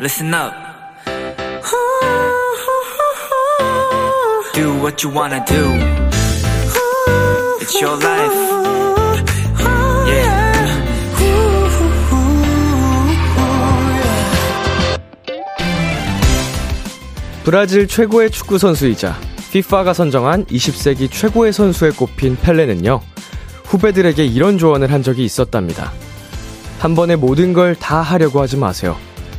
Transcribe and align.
listen 0.00 0.32
up. 0.34 0.52
Do 4.54 4.74
what 4.80 5.02
you 5.04 5.10
wanna 5.14 5.44
do. 5.46 5.64
It's 7.60 7.80
your 7.80 7.96
life. 7.96 8.34
Yeah. 10.08 10.58
브라질 17.44 17.86
최고의 17.88 18.30
축구 18.30 18.58
선수이자 18.58 19.16
FIFA가 19.50 19.94
선정한 19.94 20.44
20세기 20.46 21.10
최고의 21.10 21.52
선수에 21.52 21.90
꼽힌 21.90 22.36
펠레는요. 22.36 23.00
후배들에게 23.64 24.24
이런 24.26 24.58
조언을 24.58 24.92
한 24.92 25.02
적이 25.02 25.24
있었답니다. 25.24 25.92
한 26.78 26.94
번에 26.94 27.16
모든 27.16 27.52
걸 27.54 27.74
다 27.74 28.02
하려고 28.02 28.40
하지 28.40 28.56
마세요. 28.56 28.96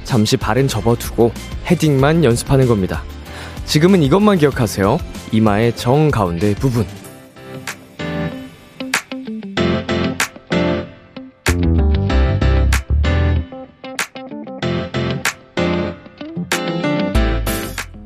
잠시 0.09 0.37
발은 0.37 0.67
접어두고 0.67 1.31
헤딩만 1.69 2.23
연습하는 2.23 2.65
겁니다. 2.67 3.03
지금은 3.65 4.01
이것만 4.01 4.39
기억하세요. 4.39 4.97
이마의 5.31 5.75
정 5.75 6.09
가운데 6.09 6.55
부분. 6.55 6.83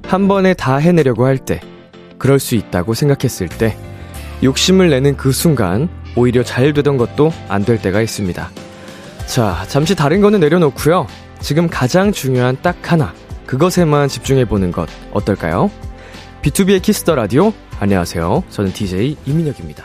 한 0.05 0.27
번에 0.27 0.53
다 0.53 0.75
해내려고 0.75 1.25
할 1.25 1.37
때, 1.37 1.61
그럴 2.17 2.37
수 2.39 2.55
있다고 2.55 2.93
생각했을 2.93 3.47
때, 3.47 3.77
욕심을 4.43 4.89
내는 4.89 5.15
그 5.15 5.31
순간, 5.31 5.87
오히려 6.17 6.43
잘 6.43 6.73
되던 6.73 6.97
것도 6.97 7.31
안 7.47 7.63
될 7.63 7.81
때가 7.81 8.01
있습니다. 8.01 8.51
자, 9.25 9.65
잠시 9.69 9.95
다른 9.95 10.21
거는 10.21 10.41
내려놓고요. 10.41 11.07
지금 11.43 11.67
가장 11.67 12.13
중요한 12.13 12.57
딱 12.61 12.89
하나, 12.89 13.13
그것에만 13.45 14.07
집중해보는 14.07 14.71
것 14.71 14.87
어떨까요? 15.11 15.69
B2B의 16.41 16.81
키스터 16.81 17.15
라디오. 17.15 17.51
안녕하세요. 17.81 18.45
저는 18.49 18.71
DJ 18.71 19.17
이민혁입니다. 19.25 19.83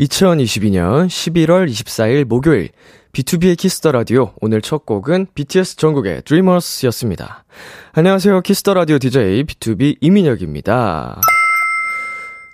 2022년 0.00 1.06
11월 1.06 1.68
24일 1.68 2.24
목요일 2.24 2.70
B2B의 3.12 3.56
키스터 3.56 3.92
라디오 3.92 4.32
오늘 4.40 4.60
첫 4.60 4.84
곡은 4.84 5.28
BTS 5.32 5.76
정국의 5.76 6.22
Dreamers였습니다. 6.22 7.44
안녕하세요. 7.92 8.40
키스터 8.40 8.74
라디오 8.74 8.98
DJ 8.98 9.44
B2B 9.44 9.98
이민혁입니다. 10.00 11.20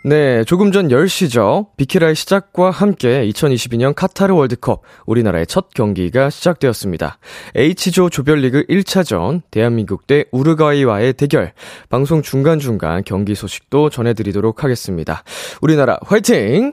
네, 0.03 0.45
조금 0.45 0.73
전 0.73 0.89
10시죠. 0.89 1.67
비키라의 1.77 2.15
시작과 2.15 2.71
함께 2.71 3.23
2022년 3.29 3.95
카타르 3.95 4.33
월드컵 4.35 4.81
우리나라의 5.05 5.47
첫 5.47 5.75
경기가 5.75 6.31
시작되었습니다. 6.31 7.19
H조 7.55 8.09
조별리그 8.09 8.65
1차전 8.65 9.43
대한민국 9.51 10.07
대 10.07 10.25
우루과이와의 10.33 11.13
대결 11.13 11.53
방송 11.91 12.23
중간중간 12.23 13.05
경기 13.05 13.35
소식도 13.35 13.91
전해드리도록 13.91 14.65
하겠습니다. 14.65 15.23
우리나라 15.61 15.99
화이팅! 16.01 16.73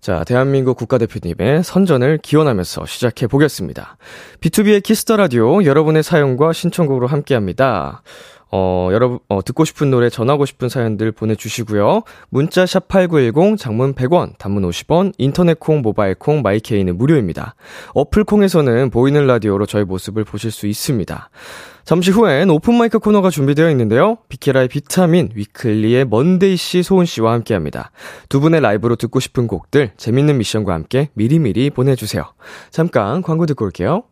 자, 0.00 0.22
대한민국 0.22 0.76
국가대표팀의 0.76 1.64
선전을 1.64 2.18
기원하면서 2.22 2.86
시작해 2.86 3.26
보겠습니다. 3.26 3.96
B2B의 4.40 4.84
키스터 4.84 5.16
라디오 5.16 5.64
여러분의 5.64 6.04
사연과 6.04 6.52
신청곡으로 6.52 7.08
함께 7.08 7.34
합니다. 7.34 8.02
어, 8.50 8.88
여러분, 8.92 9.18
어, 9.28 9.42
듣고 9.42 9.64
싶은 9.64 9.90
노래, 9.90 10.08
전하고 10.08 10.46
싶은 10.46 10.68
사연들 10.68 11.12
보내주시고요. 11.12 12.02
문자 12.30 12.64
샵 12.64 12.88
8910, 12.88 13.58
장문 13.58 13.94
100원, 13.94 14.38
단문 14.38 14.68
50원, 14.68 15.12
인터넷 15.18 15.58
콩, 15.60 15.82
모바일 15.82 16.14
콩, 16.14 16.42
my 16.42 16.57
K는 16.57 16.96
무료입니다. 16.96 17.54
어플 17.94 18.24
콩에서는 18.24 18.90
보이는 18.90 19.26
라디오로 19.26 19.66
저희 19.66 19.84
모습을 19.84 20.24
보실 20.24 20.50
수 20.50 20.66
있습니다. 20.66 21.30
잠시 21.84 22.10
후엔 22.10 22.50
오픈마이크 22.50 22.98
코너가 22.98 23.30
준비되어 23.30 23.70
있는데요. 23.70 24.18
비키라의 24.28 24.68
비타민, 24.68 25.30
위클리의 25.34 26.06
먼데이 26.06 26.56
씨, 26.56 26.82
소은 26.82 27.06
씨와 27.06 27.32
함께 27.32 27.54
합니다. 27.54 27.90
두 28.28 28.40
분의 28.40 28.60
라이브로 28.60 28.96
듣고 28.96 29.20
싶은 29.20 29.46
곡들, 29.46 29.92
재밌는 29.96 30.36
미션과 30.36 30.74
함께 30.74 31.08
미리미리 31.14 31.70
보내주세요. 31.70 32.24
잠깐 32.70 33.22
광고 33.22 33.46
듣고 33.46 33.64
올게요. 33.64 34.04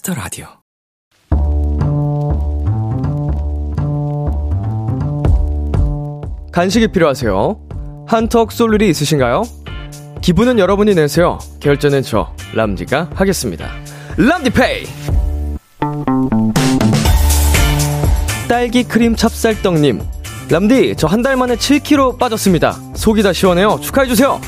Kiss 0.00 0.08
the 0.08 0.14
Radio. 0.14 0.46
간식이 6.52 6.88
필요하세요? 6.88 7.58
한턱 8.08 8.52
쏠 8.52 8.74
일이 8.74 8.88
있으신가요? 8.90 9.42
기분은 10.20 10.58
여러분이 10.58 10.94
내세요. 10.94 11.38
결제는 11.60 12.02
저 12.02 12.34
람디가 12.54 13.10
하겠습니다. 13.14 13.70
람디페이. 14.16 14.84
딸기 18.48 18.82
크림 18.84 19.14
찹쌀떡님. 19.14 20.00
람디, 20.50 20.96
저 20.96 21.06
한 21.06 21.22
달 21.22 21.36
만에 21.36 21.54
7kg 21.54 22.18
빠졌습니다. 22.18 22.72
속이 22.96 23.22
다 23.22 23.32
시원해요. 23.32 23.78
축하해주세요. 23.80 24.40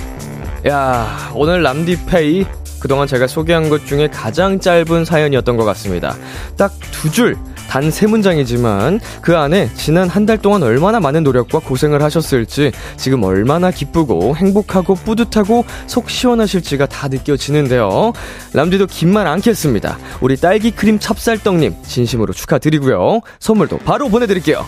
야, 0.68 1.30
오늘 1.34 1.62
람디페이 1.62 2.44
그동안 2.82 3.06
제가 3.06 3.28
소개한 3.28 3.68
것 3.68 3.86
중에 3.86 4.08
가장 4.08 4.58
짧은 4.58 5.04
사연이었던 5.04 5.56
것 5.56 5.64
같습니다. 5.64 6.16
딱 6.56 6.72
두 6.90 7.10
줄, 7.12 7.36
단 7.68 7.90
세 7.92 8.06
문장이지만 8.08 8.98
그 9.22 9.36
안에 9.36 9.70
지난 9.74 10.08
한 10.08 10.26
달 10.26 10.38
동안 10.38 10.62
얼마나 10.64 10.98
많은 10.98 11.22
노력과 11.22 11.60
고생을 11.60 12.02
하셨을지 12.02 12.72
지금 12.96 13.22
얼마나 13.22 13.70
기쁘고 13.70 14.34
행복하고 14.36 14.94
뿌듯하고 14.96 15.64
속 15.86 16.10
시원하실지가 16.10 16.86
다 16.86 17.06
느껴지는데요. 17.08 18.12
람디도 18.52 18.86
긴 18.88 19.12
말 19.12 19.26
않겠습니다. 19.28 19.98
우리 20.20 20.36
딸기 20.36 20.72
크림 20.72 20.98
찹쌀떡님 20.98 21.76
진심으로 21.86 22.32
축하드리고요. 22.32 23.20
선물도 23.38 23.78
바로 23.78 24.08
보내드릴게요. 24.08 24.64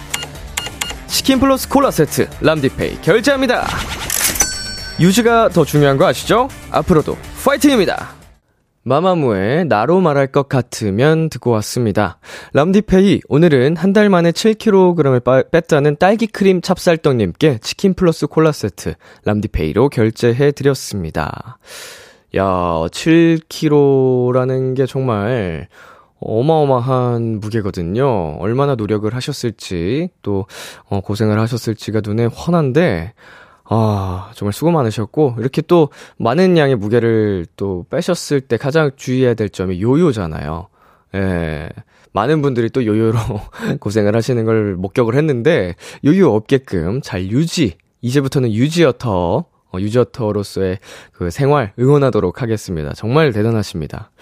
치킨 1.08 1.40
플러스 1.40 1.68
콜라 1.68 1.90
세트 1.90 2.28
람디페이 2.40 3.00
결제합니다. 3.02 3.66
유지가 5.00 5.48
더 5.48 5.64
중요한 5.64 5.96
거 5.96 6.06
아시죠? 6.06 6.48
앞으로도 6.70 7.16
파이팅입니다. 7.44 8.10
마마무의 8.86 9.64
나로 9.64 10.00
말할 10.00 10.26
것 10.26 10.46
같으면 10.48 11.30
듣고 11.30 11.50
왔습니다. 11.52 12.18
람디페이 12.52 13.22
오늘은 13.28 13.76
한 13.76 13.94
달 13.94 14.10
만에 14.10 14.30
7kg을 14.30 15.24
빠, 15.24 15.42
뺐다는 15.42 15.96
딸기 15.98 16.26
크림 16.26 16.60
찹쌀떡님께 16.60 17.58
치킨 17.62 17.94
플러스 17.94 18.26
콜라 18.26 18.52
세트 18.52 18.94
람디페이로 19.24 19.88
결제해 19.88 20.52
드렸습니다. 20.52 21.58
야, 22.36 22.44
7kg라는 22.44 24.76
게 24.76 24.84
정말 24.86 25.68
어마어마한 26.20 27.40
무게거든요. 27.40 28.36
얼마나 28.38 28.74
노력을 28.74 29.12
하셨을지, 29.14 30.08
또, 30.22 30.46
어, 30.88 31.00
고생을 31.00 31.38
하셨을지가 31.38 32.00
눈에 32.04 32.24
훤한데, 32.26 33.12
아, 33.76 34.30
정말 34.34 34.52
수고 34.52 34.70
많으셨고, 34.70 35.34
이렇게 35.38 35.60
또 35.60 35.88
많은 36.16 36.56
양의 36.56 36.76
무게를 36.76 37.44
또 37.56 37.84
빼셨을 37.90 38.40
때 38.40 38.56
가장 38.56 38.92
주의해야 38.94 39.34
될 39.34 39.48
점이 39.48 39.82
요요잖아요. 39.82 40.68
예. 41.16 41.68
많은 42.12 42.40
분들이 42.40 42.70
또 42.70 42.86
요요로 42.86 43.18
고생을 43.80 44.14
하시는 44.14 44.44
걸 44.44 44.76
목격을 44.76 45.16
했는데, 45.16 45.74
요요 46.04 46.32
없게끔 46.32 47.00
잘 47.02 47.26
유지, 47.32 47.76
이제부터는 48.00 48.52
유지어터, 48.52 49.44
어, 49.72 49.78
유지어터로서의 49.80 50.78
그 51.10 51.30
생활 51.30 51.72
응원하도록 51.76 52.42
하겠습니다. 52.42 52.92
정말 52.94 53.32
대단하십니다. 53.32 54.12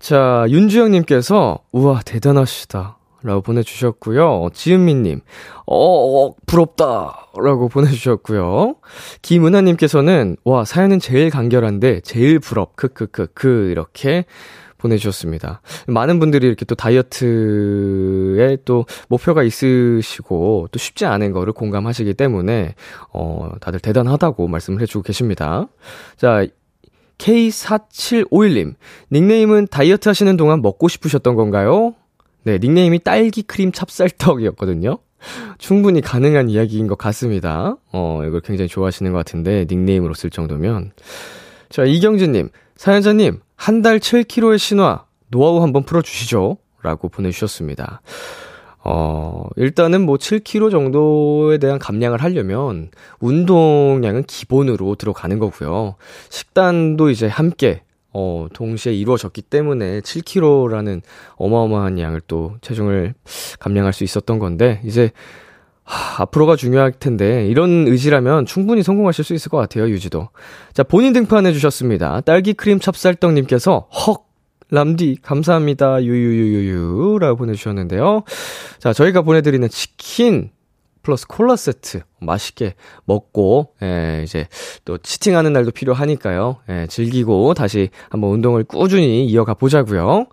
자, 0.00 0.44
윤주영님께서, 0.48 1.60
우와, 1.70 2.00
대단하시다. 2.04 2.97
라고 3.22 3.40
보내주셨고요. 3.40 4.50
지은미님, 4.52 5.20
어, 5.66 5.76
어, 5.76 6.34
부럽다. 6.46 7.28
라고 7.36 7.68
보내주셨고요. 7.68 8.76
김은하님께서는, 9.22 10.36
와, 10.44 10.64
사연은 10.64 11.00
제일 11.00 11.30
간결한데, 11.30 12.00
제일 12.02 12.38
부럽, 12.38 12.76
크크크, 12.76 13.28
크, 13.34 13.68
이렇게 13.70 14.24
보내주셨습니다. 14.78 15.60
많은 15.88 16.20
분들이 16.20 16.46
이렇게 16.46 16.64
또 16.64 16.76
다이어트에 16.76 18.58
또 18.64 18.86
목표가 19.08 19.42
있으시고 19.42 20.68
또 20.70 20.78
쉽지 20.78 21.04
않은 21.04 21.32
거를 21.32 21.52
공감하시기 21.52 22.14
때문에, 22.14 22.76
어, 23.12 23.50
다들 23.60 23.80
대단하다고 23.80 24.46
말씀을 24.46 24.80
해주고 24.82 25.02
계십니다. 25.02 25.68
자, 26.16 26.46
K4751님, 27.18 28.76
닉네임은 29.10 29.66
다이어트 29.68 30.08
하시는 30.08 30.36
동안 30.36 30.62
먹고 30.62 30.86
싶으셨던 30.86 31.34
건가요? 31.34 31.94
네, 32.48 32.56
닉네임이 32.58 33.00
딸기 33.00 33.42
크림 33.42 33.72
찹쌀떡이었거든요. 33.72 34.96
충분히 35.58 36.00
가능한 36.00 36.48
이야기인 36.48 36.86
것 36.86 36.96
같습니다. 36.96 37.76
어, 37.92 38.22
이걸 38.26 38.40
굉장히 38.40 38.68
좋아하시는 38.68 39.12
것 39.12 39.18
같은데, 39.18 39.66
닉네임으로 39.68 40.14
쓸 40.14 40.30
정도면. 40.30 40.92
자, 41.68 41.84
이경진님, 41.84 42.48
사연자님, 42.74 43.40
한 43.54 43.82
달 43.82 43.98
7kg의 43.98 44.56
신화, 44.56 45.04
노하우 45.30 45.60
한번 45.62 45.82
풀어주시죠. 45.82 46.56
라고 46.82 47.10
보내주셨습니다. 47.10 48.00
어, 48.82 49.44
일단은 49.56 50.06
뭐 50.06 50.16
7kg 50.16 50.70
정도에 50.70 51.58
대한 51.58 51.78
감량을 51.78 52.22
하려면 52.22 52.90
운동량은 53.20 54.22
기본으로 54.24 54.94
들어가는 54.94 55.38
거고요. 55.38 55.96
식단도 56.30 57.10
이제 57.10 57.26
함께 57.26 57.82
어, 58.20 58.48
동시에 58.52 58.92
이루어졌기 58.94 59.42
때문에 59.42 60.00
7kg라는 60.00 61.02
어마어마한 61.36 62.00
양을 62.00 62.22
또 62.26 62.56
체중을 62.62 63.14
감량할 63.60 63.92
수 63.92 64.02
있었던 64.02 64.40
건데, 64.40 64.80
이제, 64.84 65.12
하, 65.84 66.22
앞으로가 66.22 66.56
중요할 66.56 66.90
텐데, 66.90 67.46
이런 67.46 67.86
의지라면 67.86 68.44
충분히 68.44 68.82
성공하실 68.82 69.24
수 69.24 69.34
있을 69.34 69.50
것 69.50 69.58
같아요, 69.58 69.88
유지도. 69.88 70.30
자, 70.72 70.82
본인 70.82 71.12
등판해 71.12 71.52
주셨습니다. 71.52 72.22
딸기 72.22 72.54
크림 72.54 72.80
찹쌀떡님께서, 72.80 73.88
헉! 74.08 74.24
람디, 74.70 75.18
감사합니다. 75.22 76.02
유유유유유. 76.04 77.18
라고 77.20 77.36
보내주셨는데요. 77.38 78.24
자, 78.78 78.92
저희가 78.92 79.22
보내드리는 79.22 79.66
치킨, 79.70 80.50
플러스 81.08 81.26
콜라 81.26 81.56
세트 81.56 82.02
맛있게 82.20 82.74
먹고 83.06 83.72
예, 83.82 84.20
이제 84.22 84.46
또 84.84 84.98
cheating하는 84.98 85.54
날도 85.54 85.70
필요하니까요. 85.70 86.58
예, 86.68 86.86
즐기고 86.86 87.54
다시 87.54 87.88
한번 88.10 88.32
운동을 88.32 88.64
꾸준히 88.64 89.24
이어가 89.24 89.54
보자고요. 89.54 90.26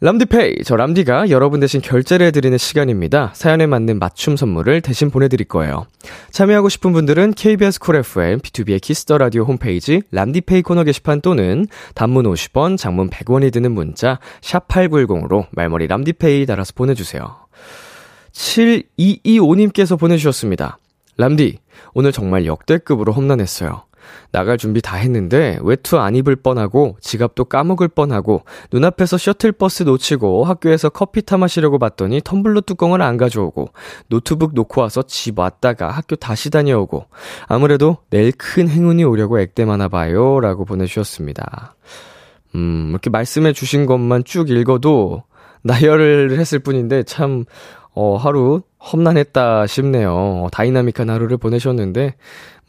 람디페이, 0.00 0.64
저 0.64 0.74
람디가 0.74 1.30
여러분 1.30 1.60
대신 1.60 1.80
결제를 1.80 2.26
해드리는 2.26 2.58
시간입니다. 2.58 3.30
사연에 3.34 3.66
맞는 3.66 4.00
맞춤 4.00 4.36
선물을 4.36 4.80
대신 4.80 5.08
보내드릴 5.08 5.46
거예요. 5.46 5.86
참여하고 6.32 6.68
싶은 6.68 6.92
분들은 6.92 7.34
KBS 7.34 7.78
쿨 7.78 7.96
FM, 7.96 8.40
B2B의 8.40 8.80
키스터 8.80 9.18
라디오 9.18 9.44
홈페이지 9.44 10.02
람디페이 10.10 10.62
코너 10.62 10.82
게시판 10.82 11.20
또는 11.20 11.66
단문 11.94 12.26
50원, 12.26 12.76
장문 12.76 13.08
100원이 13.08 13.52
드는 13.52 13.70
문자 13.70 14.18
샵 14.42 14.66
#8910으로 14.66 15.46
말머리 15.52 15.86
람디페이 15.86 16.44
달아서 16.44 16.72
보내주세요. 16.74 17.45
7225님께서 18.36 19.98
보내주셨습니다. 19.98 20.78
람디, 21.16 21.58
오늘 21.94 22.12
정말 22.12 22.44
역대급으로 22.46 23.12
험난했어요. 23.12 23.82
나갈 24.30 24.56
준비 24.56 24.80
다 24.80 24.96
했는데 24.96 25.58
외투 25.62 25.98
안 25.98 26.14
입을 26.14 26.36
뻔하고 26.36 26.96
지갑도 27.00 27.46
까먹을 27.46 27.88
뻔하고 27.88 28.44
눈앞에서 28.70 29.18
셔틀버스 29.18 29.82
놓치고 29.82 30.44
학교에서 30.44 30.90
커피 30.90 31.22
타 31.22 31.36
마시려고 31.38 31.80
봤더니 31.80 32.20
텀블러 32.20 32.64
뚜껑을 32.64 33.02
안 33.02 33.16
가져오고 33.16 33.70
노트북 34.08 34.54
놓고 34.54 34.80
와서 34.80 35.02
집 35.02 35.40
왔다가 35.40 35.90
학교 35.90 36.14
다시 36.14 36.50
다녀오고 36.50 37.06
아무래도 37.48 37.96
내일 38.10 38.30
큰 38.30 38.68
행운이 38.68 39.02
오려고 39.02 39.40
액땜하나 39.40 39.88
봐요 39.88 40.38
라고 40.38 40.64
보내주셨습니다. 40.64 41.74
음 42.54 42.90
이렇게 42.90 43.10
말씀해 43.10 43.54
주신 43.54 43.86
것만 43.86 44.22
쭉 44.24 44.50
읽어도 44.50 45.24
나열을 45.62 46.38
했을 46.38 46.60
뿐인데 46.60 47.02
참 47.02 47.44
어, 47.96 48.16
하루 48.16 48.60
험난했다 48.92 49.66
싶네요. 49.66 50.12
어, 50.14 50.48
dynamic한 50.52 51.10
하루를 51.10 51.38
보내셨는데, 51.38 52.14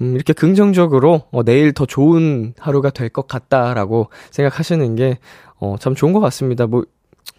음, 0.02 0.16
이렇게 0.16 0.34
긍정적으로, 0.34 1.24
어, 1.32 1.44
내일 1.44 1.74
더 1.74 1.86
좋은 1.86 2.54
하루가 2.58 2.90
될 2.90 3.10
것 3.10 3.28
같다라고 3.28 4.10
생각하시는 4.32 4.96
게, 4.96 5.20
어, 5.60 5.76
참 5.80 5.94
좋은 5.96 6.14
것 6.14 6.22
같습니다. 6.22 6.66
뭐, 6.66 6.84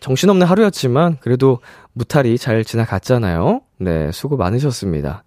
정신없는 0.00 0.46
하루였지만, 0.46 1.16
그래도 1.20 1.58
무탈히 1.94 2.36
잘 2.38 2.62
지나갔잖아요. 2.62 3.62
네, 3.78 4.12
수고 4.12 4.36
많으셨습니다. 4.36 5.24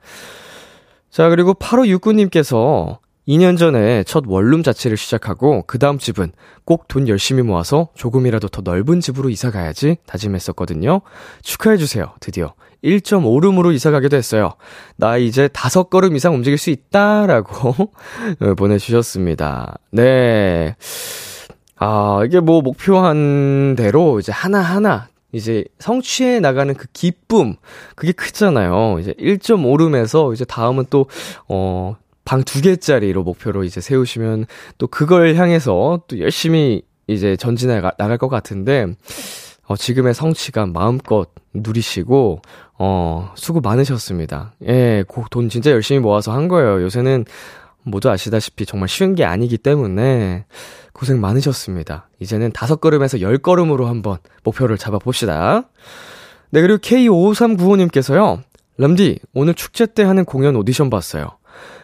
자, 1.09 1.29
그리고 1.29 1.53
8569님께서 1.55 2.99
2년 3.27 3.57
전에 3.57 4.03
첫 4.03 4.23
원룸 4.27 4.63
자취를 4.63 4.97
시작하고 4.97 5.63
그 5.67 5.77
다음 5.79 5.97
집은 5.99 6.31
꼭 6.65 6.87
돈 6.87 7.07
열심히 7.07 7.41
모아서 7.43 7.89
조금이라도 7.95 8.49
더 8.49 8.61
넓은 8.61 8.99
집으로 8.99 9.29
이사 9.29 9.51
가야지 9.51 9.97
다짐했었거든요. 10.05 11.01
축하해 11.41 11.77
주세요. 11.77 12.13
드디어 12.19 12.53
1.5룸으로 12.83 13.73
이사 13.73 13.91
가게 13.91 14.09
됐어요. 14.09 14.53
나 14.97 15.17
이제 15.17 15.47
다섯 15.47 15.89
걸음 15.89 16.15
이상 16.15 16.33
움직일 16.33 16.57
수 16.57 16.69
있다라고 16.71 17.91
보내 18.57 18.77
주셨습니다. 18.77 19.77
네. 19.91 20.75
아, 21.77 22.21
이게 22.25 22.39
뭐 22.39 22.61
목표한 22.61 23.75
대로 23.77 24.19
이제 24.19 24.31
하나하나 24.31 25.07
이제 25.31 25.63
성취해 25.79 26.39
나가는 26.39 26.73
그 26.73 26.87
기쁨, 26.91 27.55
그게 27.95 28.11
크잖아요. 28.11 28.99
이제 28.99 29.13
1.5룸에서 29.13 30.33
이제 30.33 30.43
다음은 30.43 30.85
또, 30.89 31.05
어, 31.47 31.95
방 32.25 32.43
두 32.43 32.61
개짜리로 32.61 33.23
목표로 33.23 33.63
이제 33.63 33.81
세우시면 33.81 34.45
또 34.77 34.87
그걸 34.87 35.35
향해서 35.35 36.03
또 36.07 36.19
열심히 36.19 36.83
이제 37.07 37.35
전진해 37.35 37.81
나갈 37.81 38.17
것 38.17 38.29
같은데, 38.29 38.87
어, 39.67 39.75
지금의 39.75 40.13
성취감 40.13 40.71
마음껏 40.73 41.29
누리시고, 41.53 42.41
어, 42.77 43.31
수고 43.35 43.61
많으셨습니다. 43.61 44.53
예, 44.67 45.03
돈 45.29 45.49
진짜 45.49 45.71
열심히 45.71 45.99
모아서 45.99 46.31
한 46.31 46.47
거예요. 46.47 46.81
요새는 46.81 47.25
모두 47.83 48.09
아시다시피 48.09 48.65
정말 48.65 48.87
쉬운 48.89 49.15
게 49.15 49.25
아니기 49.25 49.57
때문에 49.57 50.45
고생 50.93 51.19
많으셨습니다. 51.19 52.09
이제는 52.19 52.51
다섯 52.51 52.79
걸음에서 52.79 53.21
열 53.21 53.37
걸음으로 53.37 53.87
한번 53.87 54.17
목표를 54.43 54.77
잡아봅시다. 54.77 55.63
네, 56.51 56.61
그리고 56.61 56.77
K5395님께서요. 56.77 58.41
람디, 58.77 59.19
오늘 59.33 59.53
축제 59.53 59.85
때 59.85 60.03
하는 60.03 60.25
공연 60.25 60.55
오디션 60.55 60.89
봤어요. 60.89 61.37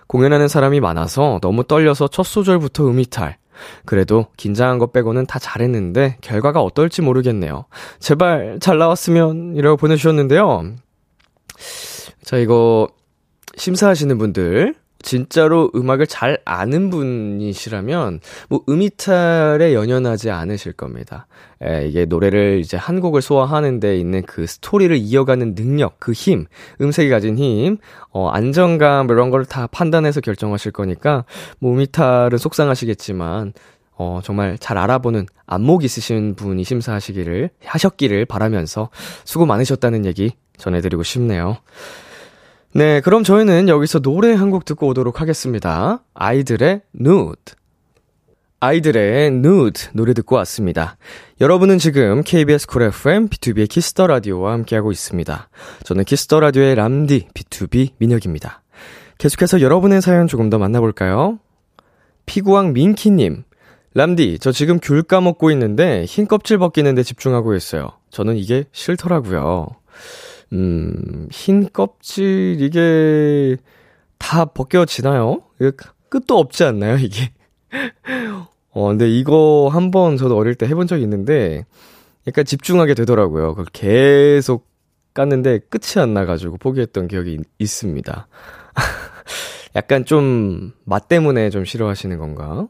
공연하는 0.07 0.47
사람이 0.47 0.79
많아서 0.79 1.39
너무 1.41 1.63
떨려서 1.63 2.07
첫 2.07 2.23
소절부터 2.23 2.87
음이탈. 2.89 3.37
그래도 3.85 4.27
긴장한 4.37 4.77
것 4.77 4.93
빼고는 4.93 5.25
다 5.25 5.39
잘했는데 5.39 6.17
결과가 6.21 6.61
어떨지 6.61 7.01
모르겠네요. 7.01 7.65
제발 7.99 8.59
잘 8.61 8.77
나왔으면 8.77 9.55
이라고 9.55 9.77
보내주셨는데요. 9.77 10.75
자, 12.23 12.37
이거 12.37 12.87
심사하시는 13.55 14.17
분들 14.17 14.75
진짜로 15.01 15.71
음악을 15.75 16.07
잘 16.07 16.37
아는 16.45 16.89
분이시라면 16.89 18.19
뭐 18.49 18.61
음이탈에 18.69 19.73
연연하지 19.73 20.29
않으실 20.29 20.73
겁니다. 20.73 21.27
예, 21.65 21.87
이게 21.87 22.05
노래를 22.05 22.59
이제 22.59 22.77
한 22.77 22.99
곡을 22.99 23.21
소화하는 23.23 23.79
데 23.79 23.97
있는 23.97 24.21
그 24.23 24.45
스토리를 24.45 24.95
이어가는 24.97 25.55
능력, 25.55 25.95
그 25.99 26.11
힘, 26.11 26.45
음색이 26.79 27.09
가진 27.09 27.37
힘, 27.37 27.77
어, 28.11 28.29
안정감 28.29 29.09
이런 29.09 29.31
걸 29.31 29.47
다 29.47 29.67
판단해서 29.67 30.19
결정하실 30.21 30.71
거니까 30.73 31.23
뭐 31.59 31.73
음이탈은 31.73 32.37
속상하시겠지만 32.37 33.53
어, 33.99 34.19
정말 34.23 34.57
잘 34.59 34.77
알아보는 34.77 35.25
안목 35.45 35.83
있으신 35.83 36.35
분이 36.35 36.63
심사하시기를 36.63 37.49
하셨기를 37.65 38.25
바라면서 38.25 38.89
수고 39.25 39.45
많으셨다는 39.45 40.05
얘기 40.05 40.31
전해드리고 40.57 41.03
싶네요. 41.03 41.57
네, 42.77 43.01
그럼 43.01 43.23
저희는 43.23 43.69
여기서 43.69 43.99
노래 43.99 44.33
한 44.33 44.51
곡 44.51 44.63
듣고 44.65 44.87
오도록 44.87 45.19
하겠습니다. 45.19 46.03
아이들의 46.13 46.81
Nude. 46.99 47.55
아이들의 48.59 49.27
Nude 49.27 49.87
노래 49.93 50.13
듣고 50.13 50.35
왔습니다. 50.37 50.97
여러분은 51.41 51.79
지금 51.79 52.21
KBS 52.23 52.67
쿨 52.67 52.83
FM 52.83 53.29
B2B의 53.29 53.67
키스터 53.67 54.05
라디오와 54.07 54.53
함께하고 54.53 54.91
있습니다. 54.91 55.49
저는 55.83 56.03
키스터 56.05 56.39
라디오의 56.39 56.75
람디 56.75 57.29
B2B 57.33 57.93
민혁입니다. 57.97 58.61
계속해서 59.17 59.61
여러분의 59.61 60.01
사연 60.03 60.27
조금 60.27 60.49
더 60.51 60.59
만나볼까요? 60.59 61.39
피구왕 62.27 62.73
민키님. 62.73 63.43
람디, 63.95 64.37
저 64.39 64.51
지금 64.51 64.79
귤 64.79 65.01
까먹고 65.01 65.49
있는데 65.51 66.05
흰 66.05 66.27
껍질 66.27 66.59
벗기는데 66.59 67.01
집중하고 67.01 67.55
있어요. 67.55 67.89
저는 68.11 68.37
이게 68.37 68.65
싫더라고요. 68.71 69.67
음, 70.53 71.27
흰 71.31 71.69
껍질, 71.71 72.57
이게 72.59 73.57
다 74.17 74.45
벗겨지나요? 74.45 75.43
끝도 76.09 76.37
없지 76.37 76.63
않나요, 76.63 76.97
이게? 76.97 77.31
어, 78.71 78.87
근데 78.89 79.09
이거 79.09 79.69
한번 79.71 80.17
저도 80.17 80.37
어릴 80.37 80.55
때 80.55 80.65
해본 80.67 80.87
적이 80.87 81.03
있는데, 81.03 81.65
약간 82.27 82.45
집중하게 82.45 82.93
되더라고요. 82.93 83.49
그걸 83.49 83.65
계속 83.73 84.67
깠는데 85.13 85.61
끝이 85.69 86.01
안 86.01 86.13
나가지고 86.13 86.57
포기했던 86.57 87.07
기억이 87.07 87.33
있, 87.33 87.39
있습니다. 87.59 88.27
약간 89.75 90.05
좀 90.05 90.73
맛 90.85 91.07
때문에 91.07 91.49
좀 91.49 91.65
싫어하시는 91.65 92.17
건가? 92.17 92.67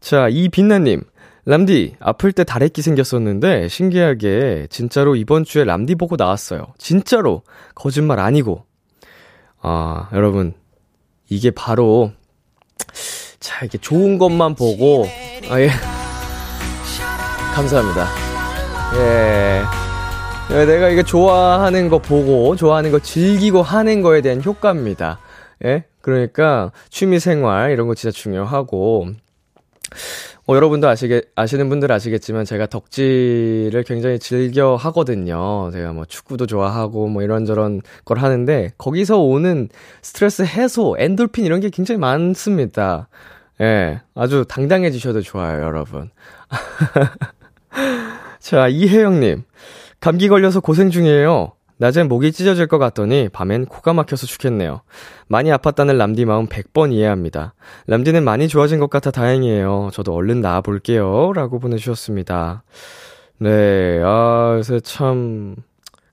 자, 0.00 0.28
이 0.28 0.48
빛나님. 0.48 1.02
람디, 1.46 1.96
아플 2.00 2.32
때 2.32 2.44
다래끼 2.44 2.82
생겼었는데, 2.82 3.68
신기하게, 3.68 4.66
진짜로 4.70 5.16
이번 5.16 5.44
주에 5.44 5.64
람디 5.64 5.94
보고 5.94 6.16
나왔어요. 6.16 6.66
진짜로. 6.78 7.42
거짓말 7.74 8.20
아니고. 8.20 8.64
아, 9.62 10.08
여러분. 10.12 10.52
이게 11.28 11.50
바로, 11.50 12.12
자, 13.40 13.64
이게 13.64 13.78
좋은 13.78 14.18
것만 14.18 14.54
보고, 14.54 15.06
아, 15.48 15.60
예. 15.60 15.70
감사합니다. 17.54 18.06
예. 18.96 19.62
예. 20.52 20.64
내가 20.66 20.88
이게 20.88 21.02
좋아하는 21.02 21.88
거 21.88 21.98
보고, 21.98 22.54
좋아하는 22.56 22.90
거 22.90 22.98
즐기고 22.98 23.62
하는 23.62 24.02
거에 24.02 24.20
대한 24.20 24.42
효과입니다. 24.42 25.20
예? 25.64 25.84
그러니까, 26.02 26.72
취미 26.90 27.18
생활, 27.18 27.70
이런 27.70 27.86
거 27.86 27.94
진짜 27.94 28.12
중요하고, 28.12 29.08
어, 30.50 30.56
여러분도 30.56 30.88
아시게, 30.88 31.22
아시는 31.36 31.68
분들 31.68 31.92
아시겠지만 31.92 32.44
제가 32.44 32.66
덕질을 32.66 33.84
굉장히 33.86 34.18
즐겨 34.18 34.74
하거든요. 34.74 35.70
제가 35.70 35.92
뭐 35.92 36.04
축구도 36.04 36.46
좋아하고 36.46 37.06
뭐 37.06 37.22
이런저런 37.22 37.82
걸 38.04 38.18
하는데 38.18 38.72
거기서 38.76 39.20
오는 39.20 39.68
스트레스 40.02 40.42
해소, 40.42 40.96
엔돌핀 40.98 41.44
이런 41.44 41.60
게 41.60 41.70
굉장히 41.70 42.00
많습니다. 42.00 43.08
예, 43.60 44.00
아주 44.16 44.44
당당해지셔도 44.48 45.22
좋아요, 45.22 45.62
여러분. 45.62 46.10
자, 48.40 48.66
이혜영님. 48.66 49.44
감기 50.00 50.28
걸려서 50.28 50.58
고생 50.58 50.90
중이에요. 50.90 51.52
낮엔 51.80 52.08
목이 52.08 52.30
찢어질 52.30 52.66
것 52.66 52.76
같더니 52.76 53.30
밤엔 53.30 53.64
코가 53.64 53.94
막혀서 53.94 54.26
죽겠네요. 54.26 54.82
많이 55.28 55.50
아팠다는 55.50 55.96
람디 55.96 56.26
마음 56.26 56.46
100번 56.46 56.92
이해합니다. 56.92 57.54
람디는 57.86 58.22
많이 58.22 58.48
좋아진 58.48 58.78
것 58.78 58.90
같아 58.90 59.10
다행이에요. 59.10 59.88
저도 59.94 60.14
얼른 60.14 60.42
나아볼게요. 60.42 61.32
라고 61.34 61.58
보내주셨습니다. 61.58 62.64
네, 63.38 63.98
아, 64.04 64.56
요새 64.58 64.80
참, 64.80 65.56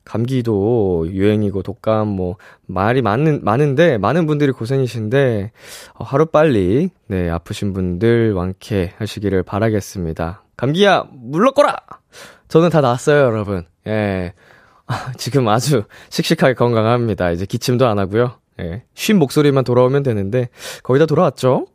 감기도 0.06 1.06
유행이고 1.10 1.64
독감 1.64 2.08
뭐 2.08 2.38
말이 2.66 3.02
많은 3.02 3.44
많은데 3.44 3.98
많은 3.98 4.26
분들이 4.26 4.54
고생이신데 4.54 5.52
어, 5.96 6.04
하루 6.06 6.28
빨리 6.28 6.92
네 7.08 7.30
아프신 7.30 7.74
분들 7.74 8.32
완쾌 8.32 8.94
하시기를 9.00 9.44
바라겠습니다. 9.44 10.44
감기야 10.56 11.08
물러거라. 11.12 11.76
저는 12.48 12.70
다 12.70 12.80
나았어요, 12.80 13.18
여러분. 13.18 13.66
예. 13.86 14.32
아, 14.88 15.12
지금 15.18 15.48
아주 15.48 15.84
씩씩하게 16.10 16.54
건강합니다. 16.56 17.32
이제 17.32 17.46
기침도 17.46 17.88
안 17.88 18.00
하고요. 18.00 18.34
예. 18.60 18.84
쉰 18.96 19.16
목소리만 19.16 19.64
돌아오면 19.64 20.04
되는데 20.04 20.50
거의 20.84 21.00
다 21.00 21.06
돌아왔죠? 21.06 21.68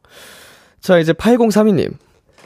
자, 0.80 0.98
이제 0.98 1.12
8032님. 1.12 1.94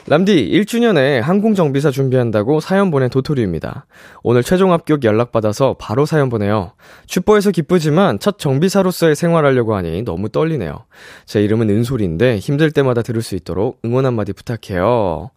람디, 0.08 0.50
1주년에 0.52 1.20
항공정비사 1.20 1.90
준비한다고 1.90 2.60
사연 2.60 2.92
보낸 2.92 3.10
도토리입니다. 3.10 3.86
오늘 4.22 4.44
최종 4.44 4.72
합격 4.72 5.02
연락받아서 5.02 5.74
바로 5.80 6.06
사연 6.06 6.28
보내요. 6.28 6.72
슈퍼에서 7.08 7.50
기쁘지만 7.50 8.20
첫 8.20 8.38
정비사로서의 8.38 9.16
생활하려고 9.16 9.74
하니 9.74 10.02
너무 10.02 10.28
떨리네요. 10.28 10.84
제 11.24 11.42
이름은 11.42 11.70
은솔인데 11.70 12.38
힘들 12.38 12.70
때마다 12.70 13.02
들을 13.02 13.20
수 13.20 13.34
있도록 13.34 13.80
응원 13.84 14.06
한마디 14.06 14.32
부탁해요. 14.32 15.30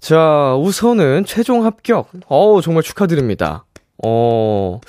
자, 0.00 0.54
우선은 0.56 1.24
최종 1.26 1.66
합격. 1.66 2.08
어우, 2.28 2.62
정말 2.62 2.82
축하드립니다. 2.82 3.66
어, 4.04 4.80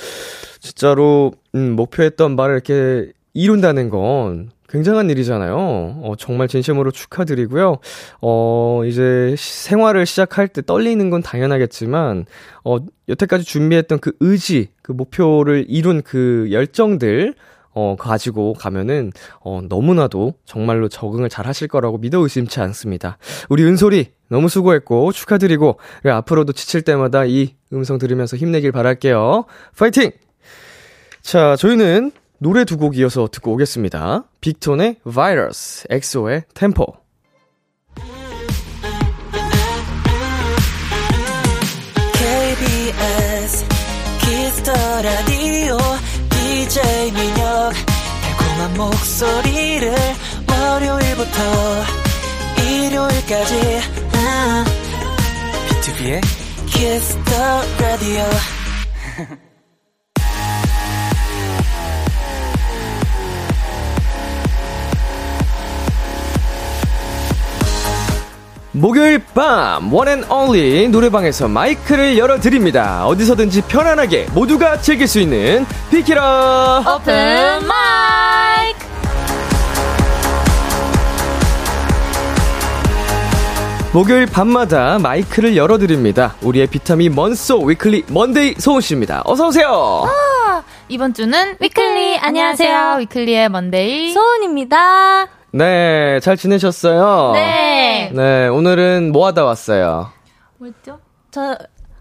진짜로, 0.60 1.32
음, 1.56 1.75
목표했던 1.75 2.36
말을 2.36 2.56
이렇게 2.56 3.12
이룬다는 3.34 3.89
건 3.89 4.51
굉장한 4.70 5.10
일이잖아요. 5.10 5.56
어, 5.56 6.13
정말 6.18 6.48
진심으로 6.48 6.92
축하드리고요. 6.92 7.78
어, 8.22 8.82
이제 8.86 9.36
생활을 9.38 10.06
시작할 10.06 10.48
때 10.48 10.62
떨리는 10.62 11.10
건 11.10 11.24
당연하겠지만, 11.24 12.25
어, 12.63 12.78
여태까지 13.08 13.46
준비했던 13.46 14.00
그 14.00 14.12
의지, 14.20 14.70
그 14.84 14.92
목표를 14.92 15.66
이룬 15.68 16.01
그 16.04 16.50
열정들, 16.51 17.34
어, 17.72 17.96
가지고 17.98 18.54
가면은, 18.54 19.12
어, 19.42 19.62
너무나도 19.68 20.36
정말로 20.46 20.88
적응을 20.88 21.30
잘 21.30 21.48
하실 21.48 21.68
거라고 21.68 21.98
믿어 21.98 22.20
의심치 22.20 22.60
않습니다. 22.60 23.18
우리 23.50 23.63
은솔이 23.63 24.06
너무 24.30 24.50
수고했고, 24.50 25.12
축하드리고, 25.12 25.80
앞으로도 26.06 26.54
지칠 26.54 26.84
때마다 26.84 27.25
이 27.25 27.56
음성 27.73 27.97
들으면서 27.97 28.35
힘내길 28.38 28.71
바랄게요. 28.71 29.45
파이팅! 29.77 30.11
자, 31.21 31.55
저희는 31.55 32.11
노래 32.39 32.63
두 32.65 32.77
곡 32.77 32.97
이어서 32.97 33.27
듣고 33.31 33.51
오겠습니다. 33.53 34.23
빅톤의 34.41 34.97
바이러스, 35.13 35.85
엑소의 35.89 36.43
템포. 36.53 36.85
KBS 42.29 43.65
키스터 44.19 44.71
라디오 45.01 45.77
DJ 46.29 47.11
민혁 47.11 47.73
달콤한 48.21 48.73
목소리를 48.77 49.93
월요일부터 50.47 51.41
일요일까지 52.61 53.79
비투비의 55.69 56.21
키스터 56.79 57.33
라디오 57.81 58.24
목요일 68.71 69.19
밤 69.36 69.93
one 69.93 70.09
and 70.09 70.24
only 70.31 70.88
노래방에서 70.88 71.50
마이크를 71.50 72.17
열어드립니다. 72.17 73.05
어디서든지 73.07 73.63
편안하게 73.63 74.27
모두가 74.33 74.79
즐길 74.79 75.05
수 75.05 75.19
있는 75.19 75.65
비키라 75.91 76.79
오픈 76.95 77.67
마이크 77.67 78.88
목요일 83.91 84.27
밤마다 84.27 85.00
마이크를 85.00 85.58
열어드립니다. 85.58 86.36
우리의 86.43 86.67
비타민 86.67 87.15
먼소 87.15 87.60
위클리 87.60 88.05
먼데이 88.10 88.53
소은씨입니다. 88.60 89.24
어서오세요. 89.25 90.03
아, 90.05 90.63
이번 90.89 91.13
주는 91.13 91.55
위클리 91.60 92.19
안녕하세요 92.19 92.98
위클리의 93.00 93.50
먼데이 93.50 94.12
소은입니다 94.13 95.27
네, 95.51 96.19
잘 96.19 96.38
지내셨어요? 96.38 97.31
네. 97.34 98.12
네, 98.13 98.48
오늘은 98.48 99.12
뭐 99.12 99.25
하다 99.27 99.43
왔어요? 99.46 100.12
뭐였죠? 100.60 101.00
저 101.31 101.58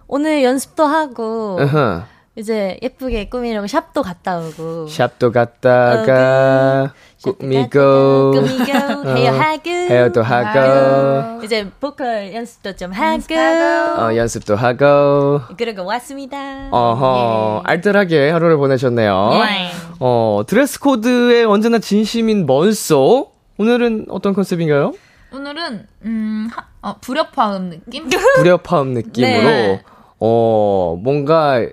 오늘 0.07 0.42
연습도 0.45 0.85
하고 0.85 1.59
으흠. 1.61 2.02
이제 2.38 2.78
예쁘게 2.83 3.28
꾸미려고 3.28 3.66
샵도 3.66 4.00
갔다 4.02 4.38
오고 4.38 4.87
샵도 4.87 5.33
갔다가 5.33 6.95
꾸미고 7.21 8.30
꾸미고 8.30 9.09
헤어 9.16 9.33
하고 9.33 9.68
헤어도 9.68 10.23
하고 10.23 11.45
이제 11.45 11.68
보컬 11.80 12.33
연습도 12.33 12.76
좀 12.76 12.92
하고 12.92 13.35
어, 13.35 14.14
연습도 14.14 14.54
하고 14.54 15.40
그러고 15.57 15.85
왔습니다. 15.85 16.68
어허 16.71 17.62
알뜰하게 17.64 18.30
하루를 18.30 18.57
보내셨네요. 18.57 19.30
네. 19.33 19.71
어 19.99 20.42
드레스 20.47 20.78
코드에 20.78 21.42
언제나 21.42 21.80
진심인 21.80 22.47
먼소 22.47 23.33
오늘은 23.59 24.07
어떤 24.11 24.33
컨셉인가요? 24.33 24.92
오늘은 25.33 25.88
음 26.04 26.49
하, 26.52 26.64
어, 26.88 26.99
불협화음 27.00 27.71
느낌? 27.71 28.09
불협화음 28.37 28.95
느낌으로 28.95 29.42
네. 29.42 29.83
어 30.21 30.97
뭔가 31.02 31.66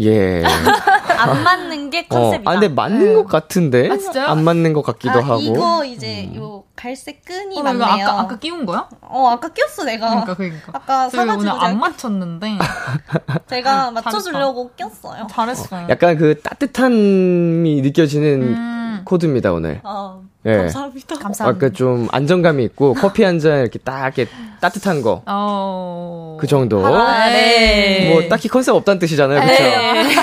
예. 0.00 0.44
안 1.18 1.42
맞는 1.42 1.90
게 1.90 2.06
어, 2.10 2.14
컨셉이다. 2.14 2.48
아, 2.50 2.54
근데 2.54 2.68
맞는 2.68 3.14
것 3.14 3.26
같은데? 3.26 3.88
아, 3.90 3.96
진짜요? 3.96 4.26
안 4.28 4.44
맞는 4.44 4.72
것 4.72 4.82
같기도 4.82 5.18
아, 5.18 5.22
하고. 5.22 5.40
이거 5.40 5.84
이제 5.84 6.30
요 6.36 6.62
갈색 6.76 7.24
끈이 7.24 7.58
어, 7.58 7.62
나 7.62 7.72
맞네요. 7.72 8.06
아까 8.06 8.20
아까 8.20 8.38
끼운 8.38 8.64
거야? 8.64 8.88
어 9.00 9.28
아까 9.30 9.48
꼈어 9.48 9.84
내가. 9.84 10.10
그러니까 10.10 10.34
그러니까. 10.34 10.72
아까 10.72 11.08
사가지고 11.10 11.40
오늘 11.40 11.50
안 11.50 11.58
제가, 11.58 11.74
맞췄는데 11.74 12.58
제가 13.48 13.90
맞춰주려고 13.90 14.70
꼈어요. 14.76 15.26
잘했어요. 15.28 15.86
약간 15.90 16.16
그 16.16 16.40
따뜻함이 16.40 17.80
느껴지는 17.82 18.42
음, 18.42 19.02
코드입니다, 19.04 19.52
오늘. 19.52 19.80
아 19.82 20.20
예. 20.48 20.56
감사합니다. 20.56 21.18
감사합니다. 21.18 21.66
아까 21.66 21.72
좀 21.74 22.08
안정감이 22.10 22.64
있고 22.64 22.94
커피 22.94 23.22
한 23.24 23.38
잔 23.38 23.60
이렇게 23.60 23.78
딱 23.78 24.04
이렇게 24.16 24.26
따뜻한 24.60 25.02
거. 25.02 25.22
어. 25.26 26.36
그 26.40 26.46
정도. 26.46 26.84
아, 26.84 27.28
네. 27.28 28.10
뭐 28.12 28.28
딱히 28.28 28.48
컨셉 28.48 28.74
없다는 28.74 28.98
뜻이잖아요. 28.98 29.40
그렇죠? 29.40 29.62
네. 29.62 30.14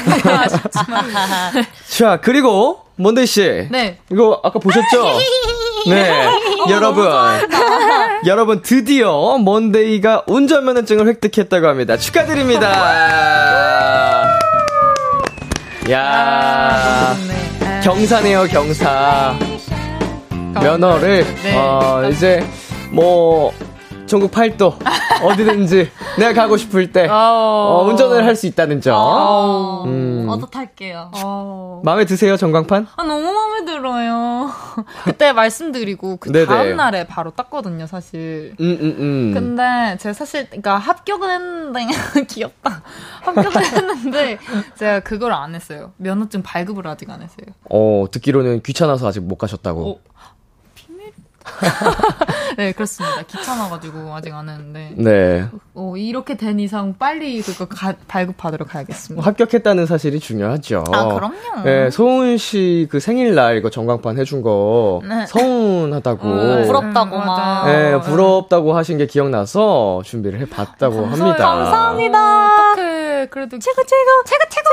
자, 1.97 2.19
그리고 2.21 2.81
먼데이 2.97 3.25
씨. 3.25 3.67
네. 3.71 3.97
이거 4.11 4.39
아까 4.43 4.59
보셨죠? 4.59 5.19
네. 5.87 6.27
여러분. 6.69 7.07
여러분 8.25 8.61
드디어 8.63 9.37
먼데이가 9.37 10.23
운전면허증을 10.27 11.07
획득했다고 11.07 11.67
합니다. 11.67 11.95
축하드립니다. 11.97 12.69
야. 15.91 17.15
네. 17.59 17.81
경사네요, 17.83 18.45
경사. 18.45 19.35
면허를 20.61 21.23
네. 21.43 21.55
어 21.57 22.07
이제 22.09 22.43
뭐 22.91 23.51
전국 24.07 24.29
팔도 24.31 24.75
어디든지 25.23 25.89
내가 26.19 26.33
가고 26.33 26.57
싶을 26.57 26.91
때 26.91 27.07
어, 27.09 27.85
운전을 27.89 28.23
할 28.23 28.35
수 28.35 28.45
있다는 28.47 28.79
점. 28.81 29.87
음. 29.87 30.27
어떻할게요. 30.29 31.09
마음에 31.83 32.05
드세요 32.05 32.35
전광판? 32.37 32.87
아, 32.97 33.03
너무 33.03 33.31
마음에 33.33 33.65
들어요. 33.65 34.51
그때 35.05 35.31
말씀드리고 35.33 36.17
그. 36.17 36.45
다음 36.45 36.75
날에 36.75 37.07
바로 37.07 37.31
땄거든요, 37.31 37.87
사실. 37.87 38.53
음, 38.59 38.77
음, 38.81 38.95
음. 38.99 39.31
근데 39.33 39.97
제가 39.99 40.13
사실 40.13 40.45
그러니까 40.49 40.77
합격은 40.77 41.29
했는데 41.75 41.87
귀엽다. 42.29 42.83
합격은 43.21 43.63
했는데 43.63 44.37
제가 44.75 44.99
그걸 44.99 45.31
안 45.33 45.55
했어요. 45.55 45.93
면허증 45.97 46.43
발급을 46.43 46.85
아직 46.87 47.09
안 47.09 47.21
했어요. 47.23 47.47
어, 47.71 48.05
듣기로는 48.11 48.61
귀찮아서 48.63 49.07
아직 49.07 49.21
못 49.21 49.37
가셨다고. 49.37 49.89
어, 49.89 49.95
네, 52.57 52.71
그렇습니다. 52.71 53.21
귀찮아가지고 53.23 54.13
아직 54.15 54.33
안 54.33 54.47
했는데. 54.49 54.93
네. 54.95 55.45
어, 55.73 55.93
이렇게 55.97 56.37
된 56.37 56.59
이상 56.59 56.95
빨리 56.97 57.41
그거 57.41 57.65
가, 57.65 57.93
발급받으러 58.07 58.65
가야겠습니다. 58.65 59.25
합격했다는 59.25 59.85
사실이 59.85 60.19
중요하죠. 60.19 60.83
아, 60.91 61.13
그럼요. 61.13 61.63
네, 61.63 61.89
소은 61.89 62.37
씨 62.37 62.87
그 62.89 62.99
생일날 62.99 63.57
이거 63.57 63.69
전광판 63.69 64.17
해준 64.17 64.41
거 64.41 65.01
네. 65.07 65.25
서운하다고. 65.27 66.27
음, 66.27 66.63
부럽다고 66.65 67.15
음, 67.17 67.25
막. 67.25 67.65
네, 67.65 67.99
부럽다고 68.01 68.75
하신 68.75 68.97
게 68.97 69.05
기억나서 69.07 70.01
준비를 70.05 70.39
해봤다고 70.41 71.05
아, 71.05 71.11
합니다. 71.11 71.35
감사합니다. 71.37 72.19
어 72.19 72.75
그래도 73.29 73.57
최고, 73.59 73.81
최고, 73.83 74.23
최고, 74.25 74.43
최고! 74.49 74.65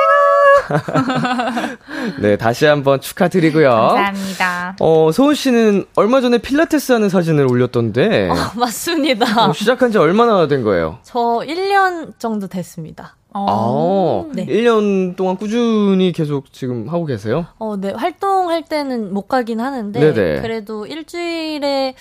네, 2.23 2.37
다시 2.37 2.67
한번 2.67 3.01
축하드리고요. 3.01 3.69
감사합니다. 3.71 4.77
어, 4.81 5.11
소은 5.13 5.35
씨는 5.35 5.85
얼마 5.97 6.21
전에 6.21 6.39
필라테스 6.39 6.93
하는 6.93 7.09
사진을 7.09 7.51
올렸던데. 7.51 8.29
어, 8.31 8.35
맞습니다. 8.57 9.49
어, 9.49 9.53
시작한 9.53 9.91
지 9.93 9.99
얼마나 9.99 10.47
된 10.49 10.63
거예요? 10.63 10.99
저 11.03 11.19
1년 11.45 12.19
정도 12.19 12.47
됐습니다. 12.47 13.17
어, 13.35 14.27
아, 14.29 14.33
네. 14.35 14.45
1년 14.47 15.17
동안 15.17 15.37
꾸준히 15.37 16.13
계속 16.13 16.53
지금 16.53 16.89
하고 16.89 17.07
계세요? 17.07 17.47
어, 17.59 17.77
네. 17.77 17.93
활동할 17.93 18.65
때는 18.65 19.13
못 19.15 19.23
가긴 19.23 19.61
하는데 19.61 19.99
네네. 19.99 20.43
그래도 20.43 20.87
일주일에 20.87 21.95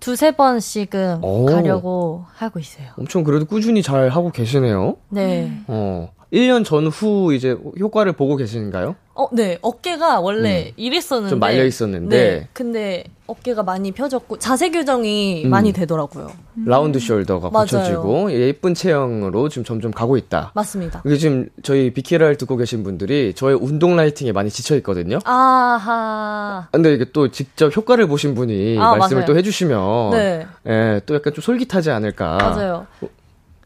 두세 0.00 0.32
번씩은 0.32 1.22
오. 1.22 1.46
가려고 1.46 2.24
하고 2.34 2.58
있어요. 2.58 2.88
엄청 2.96 3.24
그래도 3.24 3.44
꾸준히 3.44 3.82
잘 3.82 4.08
하고 4.08 4.30
계시네요. 4.30 4.96
네. 5.08 5.62
어. 5.66 6.10
1년 6.32 6.64
전후 6.64 7.32
이제 7.34 7.56
효과를 7.78 8.12
보고 8.12 8.36
계신가요? 8.36 8.96
어, 9.14 9.26
네. 9.32 9.58
어깨가 9.62 10.20
원래 10.20 10.68
음. 10.68 10.72
이랬었는데. 10.76 11.30
좀 11.30 11.40
말려 11.40 11.64
있었는데. 11.64 12.16
네. 12.16 12.48
근데 12.52 13.04
어깨가 13.26 13.62
많이 13.64 13.90
펴졌고 13.92 14.38
자세 14.38 14.70
교정이 14.70 15.44
음. 15.44 15.50
많이 15.50 15.72
되더라고요. 15.72 16.30
음. 16.58 16.64
라운드 16.66 16.98
숄더가 16.98 17.50
맞춰지고 17.50 18.30
예쁜 18.32 18.74
체형으로 18.74 19.48
지금 19.48 19.64
점점 19.64 19.90
가고 19.90 20.16
있다. 20.16 20.52
맞습니다. 20.54 21.02
이게 21.04 21.16
지금 21.16 21.48
저희 21.62 21.92
비키라를 21.92 22.36
듣고 22.36 22.56
계신 22.56 22.84
분들이 22.84 23.32
저의 23.34 23.56
운동 23.60 23.96
라이팅에 23.96 24.30
많이 24.32 24.50
지쳐 24.50 24.76
있거든요. 24.76 25.18
아하. 25.24 26.68
근데 26.70 26.92
이게 26.94 27.06
또 27.12 27.28
직접 27.30 27.74
효과를 27.76 28.06
보신 28.06 28.34
분이 28.34 28.78
아, 28.78 28.96
말씀을 28.96 29.22
맞아요. 29.22 29.32
또 29.32 29.36
해주시면 29.38 30.10
네. 30.10 30.46
예, 30.68 31.00
또 31.06 31.14
약간 31.14 31.32
좀 31.34 31.42
솔깃하지 31.42 31.90
않을까. 31.90 32.36
맞아요. 32.36 32.86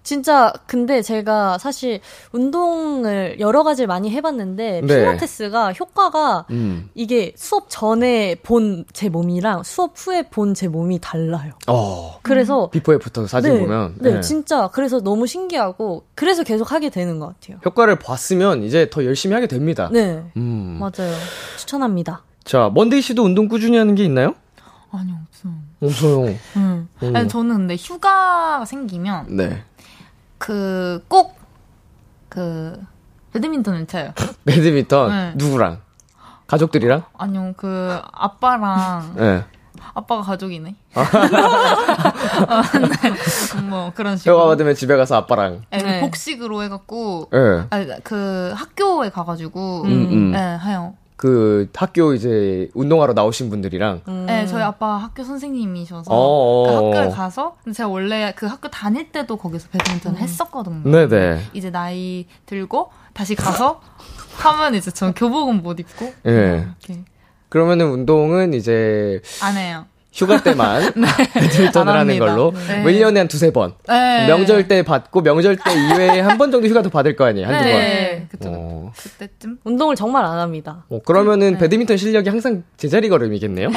진짜 0.02 0.52
근데 0.66 1.00
제가 1.02 1.58
사실 1.58 2.00
운동을 2.32 3.36
여러 3.38 3.62
가지를 3.62 3.86
많이 3.86 4.10
해봤는데 4.10 4.80
네. 4.80 4.86
필라테스가 4.86 5.72
효과가 5.72 6.46
음. 6.50 6.88
이게 6.94 7.32
수업 7.36 7.66
전에 7.70 8.36
본 8.42 8.84
제 8.92 9.08
몸이랑 9.08 9.62
수업 9.62 9.92
후에 9.96 10.22
본 10.28 10.54
제 10.54 10.68
몸이 10.68 10.98
달라요. 11.00 11.52
어. 11.66 12.18
그래서 12.22 12.68
before 12.70 12.92
after 12.94 13.26
사진 13.26 13.54
네, 13.54 13.60
보면 13.60 13.94
네, 14.00 14.14
네, 14.14 14.20
진짜 14.20 14.68
그래서 14.72 15.00
너무 15.00 15.26
신기하고 15.26 16.04
그래서 16.14 16.42
계속 16.42 16.72
하게 16.72 16.90
되는 16.90 17.18
것 17.18 17.26
같아요. 17.40 17.58
효과를 17.64 17.98
봤으면 17.98 18.62
이제 18.64 18.90
더 18.90 19.04
열심히 19.04 19.34
하게 19.34 19.46
됩니다. 19.46 19.88
네, 19.92 20.22
음. 20.36 20.78
맞아요. 20.80 21.12
추천합니다. 21.58 22.22
자 22.44 22.70
먼데이 22.74 23.00
씨도 23.00 23.22
운동 23.22 23.48
꾸준히 23.48 23.76
하는 23.78 23.94
게 23.94 24.04
있나요? 24.04 24.34
아니 24.90 25.10
없어요. 25.12 25.52
없어요. 25.80 26.34
음. 26.56 26.88
아니 27.14 27.28
저는 27.28 27.56
근데 27.56 27.76
휴가가 27.76 28.64
생기면 28.66 29.26
네. 29.36 29.62
그, 30.42 31.04
꼭, 31.06 31.36
그, 32.28 32.76
배드민턴을 33.32 33.86
쳐요. 33.86 34.12
배드민턴? 34.44 35.08
네. 35.08 35.32
누구랑? 35.36 35.78
가족들이랑? 36.48 37.04
아니요, 37.16 37.54
그, 37.56 38.00
아빠랑. 38.10 39.14
네. 39.16 39.44
아빠가 39.94 40.22
가족이네. 40.22 40.74
아, 40.94 42.62
네. 42.72 43.60
뭐 43.62 43.92
그런 43.94 44.16
식으로. 44.16 44.34
휴가 44.34 44.46
받으면 44.48 44.74
집에 44.74 44.96
가서 44.96 45.14
아빠랑. 45.14 45.62
네, 45.70 45.78
네. 45.78 46.00
복식으로 46.00 46.64
해갖고. 46.64 47.28
네. 47.30 47.66
아니, 47.70 48.02
그 48.02 48.52
학교에 48.56 49.10
가가지고. 49.10 49.82
음, 49.84 50.08
음. 50.10 50.30
네, 50.32 50.58
해요. 50.64 50.94
그 51.16 51.70
학교 51.74 52.14
이제 52.14 52.68
운동하러 52.74 53.12
나오신 53.12 53.50
분들이랑 53.50 54.02
음. 54.08 54.26
네 54.26 54.46
저희 54.46 54.62
아빠 54.62 54.96
학교 54.96 55.22
선생님이셔서 55.22 56.10
어, 56.10 56.66
그 56.66 56.74
학교에 56.74 57.10
가서 57.10 57.56
제가 57.72 57.88
원래 57.88 58.32
그 58.36 58.46
학교 58.46 58.68
다닐 58.68 59.10
때도 59.12 59.36
거기서 59.36 59.68
배드민턴 59.68 60.14
음. 60.14 60.18
했었거든요. 60.18 60.82
네네. 60.90 61.42
이제 61.52 61.70
나이 61.70 62.26
들고 62.46 62.90
다시 63.12 63.34
가서 63.34 63.80
하면 64.38 64.74
이제 64.74 64.90
전 64.90 65.14
교복은 65.14 65.62
못 65.62 65.78
입고 65.78 66.12
예. 66.26 66.66
네. 66.88 67.04
그러면은 67.48 67.90
운동은 67.90 68.54
이제 68.54 69.20
안 69.42 69.56
해요. 69.56 69.84
휴가 70.12 70.42
때만 70.42 70.92
네. 70.96 71.06
배드민턴을 71.32 71.92
하는 71.94 72.18
걸로 72.18 72.52
네. 72.68 72.82
뭐 72.82 72.90
1년에 72.90 73.16
한 73.16 73.28
두세 73.28 73.50
번 73.50 73.72
네. 73.88 74.26
명절 74.26 74.68
때 74.68 74.82
받고 74.82 75.22
명절 75.22 75.56
때 75.56 75.62
이외에 75.72 76.20
한 76.20 76.38
번 76.38 76.50
정도 76.50 76.66
휴가도 76.68 76.90
받을 76.90 77.16
거 77.16 77.24
아니에요 77.24 77.46
한두 77.46 77.62
번 77.64 77.72
네. 77.72 78.26
그쵸, 78.30 78.48
어. 78.52 78.92
그때쯤 78.96 79.58
운동을 79.64 79.96
정말 79.96 80.24
안 80.24 80.38
합니다 80.38 80.84
어, 80.90 81.00
그러면은 81.04 81.52
네. 81.54 81.58
배드민턴 81.58 81.96
실력이 81.96 82.28
항상 82.28 82.62
제자리 82.76 83.08
걸음이겠네요 83.08 83.68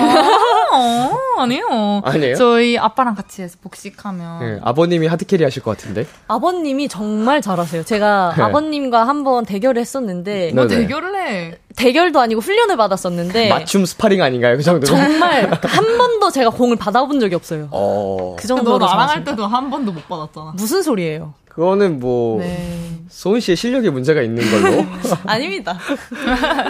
아, 0.75 1.41
아니에요 1.41 2.01
아니에요 2.03 2.35
저희 2.35 2.77
아빠랑 2.77 3.15
같이 3.15 3.41
해서 3.41 3.57
복식하면 3.61 4.39
네, 4.39 4.59
아버님이 4.63 5.07
하드캐리 5.07 5.43
하실 5.43 5.63
것 5.63 5.77
같은데 5.77 6.05
아버님이 6.27 6.87
정말 6.87 7.41
잘하세요 7.41 7.83
제가 7.83 8.33
네. 8.37 8.43
아버님과 8.43 9.07
한번 9.07 9.45
대결을 9.45 9.79
했었는데 9.81 10.51
뭐 10.53 10.67
대결을 10.67 11.15
해 11.15 11.57
대결도 11.75 12.19
아니고 12.19 12.41
훈련을 12.41 12.77
받았었는데 12.77 13.49
맞춤 13.49 13.85
스파링 13.85 14.21
아닌가요 14.21 14.57
그 14.57 14.63
정도 14.63 14.85
정말 14.85 15.49
한 15.51 15.97
번도 15.97 16.31
제가 16.31 16.49
공을 16.49 16.75
받아본 16.77 17.19
적이 17.19 17.35
없어요. 17.35 17.67
어. 17.71 18.35
그 18.37 18.47
정도로 18.47 18.79
너 18.79 18.85
나랑 18.85 19.09
할 19.09 19.23
때도 19.23 19.45
한 19.45 19.69
번도 19.69 19.91
못 19.91 20.07
받았잖아. 20.07 20.53
무슨 20.55 20.81
소리예요? 20.81 21.33
그거는 21.55 21.99
뭐 22.01 22.39
네. 22.39 22.81
소은 23.09 23.39
씨의 23.39 23.55
실력에 23.55 23.89
문제가 23.89 24.21
있는 24.21 24.43
걸로 24.51 24.85
아닙니다. 25.25 25.77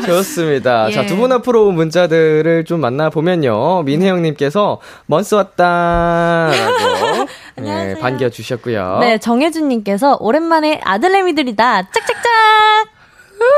좋습니다. 0.06 0.88
예. 0.91 0.93
자 0.93 1.06
두 1.08 1.15
분 1.15 1.32
앞으로 1.32 1.65
온 1.67 1.76
문자들을 1.76 2.65
좀 2.65 2.82
만나 2.82 3.10
보면요. 3.10 3.82
민혜영님께서 3.84 4.80
먼소 5.08 5.34
왔다 5.36 6.52
라고 6.52 7.26
네, 7.58 7.98
반겨 8.00 8.30
주셨고요. 8.30 9.00
네 9.00 9.17
정혜준님께서 9.17 10.17
오랜만에 10.19 10.82
아들내미들이다 10.84 11.82
짝짝짝. 11.91 12.32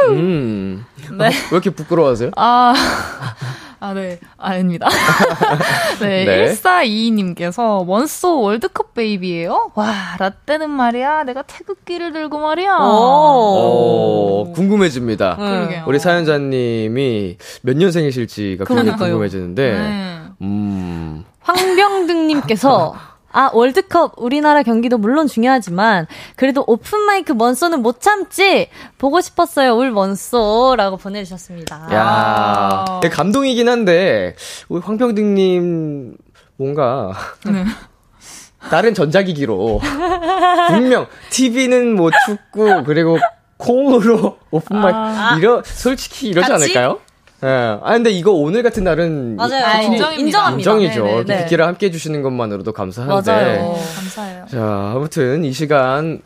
음. 0.09 0.85
네. 1.11 1.25
왜 1.25 1.31
이렇게 1.51 1.69
부끄러워하세요? 1.71 2.31
아. 2.37 2.73
아, 3.79 3.93
네. 3.93 4.19
아닙니다. 4.37 4.87
네, 6.01 6.25
네. 6.25 6.51
1422님께서 6.53 7.87
원소 7.87 8.41
월드컵 8.41 8.93
베이비예요? 8.93 9.71
와, 9.75 10.15
라떼는 10.19 10.69
말이야. 10.69 11.23
내가 11.23 11.43
태극기를 11.43 12.11
들고 12.11 12.39
말이야. 12.39 12.77
오, 12.77 14.45
오 14.49 14.53
궁금해집니다. 14.53 15.37
네. 15.69 15.83
우리 15.85 15.99
사연자님이 15.99 17.37
몇 17.61 17.77
년생이실지가 17.77 18.65
굉장히 18.65 18.97
궁금해지는데. 18.97 19.71
네. 19.73 20.17
음. 20.41 21.25
황병등님께서 21.41 22.95
아, 23.31 23.49
월드컵 23.53 24.13
우리나라 24.17 24.63
경기도 24.63 24.97
물론 24.97 25.27
중요하지만 25.27 26.07
그래도 26.35 26.63
오픈 26.65 26.99
마이크 27.01 27.33
먼소는 27.33 27.81
못 27.81 28.01
참지. 28.01 28.69
보고 28.97 29.21
싶었어요. 29.21 29.75
울 29.75 29.91
먼소라고 29.91 30.97
보내 30.97 31.23
주셨습니다. 31.23 31.87
야. 31.93 32.85
아. 32.87 32.99
감동이긴 33.11 33.69
한데 33.69 34.35
우리 34.69 34.81
황평등 34.81 35.35
님 35.35 36.17
뭔가 36.55 37.13
네. 37.45 37.63
다른 38.69 38.93
전자기기로 38.93 39.81
분명 40.69 41.07
TV는 41.29 41.95
뭐 41.95 42.09
축구 42.25 42.83
그리고 42.85 43.17
콩으로 43.57 44.37
오픈 44.51 44.77
마이크 44.77 44.97
아. 44.97 45.35
이러 45.37 45.61
솔직히 45.63 46.29
이러지 46.29 46.49
같이? 46.49 46.63
않을까요? 46.63 46.99
예. 47.43 47.47
아 47.47 47.93
근데 47.93 48.09
이거 48.09 48.31
오늘 48.31 48.63
같은 48.63 48.83
날은 48.83 49.35
맞아요. 49.35 49.63
아, 49.65 49.81
인정입니다. 49.81 50.51
인정이죠. 50.51 51.03
네네, 51.03 51.23
네. 51.25 51.43
비키를 51.43 51.67
함께 51.67 51.85
해주시는 51.87 52.21
것만으로도 52.23 52.73
감사한데. 52.73 53.31
맞아요. 53.31 53.75
감사해요. 53.95 54.45
자 54.49 54.91
아무튼 54.95 55.45
이 55.45 55.51
시간 55.53 56.21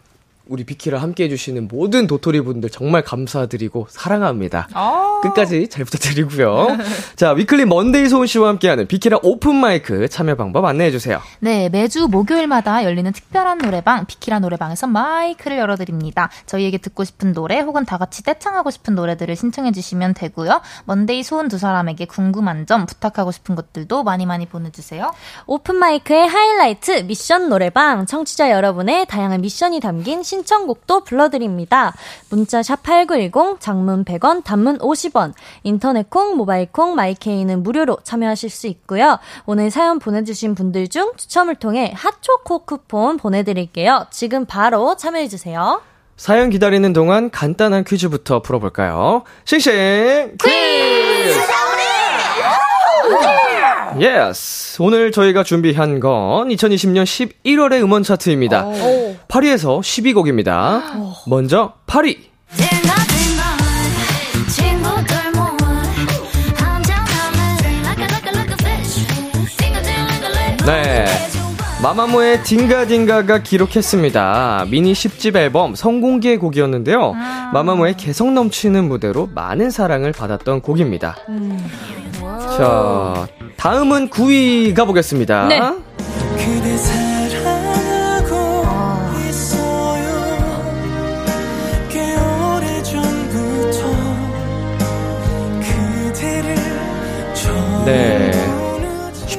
우리 0.51 0.65
비키라를 0.65 1.01
함께 1.01 1.23
해주시는 1.23 1.69
모든 1.69 2.07
도토리 2.07 2.41
분들 2.41 2.69
정말 2.69 3.03
감사드리고 3.03 3.87
사랑합니다. 3.89 4.67
아~ 4.73 5.21
끝까지 5.23 5.69
잘 5.69 5.85
부탁드리고요. 5.85 6.77
자, 7.15 7.31
위클리 7.31 7.63
먼데이 7.63 8.09
소은 8.09 8.27
씨와 8.27 8.49
함께하는 8.49 8.87
비키라 8.87 9.19
오픈 9.23 9.55
마이크 9.55 10.09
참여 10.09 10.35
방법 10.35 10.65
안내해주세요. 10.65 11.21
네, 11.39 11.69
매주 11.69 12.09
목요일마다 12.09 12.83
열리는 12.83 13.09
특별한 13.13 13.59
노래방, 13.59 14.05
비키라 14.05 14.39
노래방에서 14.39 14.87
마이크를 14.87 15.57
열어드립니다. 15.57 16.29
저희에게 16.47 16.79
듣고 16.79 17.05
싶은 17.05 17.31
노래 17.31 17.61
혹은 17.61 17.85
다 17.85 17.97
같이 17.97 18.21
떼창하고 18.21 18.71
싶은 18.71 18.93
노래들을 18.93 19.33
신청해주시면 19.33 20.15
되고요. 20.15 20.59
먼데이 20.83 21.23
소은 21.23 21.47
두 21.47 21.59
사람에게 21.59 22.05
궁금한 22.05 22.65
점, 22.65 22.85
부탁하고 22.85 23.31
싶은 23.31 23.55
것들도 23.55 24.03
많이 24.03 24.25
많이 24.25 24.45
보내주세요. 24.45 25.13
오픈 25.45 25.77
마이크의 25.77 26.27
하이라이트, 26.27 26.91
미션 27.03 27.47
노래방, 27.47 28.05
청취자 28.05 28.51
여러분의 28.51 29.05
다양한 29.05 29.39
미션이 29.39 29.79
담긴 29.79 30.23
신 30.23 30.40
청곡도 30.45 31.03
불러드립니다. 31.03 31.93
문자 32.29 32.63
샵 32.63 32.83
8910, 32.83 33.59
장문 33.59 34.05
100원, 34.05 34.43
단문 34.43 34.77
50원, 34.79 35.33
인터넷 35.63 36.09
콩, 36.09 36.37
모바일 36.37 36.71
콩, 36.71 36.95
마이케이는 36.95 37.63
무료로 37.63 37.97
참여하실 38.03 38.49
수 38.49 38.67
있고요. 38.67 39.19
오늘 39.45 39.71
사연 39.71 39.99
보내주신 39.99 40.55
분들 40.55 40.87
중 40.87 41.11
추첨을 41.15 41.55
통해 41.55 41.93
핫초코 41.95 42.59
쿠폰 42.59 43.17
보내드릴게요. 43.17 44.07
지금 44.11 44.45
바로 44.45 44.95
참여해주세요. 44.95 45.81
사연 46.17 46.49
기다리는 46.49 46.93
동안 46.93 47.31
간단한 47.31 47.83
퀴즈부터 47.83 48.41
풀어볼까요? 48.41 49.23
싱싱 49.45 50.37
퀴즈! 50.39 51.41
yes! 53.09 54.81
오늘 54.81 55.11
저희가 55.11 55.43
준비한 55.43 55.99
건 55.99 56.47
2020년 56.49 57.03
11월의 57.03 57.83
음원 57.83 58.03
차트입니다. 58.03 58.65
오. 58.65 59.15
8위에서 59.27 59.79
12곡입니다. 59.81 60.95
오. 60.97 61.13
먼저 61.29 61.73
8위! 61.87 62.17
네. 70.65 71.10
마마무의 71.81 72.43
딩가딩가가 72.43 73.39
기록했습니다. 73.39 74.65
미니 74.69 74.93
10집 74.93 75.35
앨범 75.35 75.73
성공기의 75.73 76.37
곡이었는데요. 76.37 77.13
아. 77.15 77.49
마마무의 77.53 77.97
개성 77.97 78.35
넘치는 78.35 78.87
무대로 78.87 79.27
많은 79.33 79.71
사랑을 79.71 80.11
받았던 80.11 80.61
곡입니다. 80.61 81.17
음. 81.29 81.57
자, 82.55 83.27
다음은 83.57 84.09
9위 84.09 84.75
가보겠습니다. 84.75 85.47
네. 85.47 85.59
네. 85.59 87.10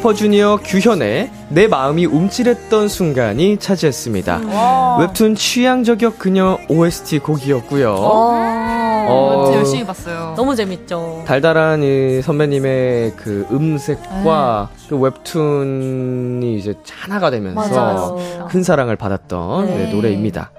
슈퍼주니어 0.03 0.59
규현의 0.65 1.31
내 1.51 1.69
마음이 1.69 2.07
움찔했던 2.07 2.88
순간이 2.88 3.57
차지했습니다. 3.59 4.41
와. 4.49 4.97
웹툰 4.99 5.37
취향 5.37 5.85
저격 5.85 6.19
그녀 6.19 6.59
OST 6.69 7.21
곡이었고요. 7.21 7.95
어, 7.95 9.53
열심히 9.55 9.87
봤어요. 9.87 10.35
너무 10.37 10.57
재밌죠. 10.57 11.23
달달한 11.25 11.85
이 11.85 12.21
선배님의 12.21 13.12
그 13.17 13.47
음색과 13.53 14.71
네. 14.77 14.87
그 14.88 14.99
웹툰이 14.99 16.59
이제 16.59 16.75
하나가 16.91 17.31
되면서 17.31 17.61
맞아요. 17.61 18.49
큰 18.49 18.65
사랑을 18.65 18.97
받았던 18.97 19.67
네. 19.67 19.77
네, 19.85 19.93
노래입니다. 19.93 20.51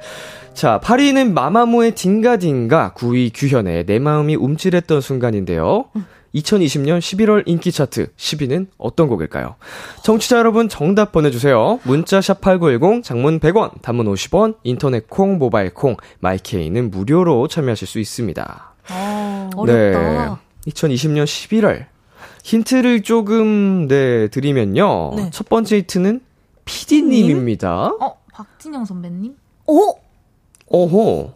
자, 0.54 0.80
8위는 0.82 1.34
마마무의 1.34 1.96
딩가딩가, 1.96 2.94
9위 2.96 3.32
규현의 3.34 3.86
내 3.88 4.00
마음이 4.00 4.36
움찔했던 4.36 5.02
순간인데요. 5.02 5.86
음. 6.34 6.40
2020년 6.40 7.00
11월 7.00 7.44
인기 7.46 7.72
차트 7.72 8.14
10위는 8.16 8.68
어떤 8.78 9.08
곡일까요? 9.08 9.56
청취자 10.04 10.38
여러분 10.38 10.68
정답 10.68 11.12
보내주세요. 11.12 11.80
문자 11.84 12.22
샵 12.22 12.42
8910 12.42 13.04
장문 13.04 13.40
100원, 13.40 13.82
단문 13.82 14.08
50원, 14.08 14.56
인터넷 14.64 15.08
콩, 15.10 15.38
모바일 15.38 15.74
콩, 15.74 15.96
마이케이는 16.20 16.90
무료로 16.92 17.48
참여하실 17.48 17.88
수 17.88 18.00
있습니다. 18.00 18.74
아, 18.90 19.50
어렵다. 19.56 20.00
네. 20.00 20.72
2020년 20.72 21.26
11월. 21.26 21.86
힌트를 22.44 23.04
조금, 23.04 23.88
네, 23.88 24.28
드리면요. 24.28 25.14
네. 25.16 25.30
첫 25.32 25.48
번째 25.48 25.78
힌트는 25.78 26.22
PD님입니다. 26.66 27.94
어, 28.00 28.18
박진영 28.34 28.86
선배님? 28.86 29.36
오! 29.68 29.96
오호. 30.68 31.34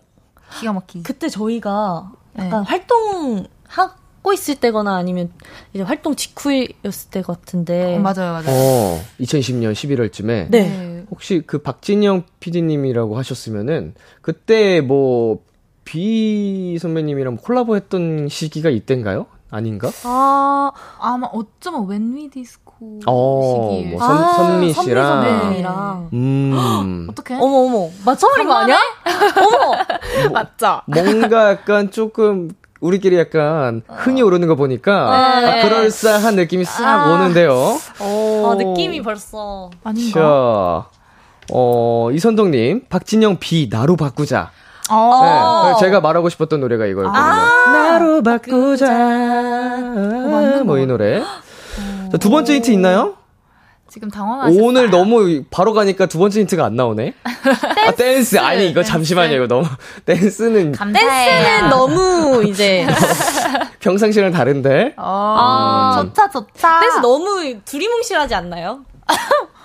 기가 0.59 0.73
막히. 0.73 1.03
그때 1.03 1.29
저희가 1.29 2.11
약간 2.37 2.63
네. 2.63 2.69
활동, 2.69 3.45
하, 3.67 3.95
하고 4.27 4.33
있을 4.33 4.55
때거나 4.55 4.95
아니면 4.95 5.31
이제 5.73 5.83
활동 5.83 6.15
직후였을 6.15 7.09
때 7.11 7.21
같은데. 7.21 7.95
어, 7.95 7.99
맞아요, 7.99 8.33
맞아요. 8.33 8.45
어, 8.49 9.01
2020년 9.21 9.71
11월쯤에. 9.73 10.49
네. 10.49 11.05
혹시 11.09 11.41
그 11.47 11.59
박진영 11.59 12.23
PD님이라고 12.41 13.17
하셨으면은 13.17 13.93
그때 14.21 14.81
뭐 14.81 15.47
비 15.87 16.77
선배님이랑 16.81 17.37
콜라보 17.37 17.77
했던 17.77 18.27
시기가 18.27 18.69
이때인가요? 18.69 19.25
아닌가? 19.49 19.89
아, 20.03 20.69
아마 20.99 21.27
어쩌면 21.27 21.87
웬위 21.87 22.29
디스코 22.29 22.99
어, 23.07 23.71
시기에. 23.79 23.91
뭐 23.91 23.99
선, 24.01 24.17
아, 24.17 24.33
선미 24.33 24.73
씨랑. 24.73 25.23
선배님이랑. 25.23 26.09
음. 26.11 27.07
어떻게? 27.09 27.35
어머, 27.35 27.45
어머. 27.45 27.89
맞춰버린 28.05 28.47
거 28.49 28.53
아니야? 28.55 28.77
어머! 29.37 29.75
뭐, 30.27 30.31
맞죠? 30.33 30.81
뭔가 30.87 31.51
약간 31.51 31.89
조금 31.89 32.49
우리끼리 32.79 33.17
약간 33.17 33.81
흥이 33.87 34.21
오르는 34.21 34.47
거 34.47 34.55
보니까 34.55 35.39
네. 35.41 35.61
아, 35.61 35.63
그럴싸한 35.63 36.35
느낌이 36.35 36.65
싹 36.65 36.85
아. 36.85 37.13
오는데요. 37.13 37.77
오. 38.01 38.47
아, 38.47 38.55
느낌이 38.55 39.01
벌써 39.01 39.69
아닌가? 39.83 40.19
자, 40.19 40.97
어, 41.51 42.09
이선동님, 42.11 42.85
박진영 42.89 43.37
비 43.39 43.69
나로 43.71 43.95
바꾸자. 43.95 44.51
어. 44.89 45.73
네, 45.73 45.79
제가 45.79 45.99
말하고 45.99 46.29
싶었던 46.29 46.61
노래가 46.61 46.85
이거였거든요. 46.85 47.21
아~ 47.21 47.71
나로 47.71 48.23
바꾸자. 48.23 48.87
어, 48.87 50.63
뭐이 50.63 50.85
노래. 50.85 51.21
자, 52.11 52.17
두 52.17 52.29
번째 52.29 52.55
힌트 52.55 52.71
있나요? 52.71 53.16
지금 53.89 54.09
당황하셨어요. 54.09 54.63
오늘 54.63 54.89
너무 54.89 55.43
바로 55.49 55.73
가니까 55.73 56.05
두 56.07 56.19
번째 56.19 56.41
힌트가 56.41 56.65
안 56.65 56.75
나오네. 56.75 57.13
댄스. 57.43 57.65
아, 57.87 57.91
댄스. 57.91 58.39
아니, 58.39 58.69
이거 58.69 58.81
댄스. 58.81 58.91
잠시만요. 58.91 59.35
이거 59.35 59.47
너무, 59.47 59.65
댄스는. 60.05 60.73
감사해요. 60.73 61.43
댄스는 61.43 61.69
너무 61.69 62.43
이제. 62.45 62.85
평상시랑 63.79 64.31
다른데. 64.31 64.95
어, 64.97 65.35
아, 65.37 66.01
음. 66.01 66.07
좋다, 66.07 66.29
좋다. 66.29 66.79
댄스 66.81 66.97
너무 66.99 67.55
두리뭉실하지 67.63 68.35
않나요? 68.35 68.81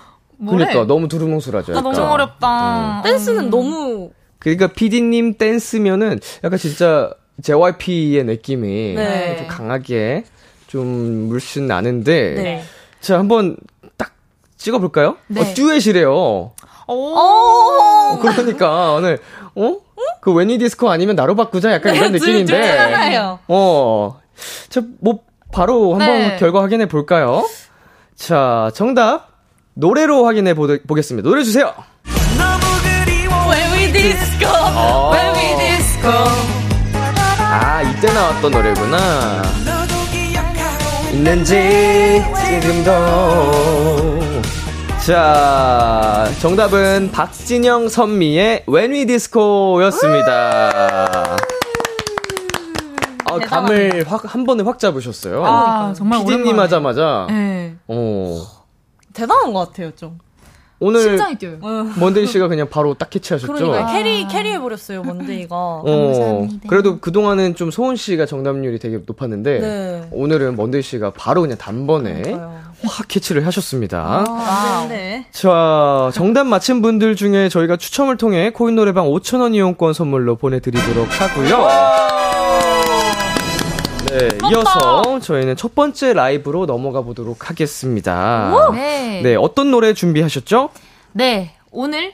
그러니까 0.49 0.85
너무 0.87 1.09
두루뭉술하죠. 1.09 1.77
아, 1.77 1.81
너무 1.81 1.99
어렵다. 2.01 2.99
음. 2.99 3.03
댄스는 3.03 3.51
너무. 3.51 4.11
그러니까 4.39 4.67
피디님 4.69 5.35
댄스면은 5.39 6.19
약간 6.43 6.59
진짜 6.59 7.13
JYP의 7.43 8.25
느낌이 8.25 8.95
네. 8.95 9.37
좀 9.39 9.47
강하게 9.47 10.25
좀 10.67 10.87
물씬 11.29 11.67
나는데. 11.69 12.35
네. 12.35 12.65
자, 13.01 13.19
한번 13.19 13.57
찍어볼까요? 14.63 15.17
네. 15.27 15.41
어, 15.41 15.55
듀엣이래요. 15.55 16.13
오. 16.13 16.53
어, 16.89 18.19
그러니까 18.21 18.93
오늘 18.93 19.19
어? 19.55 19.77
그 20.21 20.33
웬이 20.33 20.59
디스코 20.59 20.91
아니면 20.91 21.17
나로 21.17 21.35
바꾸자 21.35 21.73
약간 21.73 21.95
이런 21.95 22.13
네, 22.13 22.19
느낌인데. 22.19 23.27
어. 23.49 24.21
자, 24.69 24.83
뭐 25.01 25.21
바로 25.53 25.93
한번 25.95 26.07
네. 26.07 26.37
결과 26.39 26.63
확인해 26.63 26.87
볼까요? 26.87 27.47
자, 28.17 28.71
정답 28.75 29.29
노래로 29.75 30.27
확인해 30.27 30.55
보, 30.55 30.69
보겠습니다. 30.87 31.29
노래 31.29 31.43
주세요. 31.43 31.75
When 33.49 33.73
we 33.73 33.93
disco, 33.93 34.49
어. 34.51 35.11
when 35.13 35.35
we 35.35 35.59
disco. 35.59 36.11
아, 37.39 37.83
이때 37.83 38.13
나왔던 38.13 38.51
노래구나. 38.51 39.43
있는지 41.13 42.23
지금도 42.47 44.22
자, 45.07 46.29
정답은 46.41 47.11
박진영 47.11 47.89
선미의 47.89 48.67
When 48.69 48.93
We 48.93 49.05
Disco였습니다. 49.07 50.71
아, 53.25 53.39
감을 53.45 54.05
확, 54.07 54.33
한 54.33 54.45
번에 54.45 54.63
확 54.63 54.79
잡으셨어요. 54.79 55.45
아, 55.45 55.93
정말 55.97 56.25
PD님 56.25 56.57
하자마자. 56.57 57.27
네. 57.31 57.75
어. 57.89 58.47
대단한 59.13 59.53
것 59.53 59.67
같아요, 59.71 59.91
좀. 59.97 60.21
오늘 60.79 61.01
심장이 61.01 61.37
뛰어요. 61.37 61.59
먼데이 61.99 62.27
씨가 62.27 62.49
그냥 62.49 62.69
바로 62.69 62.95
딱 62.95 63.09
캐치하셨죠. 63.11 63.53
그러니까 63.53 63.89
아. 63.89 63.93
carry 63.93 64.27
carry해 64.27 64.61
버렸어요 64.61 65.03
먼데이가. 65.05 65.55
어, 65.57 65.85
감사합니다. 65.85 66.69
그래도 66.69 66.99
그 66.99 67.13
동안은 67.13 67.55
좀 67.55 67.71
소은 67.71 67.95
씨가 67.95 68.27
정답률이 68.27 68.81
되게 68.81 68.99
높았는데 69.07 69.61
네. 69.61 70.09
오늘은 70.11 70.57
먼데이 70.57 70.83
씨가 70.83 71.13
바로 71.13 71.43
그냥 71.43 71.57
단번에 71.57 72.23
그러니까요. 72.23 72.72
확 72.85 73.09
캐치를 73.09 73.47
하셨습니다. 73.47 74.25
아, 74.29 74.87
네. 74.89 75.27
자, 75.31 76.11
정답 76.15 76.45
맞힌 76.47 76.83
분들 76.83 77.17
중에 77.17 77.49
저희가 77.49 77.77
추첨을 77.77 78.17
통해 78.17 78.51
코인 78.51 78.75
노래방 78.75 79.07
5,000원 79.07 79.55
이용권 79.55 79.93
선물로 79.95 80.37
보내드리도록 80.37 81.09
하고요. 81.21 81.69
네, 84.11 84.29
이어서 84.51 85.21
저희는 85.21 85.57
첫 85.57 85.75
번째 85.75 86.13
라이브로 86.13 86.67
넘어가 86.67 87.01
보도록 87.01 87.49
하겠습니다. 87.49 88.53
네. 88.75 89.23
네, 89.23 89.35
어떤 89.37 89.71
노래 89.71 89.95
준비하셨죠? 89.95 90.69
네, 91.13 91.55
오늘 91.71 92.13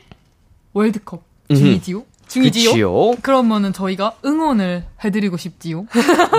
월드컵. 0.74 1.22
중이지요? 1.48 2.04
중이지요? 2.28 2.70
그치요. 2.70 3.12
그러면은 3.22 3.72
저희가 3.72 4.12
응원을 4.24 4.85
해드리고 5.02 5.38
싶지요. 5.38 5.87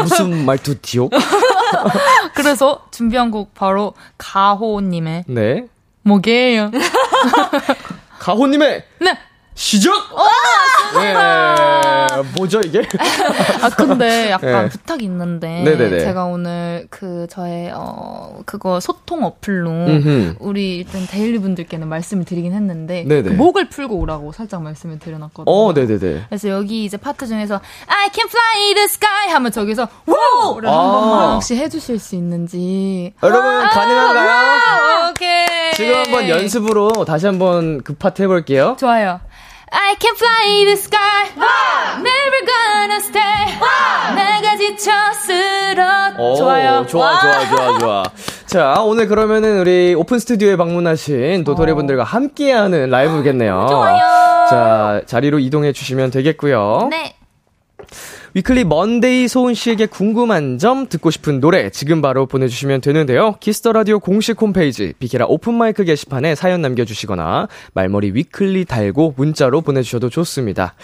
무슨 0.03 0.45
말투지요? 0.45 1.09
그래서 2.35 2.85
준비한 2.91 3.31
곡 3.31 3.53
바로 3.53 3.93
가호님의 4.17 5.25
네. 5.27 5.65
뭐게요? 6.03 6.71
가호님의 8.19 8.83
네. 9.01 9.17
시작! 9.59 9.93
네. 10.93 11.13
뭐죠, 12.37 12.61
이게? 12.61 12.79
아 13.61 13.69
근데 13.69 14.31
약간 14.31 14.63
네. 14.63 14.69
부탁이 14.69 15.03
있는데 15.03 15.63
네네네. 15.63 15.99
제가 15.99 16.23
오늘 16.23 16.87
그 16.89 17.27
저의 17.29 17.69
어 17.75 18.39
그거 18.45 18.79
소통 18.79 19.25
어플로 19.25 19.69
음흠. 19.69 20.35
우리 20.39 20.77
일단 20.77 21.05
데일리 21.05 21.39
분들께는 21.39 21.89
말씀을 21.89 22.23
드리긴 22.23 22.53
했는데 22.53 23.03
네네. 23.03 23.23
그 23.23 23.33
목을 23.33 23.67
풀고 23.67 23.97
오라고 23.97 24.31
살짝 24.31 24.63
말씀을 24.63 24.97
드려놨거든요. 24.97 25.53
어, 25.53 25.73
네네네. 25.73 26.27
그래서 26.29 26.47
여기 26.47 26.85
이제 26.85 26.95
파트 26.95 27.27
중에서 27.27 27.59
I 27.87 28.09
can 28.13 28.29
fly 28.29 28.73
the 28.75 28.85
sky 28.85 29.27
하면 29.33 29.51
저기서 29.51 29.89
워우를 30.05 30.69
한 30.69 30.73
아. 30.73 30.91
번만 30.91 31.33
혹시 31.33 31.57
해주실 31.57 31.99
수 31.99 32.15
있는지 32.15 33.13
여러분, 33.21 33.67
가능한가요? 33.67 35.09
오케이 35.09 35.73
지금 35.75 35.95
한번 35.95 36.29
연습으로 36.29 37.03
다시 37.05 37.25
한번 37.25 37.81
그 37.83 37.93
파트 37.93 38.21
해볼게요. 38.21 38.77
좋아요. 38.79 39.19
I 39.71 39.95
can 39.99 40.15
fly 40.15 40.65
the 40.65 40.77
sky, 40.77 41.29
never 42.01 42.41
gonna 42.45 42.99
stay. 43.01 43.45
내가 44.15 44.57
지쳐 44.57 44.91
쓰러 45.13 46.13
오, 46.17 46.35
좋아요. 46.35 46.85
좋아, 46.87 47.19
좋아, 47.19 47.45
좋아, 47.47 47.77
좋아. 47.77 48.03
자, 48.47 48.81
오늘 48.81 49.07
그러면은 49.07 49.59
우리 49.59 49.93
오픈 49.93 50.17
스튜디오에 50.17 50.55
방문하신 50.55 51.43
도토리 51.43 51.73
분들과 51.73 52.03
함께하는 52.03 52.89
라이브겠네요. 52.89 53.67
좋아요. 53.69 53.99
자, 54.49 55.01
자리로 55.05 55.37
이동해 55.39 55.71
주시면 55.71 56.09
되겠고요. 56.11 56.87
네. 56.89 57.15
위클리 58.33 58.63
먼데이 58.63 59.27
소은 59.27 59.53
씨에게 59.53 59.87
궁금한 59.87 60.57
점, 60.57 60.87
듣고 60.87 61.09
싶은 61.09 61.39
노래 61.39 61.69
지금 61.69 62.01
바로 62.01 62.25
보내주시면 62.25 62.81
되는데요. 62.81 63.35
키스 63.39 63.61
더 63.61 63.73
라디오 63.73 63.99
공식 63.99 64.39
홈페이지 64.41 64.93
비키라 64.99 65.25
오픈 65.27 65.55
마이크 65.55 65.83
게시판에 65.83 66.35
사연 66.35 66.61
남겨주시거나 66.61 67.47
말머리 67.73 68.11
위클리 68.13 68.65
달고 68.65 69.15
문자로 69.17 69.61
보내주셔도 69.61 70.09
좋습니다. 70.09 70.75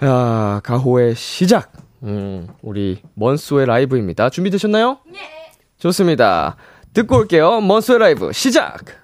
아, 0.00 0.60
가호의 0.62 1.14
시작. 1.16 1.72
음, 2.04 2.46
우리 2.62 3.02
먼소의 3.14 3.66
라이브입니다. 3.66 4.30
준비되셨나요? 4.30 4.98
네. 5.10 5.18
좋습니다. 5.78 6.56
듣고 6.94 7.16
올게요. 7.18 7.60
먼소의 7.60 7.98
라이브 7.98 8.32
시작. 8.32 8.99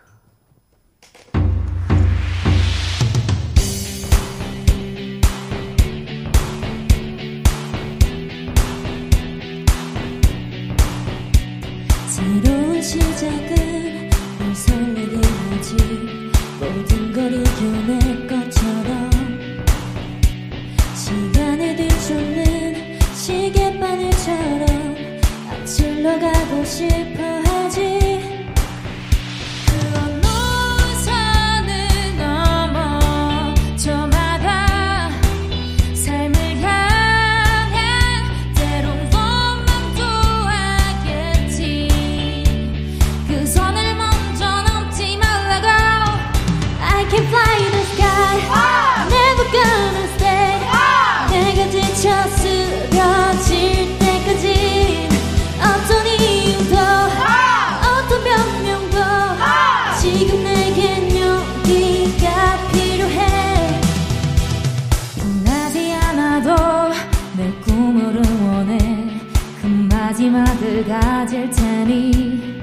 가질 70.84 71.50
테니. 71.50 72.62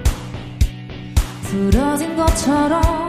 부러진 1.44 2.16
것처럼 2.16 3.03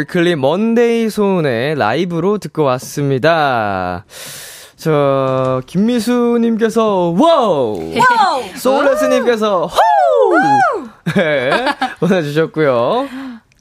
위클리 0.00 0.36
먼데이 0.36 1.10
소은의 1.10 1.74
라이브로 1.74 2.38
듣고 2.38 2.62
왔습니다. 2.64 4.06
저, 4.76 5.60
김미수님께서, 5.66 7.14
와우! 7.18 7.92
와우! 7.98 8.42
소울레스님께서, 8.56 9.66
호우! 9.66 10.88
네, 11.14 11.50
보내주셨고요. 11.98 13.08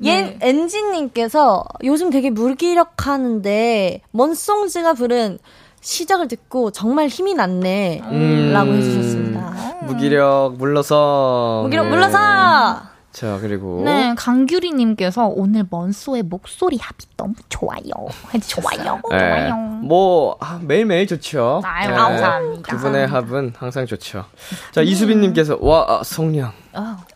예, 0.05 0.21
네. 0.21 0.37
엔진님께서 0.39 1.65
요즘 1.83 2.09
되게 2.09 2.29
무기력했는데, 2.29 4.01
먼송즈가 4.11 4.93
부른 4.93 5.39
시작을 5.81 6.29
듣고 6.29 6.71
정말 6.71 7.07
힘이 7.07 7.33
났네. 7.33 8.01
음, 8.05 8.51
라고 8.53 8.71
해주셨습니다. 8.71 9.79
무기력 9.87 10.55
물러서. 10.57 11.61
무기력 11.63 11.83
네. 11.85 11.89
물러서! 11.89 12.98
자, 13.11 13.37
그리고. 13.41 13.81
네, 13.83 14.13
강규리님께서 14.15 15.27
오늘 15.27 15.65
먼소의 15.69 16.23
목소리 16.23 16.77
합이 16.77 17.05
너무 17.17 17.33
좋아요. 17.49 17.81
좋아요. 18.47 19.01
네. 19.09 19.17
좋아요. 19.17 19.55
뭐, 19.81 20.37
아, 20.39 20.59
매일매일 20.61 21.07
좋죠. 21.07 21.61
아유, 21.65 21.89
네. 21.89 21.95
감사합니다. 21.95 22.69
두 22.71 22.77
분의 22.81 23.07
합은 23.07 23.53
항상 23.57 23.85
좋죠. 23.85 24.25
자, 24.71 24.81
음. 24.81 24.85
이수빈님께서, 24.85 25.57
와, 25.61 25.85
아, 25.87 26.01
성량. 26.03 26.51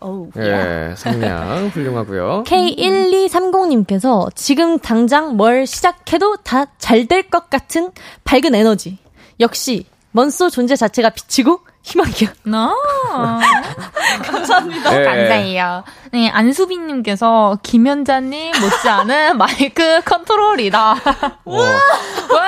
어, 0.01 0.29
예, 0.37 0.93
성량 0.97 1.67
훌륭하고요. 1.67 2.43
K1230님께서 2.47 4.29
지금 4.35 4.79
당장 4.79 5.37
뭘 5.37 5.65
시작해도 5.67 6.37
다 6.37 6.65
잘 6.79 7.05
될 7.07 7.29
것 7.29 7.49
같은 7.49 7.91
밝은 8.23 8.55
에너지. 8.55 8.97
역시 9.39 9.85
먼소 10.11 10.49
존재 10.49 10.75
자체가 10.75 11.09
비치고 11.11 11.59
희망이야. 11.83 12.33
너 12.43 12.73
감사합니다. 14.25 14.89
네. 14.89 15.03
감사해요. 15.03 15.83
네, 16.11 16.29
안수빈님께서 16.29 17.57
김연자님 17.61 18.53
못지않은 18.61 19.37
마이크 19.37 20.01
컨트롤이다. 20.05 20.95
우와! 21.45 21.65
와! 21.65 22.47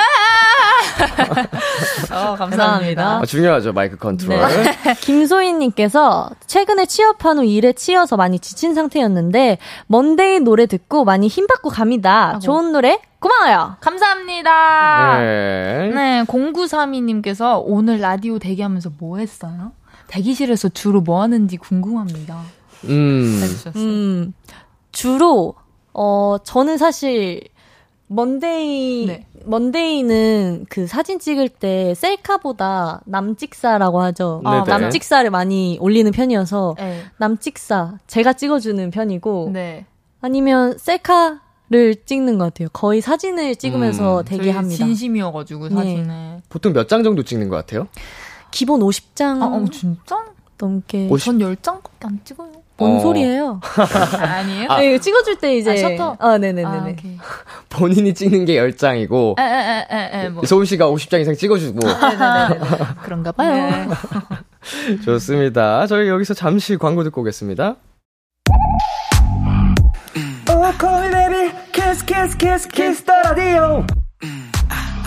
어, 2.12 2.36
감사합니다. 2.36 3.18
아, 3.18 3.26
중요하죠, 3.26 3.74
마이크 3.74 3.98
컨트롤. 3.98 4.38
네. 4.38 4.94
김소희님께서 5.02 6.30
최근에 6.48 6.86
취업한 6.86 7.38
후 7.38 7.46
일에 7.46 7.74
치여서 7.74 8.18
많이 8.18 8.40
지친 8.40 8.74
상태였는데, 8.74 9.58
먼데이 9.88 10.40
노래 10.40 10.66
듣고 10.66 11.06
많이 11.06 11.28
힘받고 11.28 11.70
갑니다. 11.70 12.32
아고. 12.32 12.40
좋은 12.40 12.72
노래 12.72 13.00
고마워요. 13.20 13.78
감사합니다. 13.80 15.18
네. 15.18 15.92
네, 15.94 16.24
0932님께서 16.26 17.62
오늘 17.66 18.00
라디오 18.00 18.40
대기하면서 18.40 18.92
뭐 19.00 19.18
했어요? 19.18 19.72
대기실에서 20.08 20.70
주로 20.70 21.02
뭐 21.02 21.22
하는지 21.22 21.58
궁금합니다. 21.58 22.42
음. 22.86 23.42
음. 23.76 24.34
주로, 24.92 25.56
어, 25.94 26.38
저는 26.44 26.78
사실, 26.78 27.42
먼데이, 28.08 29.08
네. 29.08 29.26
먼데이는 29.46 30.66
그 30.70 30.88
사진 30.88 31.20
찍을 31.20 31.50
때 31.50 31.94
셀카보다 31.96 33.02
남찍사라고 33.06 34.02
하죠. 34.02 34.42
아, 34.46 34.64
남찍사를 34.68 35.30
많이 35.30 35.78
올리는 35.82 36.12
편이어서 36.12 36.76
네. 36.78 37.04
남찍사 37.18 38.00
제가 38.08 38.34
찍어주는 38.34 38.92
편이고 38.92 39.52
네. 39.54 39.86
아니면 40.22 40.78
셀카 40.78 41.42
를 41.68 41.96
찍는 42.06 42.38
것 42.38 42.44
같아요. 42.46 42.68
거의 42.72 43.02
사진을 43.02 43.56
찍으면서 43.56 44.20
음, 44.20 44.26
대기합니다. 44.26 44.86
진심이어가지고 44.86 45.70
네. 45.70 45.76
사진을. 45.76 46.08
네. 46.08 46.42
보통 46.48 46.74
몇 46.74 46.88
장 46.88 47.04
정도 47.04 47.24
찍는 47.24 47.50
것 47.50 47.56
같아요? 47.56 47.88
기본 48.52 48.82
50장. 48.82 49.42
아, 49.42 49.48
어, 49.48 49.66
진짜? 49.72 50.26
넘게. 50.60 51.08
50... 51.10 51.26
전 51.26 51.56
10장밖에 51.56 52.06
안 52.06 52.20
찍어요. 52.24 52.52
뭔 52.78 52.98
어. 52.98 53.00
소리예요? 53.00 53.62
아니에요? 54.20 54.68
아, 54.70 54.80
네, 54.82 54.98
찍어줄 55.00 55.38
때 55.38 55.56
이제. 55.58 55.72
아, 55.72 55.78
셔터? 55.78 56.18
아, 56.20 56.38
네네네네. 56.38 56.68
아, 56.68 57.24
본인이 57.70 58.14
찍는 58.14 58.46
게 58.46 58.56
10장이고. 58.60 59.40
에 59.40 59.44
에 59.44 59.88
에 59.90 60.26
에, 60.26 60.30
뭐. 60.30 60.44
소은 60.46 60.66
씨가 60.66 60.90
50장 60.90 61.22
이상 61.22 61.36
찍어주고. 61.36 61.88
아, 61.88 62.50
그런가 63.04 63.32
봐요. 63.32 63.54
네. 63.54 63.88
좋습니다. 65.06 65.88
저희 65.88 66.10
여기서 66.10 66.34
잠시 66.34 66.76
광고 66.78 67.04
듣고 67.04 67.22
오겠습니다. 67.22 67.76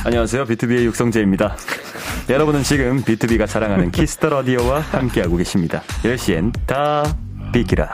안녕하세요. 0.05 0.45
비투비의 0.47 0.85
육성재입니다. 0.87 1.57
여러분은 2.31 2.63
지금 2.63 3.03
비투비가 3.03 3.47
자랑하는 3.47 3.91
키스 3.91 4.14
더 4.14 4.29
라디오와 4.29 4.81
함께하고 4.81 5.37
계십니다. 5.37 5.83
10시엔 6.03 6.53
다 6.67 7.03
비키라. 7.53 7.89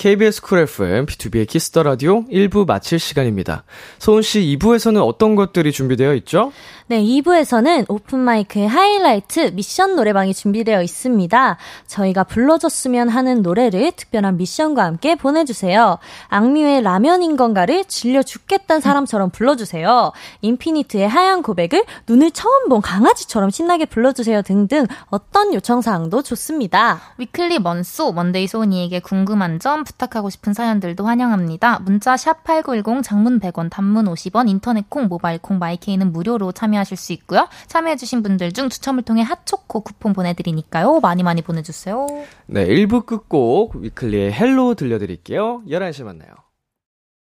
KBS 0.00 0.40
쿨 0.40 0.60
FM, 0.60 1.04
비투비의 1.04 1.46
키스 1.46 1.68
더 1.68 1.82
라디오 1.82 2.24
1부 2.24 2.66
마칠 2.66 2.98
시간입니다. 2.98 3.64
소은 3.98 4.22
씨 4.22 4.56
2부에서는 4.58 4.98
어떤 5.06 5.34
것들이 5.34 5.72
준비되어 5.72 6.14
있죠? 6.14 6.52
네, 6.86 7.02
2부에서는 7.02 7.84
오픈마이크의 7.86 8.66
하이라이트 8.66 9.52
미션 9.52 9.96
노래방이 9.96 10.32
준비되어 10.32 10.82
있습니다. 10.82 11.58
저희가 11.86 12.24
불러줬으면 12.24 13.10
하는 13.10 13.42
노래를 13.42 13.92
특별한 13.94 14.38
미션과 14.38 14.84
함께 14.84 15.16
보내주세요. 15.16 15.98
악뮤의 16.28 16.80
라면인건가를 16.80 17.84
질려 17.84 18.22
죽겠다는 18.22 18.80
사람처럼 18.80 19.28
불러주세요. 19.28 20.12
인피니트의 20.40 21.06
하얀 21.08 21.42
고백을 21.42 21.84
눈을 22.08 22.30
처음 22.30 22.70
본 22.70 22.80
강아지처럼 22.80 23.50
신나게 23.50 23.84
불러주세요 23.84 24.40
등등 24.40 24.86
어떤 25.10 25.52
요청사항도 25.52 26.22
좋습니다. 26.22 27.02
위클리 27.18 27.58
먼소, 27.58 28.12
먼데이 28.12 28.46
소은이에게 28.46 29.00
궁금한 29.00 29.58
점 29.58 29.84
부탁하고 29.92 30.30
싶은 30.30 30.54
사연들도 30.54 31.06
환영합니다. 31.06 31.80
문자 31.80 32.16
샵 32.16 32.42
8910 32.44 33.02
장문 33.04 33.38
100원, 33.38 33.70
단문 33.70 34.06
50원, 34.06 34.48
인터넷 34.48 34.88
콩, 34.88 35.06
모바일 35.06 35.38
콩, 35.38 35.58
마이 35.58 35.78
K는 35.78 36.12
무료로 36.12 36.52
참여 36.52 36.70
참여하실 36.70 36.96
수 36.96 37.12
있고요. 37.12 37.48
참여해주신 37.66 38.22
분들 38.22 38.52
중 38.52 38.68
추첨을 38.68 39.02
통해 39.02 39.22
핫초코 39.22 39.80
쿠폰 39.80 40.12
보내드리니까요. 40.12 41.00
많이 41.00 41.22
많이 41.22 41.42
보내주세요. 41.42 42.06
네, 42.46 42.66
1부 42.66 43.06
끝곡 43.06 43.76
위클리의 43.76 44.32
헬로 44.32 44.74
들려드릴게요. 44.74 45.62
11시에 45.66 46.04
만나요. 46.04 46.30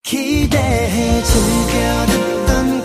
기대해 0.03 1.21
즐겨 1.23 2.05
듣던 2.05 2.84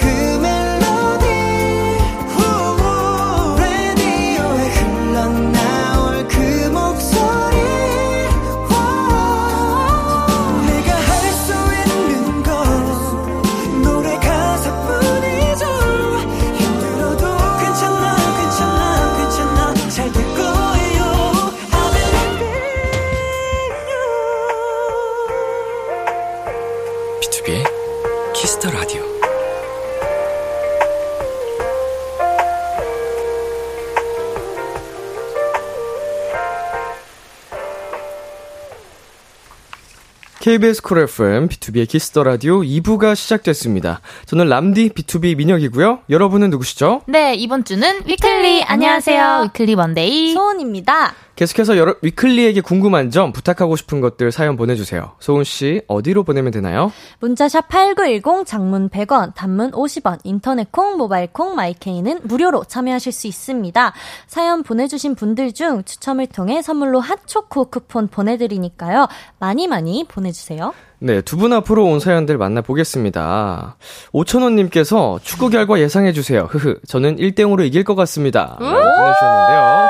KBS 40.40 40.80
Cool 40.80 41.00
FM, 41.00 41.48
비투비의 41.48 41.86
Kiss 41.86 42.08
the 42.08 42.24
Radio 42.24 42.60
2부가 42.62 43.14
시작됐습니다. 43.14 44.00
저는 44.24 44.48
람디 44.48 44.88
B2B 44.88 45.36
민혁이고요. 45.36 45.98
여러분은 46.08 46.48
누구시죠? 46.48 47.02
네, 47.06 47.34
이번 47.34 47.62
주는 47.62 48.00
위클리. 48.06 48.64
안녕하세요. 48.64 49.42
위클리 49.44 49.76
먼데이. 49.76 50.32
소은입니다. 50.32 51.14
계속해서 51.40 51.78
여러, 51.78 51.94
위클리에게 52.02 52.60
궁금한 52.60 53.10
점, 53.10 53.32
부탁하고 53.32 53.74
싶은 53.74 54.02
것들 54.02 54.30
사연 54.30 54.58
보내주세요. 54.58 55.12
소은씨, 55.20 55.80
어디로 55.86 56.22
보내면 56.22 56.52
되나요? 56.52 56.92
문자샵 57.20 57.66
8910, 57.70 58.44
장문 58.44 58.90
100원, 58.90 59.34
단문 59.34 59.70
50원, 59.70 60.18
인터넷 60.24 60.70
콩, 60.70 60.98
모바일 60.98 61.28
콩, 61.32 61.54
마이 61.54 61.79
K는 61.79 62.20
무료로 62.24 62.64
참여하실 62.64 63.12
수 63.12 63.26
있습니다. 63.26 63.94
사연 64.26 64.62
보내주신 64.62 65.14
분들 65.14 65.54
중 65.54 65.82
추첨을 65.84 66.26
통해 66.26 66.60
선물로 66.60 67.00
핫초코 67.00 67.70
쿠폰 67.70 68.08
보내드리니까요. 68.08 69.08
많이 69.38 69.66
많이 69.66 70.04
보내주세요. 70.06 70.74
네, 70.98 71.22
두 71.22 71.38
분 71.38 71.54
앞으로 71.54 71.86
온 71.86 72.00
사연들 72.00 72.36
만나보겠습니다. 72.36 73.76
오천원님께서 74.12 75.20
축구 75.22 75.48
결과 75.48 75.80
예상해주세요. 75.80 76.48
흐흐, 76.50 76.80
저는 76.86 77.16
1대0으로 77.16 77.64
이길 77.64 77.82
것 77.84 77.94
같습니다. 77.94 78.56
보내주셨는데요. 78.58 79.88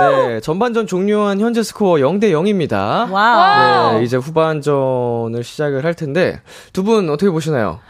네, 0.00 0.40
전반전 0.40 0.86
종료한 0.86 1.40
현재 1.40 1.62
스코어 1.62 1.96
0대 1.96 2.24
0입니다. 2.32 3.10
와우. 3.10 3.98
네, 3.98 4.04
이제 4.04 4.16
후반전을 4.16 5.42
시작을 5.44 5.84
할 5.84 5.94
텐데 5.94 6.40
두 6.72 6.82
분 6.84 7.08
어떻게 7.10 7.30
보시나요? 7.30 7.80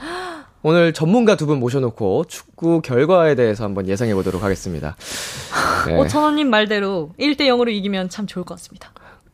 오늘 0.63 0.93
전문가 0.93 1.37
두 1.37 1.47
분 1.47 1.59
모셔놓고 1.61 2.25
축구 2.25 2.81
결과에 2.81 3.35
대해서 3.35 3.65
한번 3.65 3.87
예상해 3.89 4.15
보도록 4.15 4.43
하겠습니다. 4.43 4.97
네. 5.87 5.97
오천원님 5.99 6.49
말대로 6.49 7.11
1대 7.19 7.41
0으로 7.43 7.69
이기면 7.71 8.09
참 8.09 8.27
좋을 8.27 8.45
것 8.45 8.55
같습니다. 8.57 8.91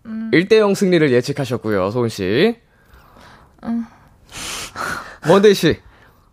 음. 0.07 0.31
1대 0.33 0.57
0 0.59 0.75
승리를 0.75 1.11
예측하셨고요, 1.13 1.91
소은 1.91 2.09
씨. 2.09 2.57
음. 3.65 3.85
먼데이 5.29 5.55
씨. 5.55 5.79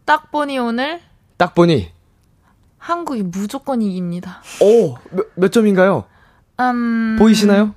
딱 0.05 0.31
보니 0.31 0.57
오늘. 0.57 1.01
딱 1.37 1.53
보니. 1.53 1.91
한국이 2.77 3.21
무조건 3.23 3.81
이깁니다. 3.81 4.41
오, 4.61 4.95
몇, 5.11 5.27
몇 5.35 5.51
점인가요? 5.51 6.05
음. 6.59 7.15
보이시나요? 7.19 7.73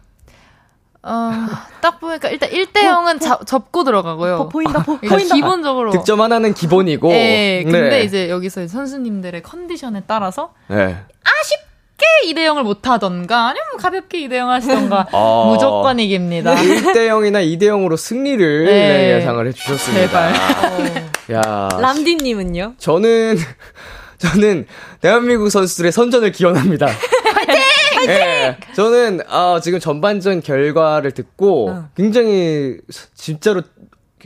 어, 1.02 1.32
딱 1.80 1.98
보니까 1.98 2.28
일단 2.28 2.50
1대 2.50 2.82
0은 2.82 3.16
어, 3.16 3.18
자, 3.18 3.38
접고 3.46 3.84
들어가고요. 3.84 4.36
보, 4.36 4.48
보인다, 4.50 4.82
보, 4.82 4.98
보인다. 4.98 5.34
기본적으로. 5.34 5.90
득점 5.92 6.20
하나는 6.20 6.52
기본이고. 6.52 7.08
네, 7.08 7.62
근데 7.64 7.88
네. 7.88 8.02
이제 8.02 8.28
여기서 8.28 8.68
선수님들의 8.68 9.42
컨디션에 9.42 10.02
따라서. 10.06 10.52
네. 10.68 10.96
아쉽게 11.24 12.32
2대 12.32 12.46
0을 12.46 12.64
못 12.64 12.86
하던가, 12.86 13.48
아니면 13.48 13.64
가볍게 13.78 14.18
2대 14.28 14.34
0 14.34 14.50
하시던가, 14.50 15.06
어, 15.12 15.50
무조건 15.50 15.98
이깁니다. 15.98 16.54
1대 16.54 17.08
0이나 17.08 17.42
2대 17.58 17.62
0으로 17.62 17.96
승리를 17.96 18.64
네. 18.66 18.70
네, 18.70 19.16
예상을 19.16 19.46
해 19.46 19.52
주셨습니다. 19.52 20.32
제발. 20.32 21.10
야. 21.32 21.68
람디 21.80 22.16
님은요? 22.16 22.74
저는, 22.76 23.38
저는 24.18 24.66
대한민국 25.00 25.48
선수들의 25.48 25.92
선전을 25.92 26.32
기원합니다. 26.32 26.88
네, 28.06 28.56
저는 28.74 29.20
아, 29.28 29.60
지금 29.62 29.78
전반전 29.78 30.42
결과를 30.42 31.12
듣고 31.12 31.70
어. 31.70 31.88
굉장히 31.96 32.78
진짜로 33.14 33.62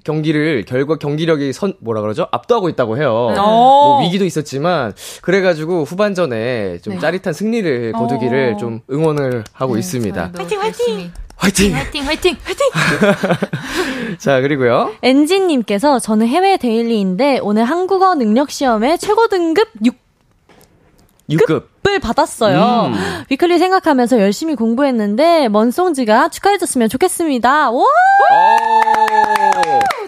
경기를 0.02 0.64
결과 0.64 0.96
경기력이 0.96 1.52
선 1.52 1.74
뭐라 1.80 2.00
그러죠 2.00 2.26
압도하고 2.32 2.68
있다고 2.68 2.96
해요. 2.96 3.28
네. 3.34 3.40
뭐 3.40 4.02
위기도 4.02 4.24
있었지만 4.24 4.92
그래가지고 5.22 5.84
후반전에 5.84 6.78
좀 6.78 6.94
네. 6.94 7.00
짜릿한 7.00 7.32
승리를 7.32 7.92
거두기를 7.92 8.54
어. 8.54 8.56
좀 8.56 8.80
응원을 8.90 9.44
하고 9.52 9.74
네, 9.74 9.80
있습니다. 9.80 10.32
화이팅 10.36 10.60
화이팅. 10.60 11.12
화이팅! 11.36 11.74
화이팅! 11.74 12.04
화이팅! 12.06 12.36
화이팅! 12.44 12.66
자, 14.18 14.40
그리고요. 14.40 14.92
엔진님께서 15.02 15.98
저는 15.98 16.28
해외 16.28 16.56
데일리인데 16.56 17.40
오늘 17.42 17.64
한국어 17.64 18.14
능력 18.14 18.50
시험에 18.50 18.96
최고 18.96 19.26
등급 19.26 19.68
6 19.84 20.03
6급. 21.30 21.74
을 21.86 22.00
받았어요. 22.00 22.86
음. 22.86 23.24
위클리 23.28 23.58
생각하면서 23.58 24.18
열심히 24.18 24.54
공부했는데 24.56 25.48
먼송지가 25.48 26.28
축하해줬으면 26.30 26.88
좋겠습니다. 26.88 27.70
와! 27.70 27.84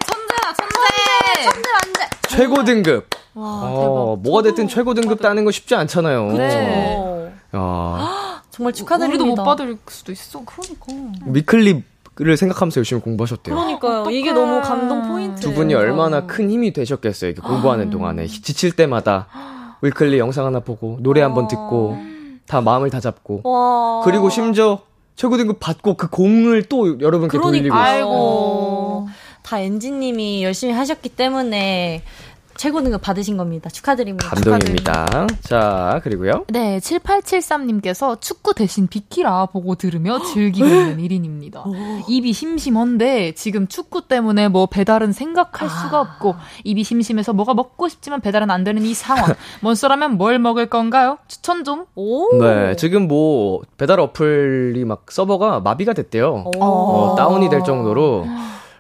천재야 0.07 0.55
천재. 0.57 1.45
천재 1.45 1.69
완전. 1.71 2.09
최고 2.29 2.65
등급. 2.65 3.07
와 3.35 3.45
어, 3.45 4.17
뭐가 4.17 4.43
됐든 4.43 4.69
최고 4.69 4.95
등급 4.95 5.21
따는 5.21 5.45
거 5.45 5.51
쉽지 5.51 5.75
않잖아요. 5.75 6.33
네. 6.33 7.33
야. 7.55 8.43
정말 8.51 8.73
축하드립니다. 8.73 9.23
우리도 9.25 9.37
못 9.37 9.45
받을 9.45 9.77
수도 9.89 10.13
있어. 10.13 10.43
그러니까. 10.45 10.87
위클리 11.27 11.83
를 12.19 12.39
생각하면서 12.39 12.79
열심히 12.79 13.03
공부하셨대요. 13.03 13.55
그러니까요. 13.55 14.01
어떡해. 14.01 14.17
이게 14.19 14.33
너무 14.33 14.63
감동 14.63 15.07
포인트. 15.07 15.43
두 15.43 15.53
분이 15.53 15.75
얼마나 15.75 16.27
큰 16.27 16.51
힘이 16.51 16.73
되셨겠어요. 16.73 17.33
이렇게 17.33 17.47
공부하는 17.47 17.89
아. 17.89 17.91
동안에 17.91 18.27
지칠 18.27 18.73
때마다. 18.73 19.27
위클리 19.83 20.19
영상 20.19 20.47
하나 20.47 20.61
보고 20.61 20.99
노래 21.01 21.21
한 21.23 21.35
번 21.35 21.49
듣고 21.49 21.97
다 22.47 22.61
마음을 22.61 22.91
다 22.91 23.01
잡고 23.01 23.41
와. 23.45 24.03
그리고 24.05 24.31
심지어 24.31 24.81
최고 25.17 25.37
등급 25.37 25.59
받고 25.61 25.95
그 25.95 26.09
공을 26.09 26.65
또 26.65 27.01
여러분께 27.01 27.39
그러니까. 27.39 27.59
돌리고 27.59 27.75
아이고 27.75 29.09
다 29.43 29.61
엔진님이 29.61 30.43
열심히 30.45 30.73
하셨기 30.75 31.09
때문에 31.11 32.03
최고 32.57 32.83
등급 32.83 33.03
받으신 33.03 33.37
겁니다. 33.37 33.71
축하드립니다. 33.71 34.29
감동입니다. 34.29 35.05
축하드립니다. 35.07 35.41
자, 35.43 36.01
그리고요. 36.03 36.45
네, 36.49 36.79
7873님께서 36.79 38.21
축구 38.21 38.55
대신 38.55 38.87
비키라 38.87 39.47
보고 39.47 39.75
들으며 39.75 40.21
즐기고 40.23 40.67
있는 40.67 40.97
1인입니다. 40.99 41.65
입이 42.09 42.33
심심한데 42.33 43.33
지금 43.33 43.67
축구 43.67 44.09
때문에 44.09 44.49
뭐 44.49 44.67
배달은 44.67 45.13
생각할 45.13 45.69
아. 45.69 45.71
수가 45.71 46.01
없고 46.01 46.35
입이 46.65 46.85
심심해서 46.85 47.33
뭐가 47.33 47.55
먹고 47.55 47.89
싶지만 47.89 48.21
배달은 48.21 48.51
안 48.51 48.65
되는 48.65 48.83
이 48.83 48.95
상황. 48.95 49.35
먼소라면 49.61 50.17
뭘 50.17 50.39
먹을 50.39 50.67
건가요? 50.67 51.19
추천 51.29 51.65
좀. 51.65 51.87
오. 51.95 52.39
네, 52.41 52.77
지금 52.77 53.09
뭐 53.09 53.63
배달 53.77 54.01
어플이 54.01 54.85
막 54.85 55.07
서버가 55.11 55.61
마비가 55.61 55.93
됐대요. 55.93 56.45
어, 56.59 57.15
다운이 57.17 57.51
될 57.51 57.65
정도로 57.65 58.27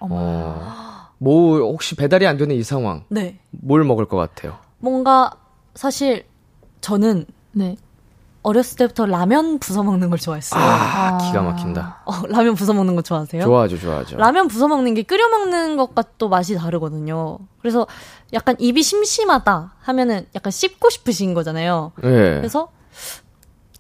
어, 0.01 0.86
뭐 1.19 1.59
혹시 1.59 1.95
배달이 1.97 2.27
안 2.27 2.37
되는 2.37 2.55
이 2.55 2.63
상황. 2.63 3.05
네. 3.09 3.39
뭘 3.51 3.85
먹을 3.85 4.07
것 4.07 4.17
같아요? 4.17 4.59
뭔가 4.79 5.31
사실 5.75 6.27
저는 6.81 7.27
네. 7.53 7.77
어렸을 8.43 8.77
때부터 8.77 9.07
라면 9.07 9.59
부숴 9.59 9.85
먹는 9.85 10.09
걸 10.09 10.21
좋아했어요. 10.21 10.63
아, 10.63 11.19
기가 11.19 11.43
막힌다. 11.43 12.03
어, 12.05 12.27
라면 12.29 12.55
부숴 12.55 12.75
먹는 12.75 12.95
거 12.95 13.03
좋아하세요? 13.03 13.43
좋아하죠, 13.43 13.77
좋아하죠. 13.79 14.17
라면 14.19 14.47
부숴 14.47 14.69
먹는 14.69 14.95
게 14.95 15.03
끓여 15.03 15.29
먹는 15.29 15.77
것과 15.77 16.05
또 16.17 16.29
맛이 16.29 16.55
다르거든요. 16.55 17.39
그래서 17.59 17.89
약간 18.33 18.55
입이 18.61 18.85
심심하다 18.85 19.75
하면은 19.81 20.27
약간 20.37 20.53
씹고 20.53 20.91
싶으신 20.91 21.35
거잖아요. 21.35 21.91
네. 22.03 22.37
그래서 22.37 22.69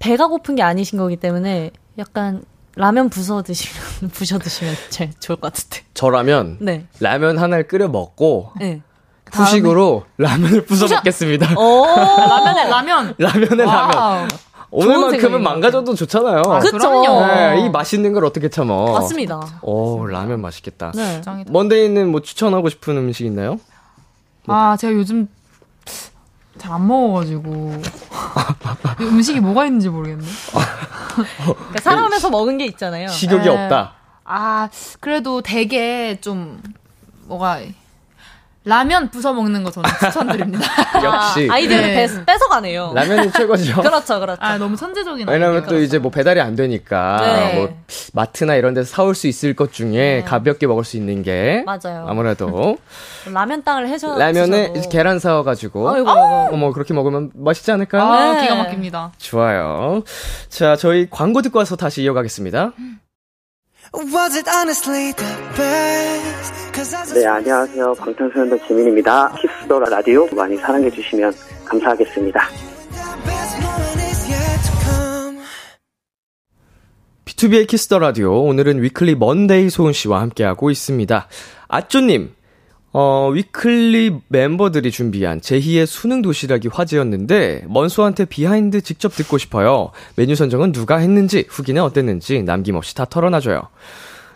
배가 0.00 0.26
고픈 0.26 0.56
게 0.56 0.62
아니신 0.62 0.98
거기 0.98 1.16
때문에 1.16 1.70
약간 1.98 2.42
라면 2.76 3.08
부숴 3.10 3.42
드시면 3.44 4.10
부셔 4.12 4.38
드시면 4.38 4.74
제일 4.90 5.10
좋을 5.18 5.36
것 5.40 5.52
같은데. 5.52 5.80
저라면 5.94 6.58
네. 6.60 6.86
라면 7.00 7.38
하나를 7.38 7.66
끓여 7.66 7.88
먹고 7.88 8.52
네. 8.60 8.82
후식으로 9.32 10.04
라면을 10.18 10.66
부숴 10.66 10.94
먹겠습니다. 10.94 11.54
라면에 11.54 12.68
라면. 12.68 13.14
라면에 13.18 13.64
라면. 13.64 14.28
오늘만큼은 14.70 15.42
망가져도 15.42 15.94
좋잖아요. 15.94 16.42
아, 16.46 16.58
그럼요. 16.58 17.26
네, 17.26 17.64
이 17.64 17.70
맛있는 17.70 18.12
걸 18.12 18.24
어떻게 18.26 18.50
참어. 18.50 18.92
맞습니다. 18.92 19.60
오, 19.62 20.04
라면 20.06 20.40
맛있겠다. 20.42 20.92
네. 20.94 21.22
먼데이는 21.48 22.10
뭐 22.10 22.20
추천하고 22.20 22.68
싶은 22.68 22.96
음식 22.98 23.24
있나요? 23.24 23.58
아, 24.48 24.76
제가 24.78 24.92
요즘 24.92 25.28
잘 26.58 26.72
안 26.72 26.86
먹어가지고 26.86 27.82
음식이 29.00 29.40
뭐가 29.40 29.66
있는지 29.66 29.88
모르겠네. 29.88 30.24
그러니까 31.44 31.80
살아오면서 31.82 32.30
먹은 32.30 32.58
게 32.58 32.66
있잖아요. 32.66 33.08
식욕이 33.08 33.44
네. 33.44 33.48
없다. 33.48 33.92
아 34.24 34.68
그래도 35.00 35.40
되게 35.40 36.20
좀 36.20 36.60
뭐가 37.24 37.60
라면 38.66 39.08
부숴 39.10 39.32
먹는 39.32 39.62
거 39.62 39.70
저는 39.70 39.88
추천드립니다. 40.00 40.64
역시 41.04 41.48
아, 41.48 41.54
아이디어를 41.54 41.86
네. 41.94 42.24
뺏어 42.26 42.48
가네요. 42.48 42.92
라면이 42.96 43.30
최고죠. 43.30 43.76
그렇죠, 43.80 44.18
그렇죠. 44.18 44.42
아 44.42 44.58
너무 44.58 44.74
천재적인. 44.76 45.28
왜냐면 45.28 45.64
또 45.66 45.78
이제 45.78 46.00
뭐 46.00 46.10
배달이 46.10 46.40
안 46.40 46.56
되니까 46.56 47.16
네. 47.20 47.54
뭐 47.54 47.78
마트나 48.12 48.56
이런 48.56 48.74
데서 48.74 48.88
사올 48.92 49.14
수 49.14 49.28
있을 49.28 49.54
것 49.54 49.72
중에 49.72 49.90
네. 49.92 50.22
가볍게 50.24 50.66
먹을 50.66 50.82
수 50.82 50.96
있는 50.96 51.22
게 51.22 51.62
맞아요. 51.64 52.06
아무래도 52.08 52.76
라면 53.32 53.62
땅을 53.62 53.88
해서 53.88 54.18
라면에 54.18 54.72
계란 54.90 55.20
사와 55.20 55.44
가지고 55.44 55.88
어이구, 55.88 56.56
뭐 56.56 56.72
그렇게 56.72 56.92
먹으면 56.92 57.30
맛있지 57.34 57.70
않을까요? 57.70 58.02
아, 58.02 58.32
네. 58.34 58.42
기가 58.42 58.56
막힙니다. 58.56 59.12
좋아요. 59.18 60.02
자 60.48 60.74
저희 60.74 61.08
광고 61.08 61.40
듣고 61.40 61.60
와서 61.60 61.76
다시 61.76 62.02
이어가겠습니다. 62.02 62.72
네, 67.14 67.26
안녕하세요. 67.26 67.94
방탄소년단 67.94 68.58
지민입니다. 68.66 69.32
Kiss 69.40 69.68
the 69.68 69.88
Radio 69.88 70.26
많이 70.34 70.56
사랑해 70.56 70.90
주시면 70.90 71.32
감사하겠습니다. 71.64 72.48
비투비의 77.24 77.66
Kiss 77.66 77.84
the 77.84 77.98
Radio 77.98 78.42
오늘은 78.44 78.82
위클리 78.82 79.14
먼데이 79.14 79.70
소은 79.70 79.92
씨와 79.92 80.20
함께하고 80.20 80.70
있습니다. 80.70 81.28
아쪼님, 81.68 82.34
어, 82.98 83.28
위클리 83.28 84.20
멤버들이 84.28 84.90
준비한 84.90 85.42
재희의 85.42 85.86
수능 85.86 86.22
도시락이 86.22 86.68
화제였는데 86.72 87.64
먼소한테 87.68 88.24
behind 88.24 88.80
직접 88.80 89.14
듣고 89.14 89.36
싶어요. 89.36 89.90
메뉴 90.14 90.34
선정은 90.34 90.72
누가 90.72 90.96
했는지 90.96 91.44
후기는 91.46 91.82
어땠는지 91.82 92.42
남김없이 92.42 92.94
다 92.94 93.04
털어놔줘요. 93.04 93.60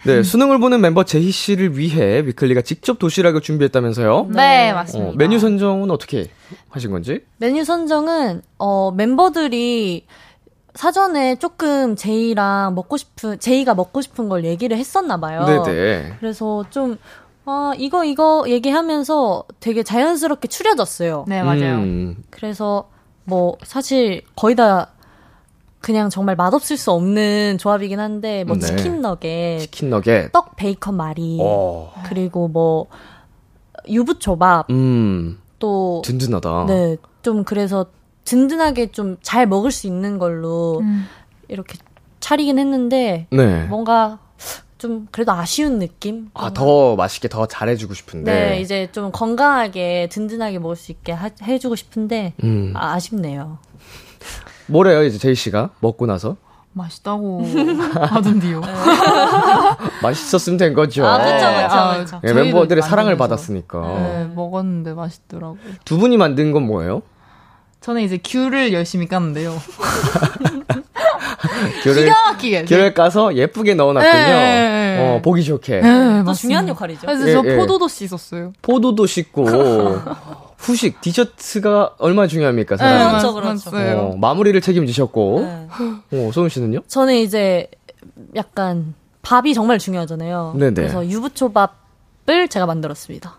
네, 0.05 0.19
음. 0.19 0.23
수능을 0.23 0.59
보는 0.61 0.83
멤버 0.83 1.05
재희 1.05 1.31
씨를 1.31 1.79
위해 1.79 2.21
위클리가 2.27 2.61
직접 2.61 2.99
도시락을 2.99 3.41
준비했다면서요? 3.41 4.29
네, 4.29 4.75
맞습니다. 4.75 5.11
어, 5.13 5.15
메뉴 5.17 5.39
선정은 5.39 5.91
어떻게 5.91 6.27
하신 6.69 6.91
건지? 6.91 7.23
메뉴 7.39 7.65
선정은 7.65 8.43
어 8.59 8.93
멤버들이 8.93 10.05
사전에 10.75 11.37
조금 11.37 11.97
재희랑 11.97 12.75
먹고 12.75 12.97
싶은 12.97 13.39
재희가 13.41 13.75
먹고 13.75 14.03
싶은 14.03 14.29
걸 14.29 14.45
얘기를 14.45 14.77
했었나 14.77 15.19
봐요. 15.19 15.45
네네. 15.45 16.15
그래서 16.21 16.65
좀 16.71 16.97
아, 17.51 17.73
이거 17.77 18.05
이거 18.05 18.45
얘기하면서 18.47 19.45
되게 19.59 19.83
자연스럽게 19.83 20.47
추려졌어요. 20.49 21.25
네, 21.27 21.43
맞아요. 21.43 21.79
음. 21.79 22.23
그래서 22.31 22.89
뭐 23.25 23.57
사실 23.65 24.23
거의 24.37 24.55
다 24.55 24.91
그냥 25.81 26.11
정말 26.11 26.37
맛없을 26.37 26.77
수 26.77 26.93
없는 26.93 27.59
조합이긴 27.59 27.99
한데 27.99 28.45
뭐 28.45 28.57
네. 28.57 28.67
치킨 28.67 29.01
너겟, 29.01 29.59
치킨 29.61 29.91
너겟, 29.91 30.31
떡 30.33 30.55
베이컨 30.57 30.95
마리, 30.97 31.39
오. 31.41 31.89
그리고 32.05 32.49
뭐 32.49 32.87
유부초밥, 33.89 34.71
음. 34.71 35.39
또 35.59 36.03
든든하다. 36.05 36.67
네, 36.69 36.97
좀 37.23 37.45
그래서 37.45 37.87
든든하게 38.25 38.93
좀 38.93 39.17
잘 39.23 39.47
먹을 39.47 39.71
수 39.71 39.87
있는 39.87 40.19
걸로 40.19 40.81
음. 40.81 41.07
이렇게 41.49 41.79
차리긴 42.21 42.59
했는데 42.59 43.27
네. 43.31 43.65
뭔가 43.65 44.19
좀 44.81 45.07
그래도 45.13 45.33
아쉬운 45.33 45.79
느낌? 45.79 46.31
아, 46.33 46.51
더 46.55 46.97
맛있게 46.97 47.29
더 47.29 47.45
잘해주고 47.47 47.93
싶은데. 47.93 48.33
네, 48.33 48.61
이제 48.61 48.89
좀 48.93 49.13
건강하게 49.13 50.09
든든하게 50.11 50.59
먹을 50.59 50.75
수 50.75 50.91
있게 50.91 51.13
하- 51.13 51.29
해주고 51.43 51.77
싶은데 51.77 52.33
음. 52.43 52.73
아, 52.75 52.95
아쉽네요. 52.95 53.59
뭐래요, 54.67 55.05
이제 55.05 55.19
제이 55.19 55.35
씨가? 55.35 55.71
먹고 55.81 56.07
나서? 56.07 56.37
맛있다고 56.73 57.45
하던데요. 57.93 58.61
맛있었으면 60.03 60.57
된 60.57 60.73
거죠. 60.73 61.05
아, 61.07 61.19
그쵸, 61.19 61.31
네, 61.51 61.63
그쵸, 61.65 61.75
아, 61.77 61.99
그쵸. 61.99 62.21
예, 62.25 62.29
저희를 62.29 62.45
멤버들의 62.45 62.83
사랑을. 62.83 63.17
받았으니까. 63.17 63.81
네, 63.81 64.31
먹었는데 64.35 64.95
맛있더라고. 64.95 65.59
두 65.85 65.99
분이 65.99 66.17
만든 66.17 66.53
건 66.53 66.63
뭐예요? 66.67 67.03
저는 67.81 68.03
이제 68.03 68.19
귤을 68.25 68.73
열심히 68.73 69.09
깠는데요. 69.09 69.53
귤을, 71.85 72.05
기가 72.05 72.31
막히게. 72.33 72.65
귤을 72.67 72.95
까서 72.95 73.35
예쁘게 73.35 73.75
넣어놨군요. 73.75 74.13
네. 74.13 74.99
어, 75.17 75.23
보기 75.23 75.43
좋게. 75.45 75.81
네, 75.81 76.23
또. 76.25 76.33
중요한 76.35 76.69
역할이죠. 76.69 77.07
그래서 77.07 77.29
예, 77.29 77.33
저 77.33 77.43
예. 77.47 77.57
포도도 77.57 77.89
씻었어요. 77.89 78.53
포도도 78.63 79.07
씻고, 79.07 79.45
후식, 80.59 81.01
디저트가 81.01 81.95
얼마나 81.99 82.29
중요합니까, 82.29 82.77
사람? 82.77 82.99
네, 82.99 83.09
그렇죠, 83.09 83.33
맞- 83.33 83.43
그렇죠. 83.65 83.71
어, 83.99 84.17
마무리를 84.17 84.61
책임지셨고, 84.61 85.41
네. 85.41 85.69
어, 86.29 86.31
소은 86.33 86.51
씨는요? 86.51 86.81
저는 86.87 87.15
이제 87.15 87.69
약간 88.37 88.95
밥이 89.23 89.55
정말 89.55 89.79
중요하잖아요. 89.79 90.55
네네. 90.59 90.75
그래서 90.75 91.07
유부초밥을 91.07 92.49
제가 92.51 92.67
만들었습니다. 92.67 93.37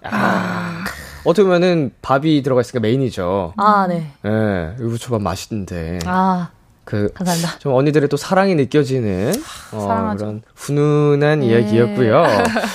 어떻게 1.23 1.43
보면은 1.43 1.91
밥이 2.01 2.41
들어가 2.41 2.61
있으니까 2.61 2.79
메인이죠. 2.79 3.53
아, 3.57 3.85
네. 3.87 4.11
예, 4.25 4.75
유부초밥 4.83 5.21
맛있는데. 5.21 5.99
아, 6.05 6.49
그, 6.83 7.11
감사합니다. 7.13 7.59
좀 7.59 7.73
언니들의 7.73 8.09
또 8.09 8.17
사랑이 8.17 8.55
느껴지는 8.55 9.33
어, 9.71 9.79
사랑하죠. 9.79 10.17
그런 10.25 10.41
훈훈한 10.55 11.39
네. 11.41 11.45
이야기였고요. 11.47 12.23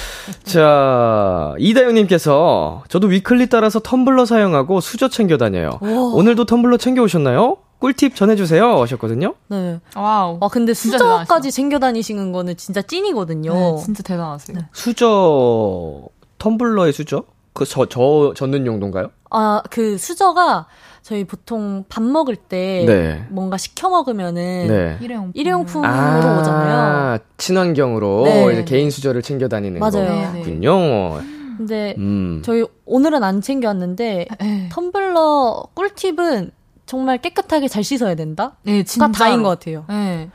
자, 0.44 1.54
이다영님께서 1.58 2.84
저도 2.88 3.08
위클리 3.08 3.48
따라서 3.48 3.80
텀블러 3.80 4.26
사용하고 4.26 4.80
수저 4.80 5.08
챙겨 5.08 5.36
다녀요. 5.36 5.78
오 5.80 6.22
늘도 6.22 6.46
텀블러 6.46 6.78
챙겨 6.78 7.02
오셨나요? 7.02 7.58
꿀팁 7.78 8.16
전해주세요 8.16 8.80
하셨거든요. 8.80 9.34
네. 9.48 9.78
와우. 9.94 10.38
아, 10.40 10.48
근데 10.48 10.72
진짜 10.72 10.96
수저까지 10.98 11.50
챙겨 11.52 11.78
다니시는 11.78 12.32
거는 12.32 12.56
진짜 12.56 12.80
찐이거든요. 12.80 13.52
네, 13.52 13.76
진짜 13.84 14.02
대단하세요. 14.02 14.58
수저 14.72 16.02
텀블러의 16.38 16.92
수저? 16.92 17.24
그 17.52 17.64
저 17.64 17.86
저 17.86 18.32
젓는 18.34 18.66
용도인가요? 18.66 19.10
아, 19.30 19.62
그 19.70 19.96
수저가 19.98 20.66
저희 21.06 21.22
보통 21.22 21.84
밥 21.88 22.02
먹을 22.02 22.34
때 22.34 22.82
네. 22.84 23.24
뭔가 23.28 23.56
시켜 23.56 23.88
먹으면은 23.88 24.66
네. 24.66 24.98
일회용품. 25.00 25.30
일회용품으로 25.36 25.88
아, 25.88 26.40
오잖아요. 26.40 27.18
친환경으로 27.36 28.24
네. 28.24 28.52
이제 28.52 28.64
개인 28.64 28.90
수저를 28.90 29.22
챙겨 29.22 29.46
다니는 29.46 29.78
맞아요. 29.78 30.32
거군요. 30.32 31.20
근데 31.58 31.94
음. 31.96 32.42
저희 32.44 32.64
오늘은 32.86 33.22
안 33.22 33.40
챙겨왔는데 33.40 34.26
네, 34.40 34.68
텀블러 34.72 35.68
꿀팁은 35.74 36.50
정말 36.86 37.18
깨끗하게 37.18 37.68
잘 37.68 37.84
씻어야 37.84 38.16
된다? 38.16 38.56
네 38.64 38.82
진짜. 38.82 39.06
가 39.06 39.12
다인 39.12 39.44
것 39.44 39.50
같아요. 39.50 39.84
네. 39.88 40.28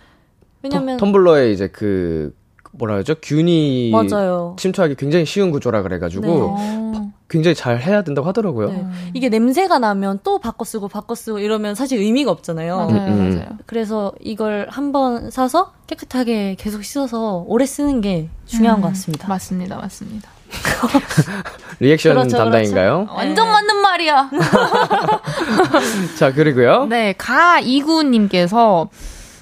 왜냐면 0.64 0.98
텀, 0.98 1.12
블러에 1.12 1.52
이제 1.52 1.68
그 1.68 2.34
뭐라 2.72 2.94
그러죠? 2.94 3.16
균이 3.22 3.92
맞아요. 3.92 4.56
침투하기 4.58 4.96
굉장히 4.96 5.26
쉬운 5.26 5.52
구조라 5.52 5.82
그래가지고 5.82 6.56
네. 6.58 7.12
어. 7.32 7.34
굉장히 7.34 7.56
잘 7.56 7.80
해야 7.82 8.02
된다고 8.04 8.28
하더라고요. 8.28 8.68
네. 8.70 8.86
이게 9.14 9.30
냄새가 9.30 9.80
나면 9.80 10.20
또 10.24 10.40
바꿔 10.40 10.66
쓰고 10.66 10.90
바꿔 10.90 11.16
쓰고 11.16 11.40
이러면 11.40 11.76
사실 11.76 12.00
의미가 12.00 12.30
없잖아요. 12.32 12.76
맞아요, 12.76 13.08
음. 13.08 13.30
맞아요. 13.36 13.58
그래서 13.66 14.12
이걸 14.20 14.68
한번 14.70 15.32
사서 15.32 15.72
깨끗하게 15.88 16.56
계속 16.60 16.84
씻어서 16.84 17.44
오래 17.48 17.66
쓰는 17.66 18.02
게 18.02 18.30
중요한 18.46 18.80
음, 18.80 18.82
것 18.82 18.88
같습니다. 18.90 19.28
맞습니다, 19.28 19.78
맞습니다. 19.78 20.30
리액션 21.80 22.14
그렇죠, 22.16 22.38
담당인가요? 22.38 23.08
완전 23.10 23.48
맞는 23.48 23.78
말이야. 23.78 24.30
자 26.20 26.34
그리고요. 26.34 26.86
네, 26.88 27.14
가이구님께서 27.18 28.90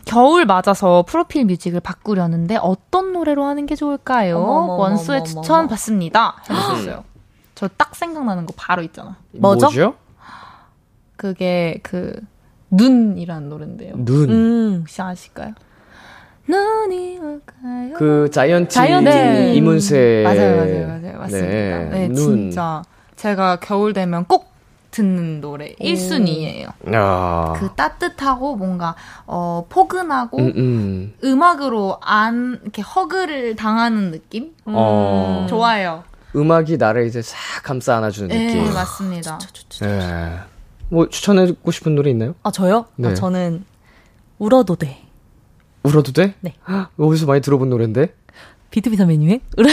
겨울 0.06 0.46
맞아서 0.46 1.04
프로필 1.08 1.46
뮤직을 1.46 1.80
바꾸려는데 1.80 2.58
어떤 2.62 3.12
노래로 3.14 3.44
하는 3.44 3.66
게 3.66 3.76
좋을까요? 3.76 4.38
어머머머머머머. 4.38 4.82
원수의 4.84 5.24
추천 5.26 5.68
받습니다. 5.68 6.36
해주셨어요. 6.50 7.04
저 7.60 7.68
딱 7.76 7.94
생각나는 7.94 8.46
거 8.46 8.54
바로 8.56 8.82
있잖아. 8.84 9.18
뭐죠? 9.34 9.66
뭐죠? 9.66 9.96
그게 11.18 11.78
그 11.84 12.18
눈이라는 12.72 13.50
노래인데요. 13.50 13.96
눈. 13.98 14.30
음. 14.30 14.78
혹시 14.80 15.02
아실까요? 15.02 15.54
눈이 16.48 17.18
올까요? 17.18 17.94
그 17.98 18.30
자이언티 18.32 18.74
자이언티. 18.74 19.10
네. 19.10 19.54
이문세. 19.56 20.22
맞아요, 20.24 20.56
맞아요, 20.56 20.88
맞아요, 20.88 21.20
맞습니다. 21.20 21.50
네, 21.50 21.90
네, 21.90 22.08
눈. 22.08 22.16
진짜 22.16 22.82
제가 23.18 23.58
겨울 23.58 23.92
되면 23.92 24.24
꼭 24.24 24.50
듣는 24.92 25.42
노래 25.42 25.74
1순위예요. 25.82 26.72
아. 26.96 27.54
그 27.58 27.70
따뜻하고 27.76 28.56
뭔가 28.56 28.96
어 29.28 29.66
포근하고 29.68 30.38
음, 30.40 30.54
음. 30.56 31.14
음악으로 31.26 31.98
안 32.02 32.58
이렇게 32.64 32.82
허그를 32.82 33.58
당하는 33.58 34.12
느낌? 34.12 34.54
어. 34.66 35.46
좋아요. 35.50 36.06
음악이 36.36 36.78
나를 36.78 37.08
이제 37.08 37.22
싹 37.22 37.38
감싸 37.64 37.98
안아주는 37.98 38.28
네, 38.30 38.48
느낌. 38.54 38.74
맞습니다. 38.74 39.40
네. 39.82 40.40
뭐 40.90 41.08
추천해주고 41.10 41.72
싶은 41.72 41.96
노래 41.96 42.10
있나요? 42.12 42.36
아 42.44 42.52
저요? 42.52 42.86
네. 42.96 43.10
아, 43.10 43.14
저는 43.14 43.64
울어도 44.38 44.76
돼. 44.76 45.04
울어도 45.84 46.12
돼? 46.12 46.36
네. 46.42 46.56
헉, 46.68 46.90
어디서 46.98 47.26
많이 47.26 47.42
들어본 47.42 47.70
노래인데? 47.70 48.14
비트비 48.72 48.96
선배님의 48.98 49.40
돼. 49.40 49.64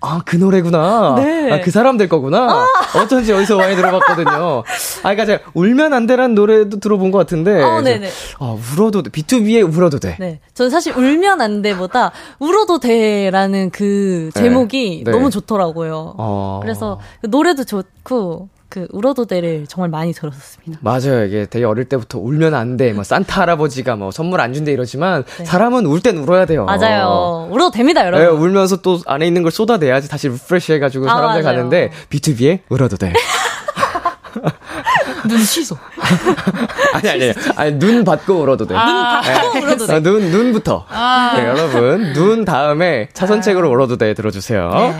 아, 0.00 0.20
그 0.24 0.36
노래구나. 0.36 1.14
네. 1.16 1.50
아, 1.50 1.60
그 1.60 1.70
사람들 1.70 2.08
거구나. 2.08 2.66
어쩐지 2.94 3.32
어디서 3.32 3.56
많이 3.56 3.74
들어봤거든요. 3.74 4.62
아, 5.02 5.08
그니까 5.08 5.24
제가 5.24 5.50
울면 5.54 5.94
안 5.94 6.06
돼라는 6.06 6.34
노래도 6.34 6.78
들어본 6.78 7.10
것 7.10 7.18
같은데. 7.18 7.62
어, 7.62 7.80
네네. 7.80 8.08
아, 8.38 8.56
울어도 8.74 9.02
돼. 9.02 9.10
B2B의 9.10 9.74
울어도 9.74 9.98
돼. 9.98 10.16
네. 10.20 10.40
저는 10.52 10.70
사실 10.70 10.96
울면 10.96 11.40
안 11.40 11.62
돼보다 11.62 12.12
울어도 12.38 12.78
돼라는 12.80 13.70
그 13.70 14.30
제목이 14.34 15.02
네. 15.04 15.10
너무 15.10 15.30
좋더라고요. 15.30 16.14
어. 16.18 16.60
그래서 16.62 17.00
그 17.22 17.28
노래도 17.28 17.64
좋고 17.64 18.48
그 18.74 18.88
울어도 18.90 19.24
돼를 19.26 19.66
정말 19.68 19.88
많이 19.88 20.12
들었었습니다. 20.12 20.80
맞아요. 20.82 21.24
이게 21.26 21.46
되게 21.48 21.64
어릴 21.64 21.84
때부터 21.84 22.18
울면 22.18 22.54
안 22.54 22.76
돼. 22.76 22.92
뭐, 22.92 23.04
산타 23.04 23.42
할아버지가 23.42 23.94
뭐, 23.94 24.10
선물 24.10 24.40
안 24.40 24.52
준대 24.52 24.72
이러지만, 24.72 25.22
네. 25.38 25.44
사람은 25.44 25.86
울 25.86 26.00
땐 26.00 26.18
울어야 26.18 26.44
돼요. 26.44 26.64
맞아요. 26.64 27.46
울어도 27.52 27.70
됩니다, 27.70 28.02
네, 28.02 28.08
여러분. 28.08 28.40
울면서 28.42 28.78
또 28.78 28.98
안에 29.06 29.28
있는 29.28 29.42
걸 29.44 29.52
쏟아내야지 29.52 30.08
다시 30.08 30.28
refresh 30.28 30.72
해가지고 30.72 31.08
아, 31.08 31.14
사람들 31.14 31.42
맞아요. 31.44 31.56
가는데, 31.56 31.92
B2B의 32.10 32.58
울어도 32.68 32.96
돼. 32.96 33.12
눈 35.28 35.38
취소. 35.38 35.76
아니, 36.94 37.08
아니, 37.10 37.24
아니. 37.24 37.32
아니, 37.56 37.78
눈 37.78 38.04
받고 38.04 38.34
울어도 38.34 38.66
돼. 38.66 38.74
아, 38.76 39.22
또 39.52 39.58
울어도 39.60 39.86
돼. 39.86 39.94
아, 39.94 40.00
눈, 40.00 40.30
눈부터. 40.30 40.84
아. 40.88 41.34
네, 41.36 41.46
여러분, 41.46 42.12
눈 42.12 42.44
다음에 42.44 43.08
차선책으로 43.14 43.70
울어도 43.70 43.96
돼 43.98 44.14
들어주세요. 44.14 44.68
네. 44.74 44.98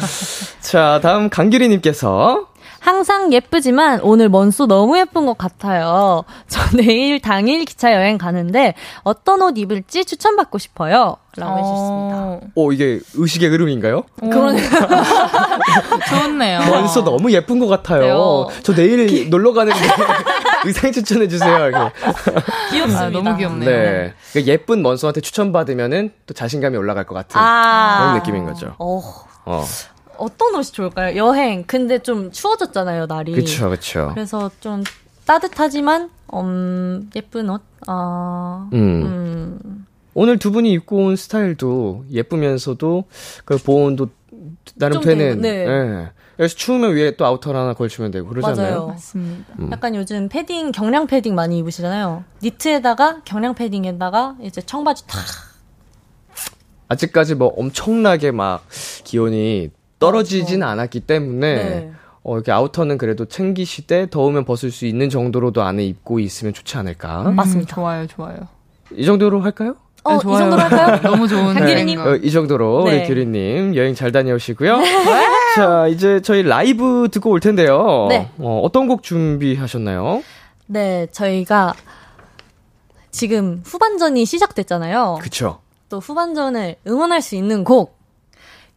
자, 0.61 1.01
다음 1.03 1.29
강규리님께서 1.29 2.47
항상 2.85 3.33
예쁘지만 3.33 4.01
오늘 4.03 4.29
먼소 4.29 4.67
너무 4.67 4.99
예쁜 4.99 5.25
것 5.25 5.39
같아요. 5.39 6.23
저 6.49 6.61
내일 6.77 7.19
당일 7.19 7.65
기차 7.65 7.95
여행 7.95 8.19
가는데 8.19 8.75
어떤 9.05 9.41
옷 9.41 9.57
입을지 9.57 10.05
추천받고 10.05 10.59
싶어요. 10.59 11.17
라고 11.37 11.59
해주셨습니다. 11.59 12.17
어, 12.19 12.41
오, 12.57 12.73
이게 12.73 13.01
의식의 13.15 13.49
흐름인가요? 13.49 14.03
그런 14.21 14.57
좋네요. 16.11 16.61
벌써 16.61 17.03
너무 17.03 17.33
예쁜 17.33 17.59
것 17.59 17.69
같아요. 17.69 18.49
네. 18.51 18.61
저 18.63 18.75
내일 18.75 19.31
놀러 19.31 19.55
가는데 19.55 19.81
의상 20.67 20.93
추천해주세요. 20.93 21.67
이렇게. 21.69 21.93
귀엽습니다. 22.71 23.07
아, 23.07 23.09
너무 23.09 23.35
귀엽네요. 23.35 23.71
네. 23.71 24.15
그러니까 24.33 24.53
예쁜 24.53 24.83
먼소한테 24.83 25.23
추천받으면은 25.23 26.13
또 26.27 26.35
자신감이 26.35 26.77
올라갈 26.77 27.05
것 27.05 27.15
같은 27.15 27.41
아. 27.41 27.97
그런 27.99 28.15
느낌인 28.19 28.45
거죠. 28.45 28.75
어, 28.79 29.01
어. 29.47 29.65
어떤 30.19 30.55
옷이 30.55 30.73
좋을까요? 30.73 31.17
여행. 31.17 31.65
근데 31.67 31.99
좀 31.99 32.31
추워졌잖아요, 32.31 33.07
날이. 33.07 33.33
그쵸, 33.33 33.71
그쵸. 33.71 34.11
그래서 34.15 34.51
좀 34.61 34.83
따뜻하지만, 35.27 36.11
음, 36.35 37.11
예쁜 37.17 37.51
옷? 37.51 37.63
아, 37.87 38.69
음. 38.73 38.79
음. 39.05 39.87
오늘 40.15 40.39
두 40.39 40.53
분이 40.53 40.71
입고 40.73 40.97
온 40.97 41.17
스타일도 41.17 42.05
예쁘면서도 42.11 43.05
그 43.45 43.59
보온도 43.59 44.09
나름 44.77 44.95
좀 44.95 45.03
되는. 45.03 45.41
네. 45.41 45.67
예. 45.67 46.11
그래서 46.37 46.57
추우면 46.57 46.95
위에 46.95 47.17
또 47.17 47.25
아우터를 47.27 47.59
하나 47.59 47.75
걸치면 47.75 48.11
되고 48.11 48.29
그러잖아요. 48.29 48.75
맞아요. 48.75 48.87
맞습니다. 48.89 49.55
음. 49.59 49.71
약간 49.71 49.95
요즘 49.95 50.29
패딩, 50.29 50.73
경량 50.73 51.07
패딩 51.07 51.35
많이 51.35 51.59
입으시잖아요. 51.59 52.25
니트에다가, 52.43 53.21
경량 53.25 53.55
패딩에다가, 53.55 54.37
이제 54.41 54.61
청바지 54.61 55.07
탁. 55.07 55.21
아직까지 56.89 57.35
뭐 57.37 57.49
엄청나게 57.57 58.31
막 58.31 58.65
기온이 59.05 59.71
떨어지진 60.05 60.63
않았기 60.63 61.01
때문에 61.01 61.55
네. 61.55 61.93
어, 62.23 62.37
이렇게 62.37 62.53
아우터는 62.53 62.97
그래도 62.99 63.27
챙기시되 63.27 64.09
더우면 64.11 64.45
벗을 64.45 64.71
수 64.71 64.87
있는 64.87 65.11
정도로도 65.11 65.63
안에 65.63 65.85
입고 65.85 66.21
있으면 66.21 66.55
좋지 66.55 66.77
않을까. 66.79 67.29
음, 67.29 67.37
맞습니다. 67.37 67.75
좋아요, 67.75 68.07
좋아요. 68.07 68.37
이 68.93 69.05
정도로 69.05 69.41
할까요? 69.41 69.77
어, 70.05 70.13
네, 70.13 70.17
이 70.17 70.21
정도로 70.21 70.61
할까요? 70.63 71.01
너무 71.05 71.29
좋은 71.29 71.57
한기리님. 71.57 72.01
어, 72.01 72.17
이 72.17 72.31
정도로 72.31 72.85
네. 72.85 72.99
우리 72.99 73.07
규리님 73.07 73.77
여행 73.77 73.95
잘 73.95 74.13
다녀오시고요. 74.13 74.79
자, 75.57 75.87
이제 75.89 76.21
저희 76.21 76.43
라이브 76.43 77.09
듣고 77.11 77.31
올 77.31 77.41
텐데요. 77.41 78.07
네. 78.09 78.31
어, 78.39 78.61
어떤 78.63 78.89
곡 78.89 79.03
준비하셨나요? 79.03 80.23
네, 80.67 81.07
저희가 81.13 81.75
지금 83.11 83.63
후반전이 83.65 84.25
시작됐잖아요. 84.25 85.19
그쵸. 85.23 85.61
또 85.89 86.01
후반전을 86.01 86.77
응원할 86.87 87.23
수 87.23 87.37
있는 87.37 87.65
곡 87.65 87.99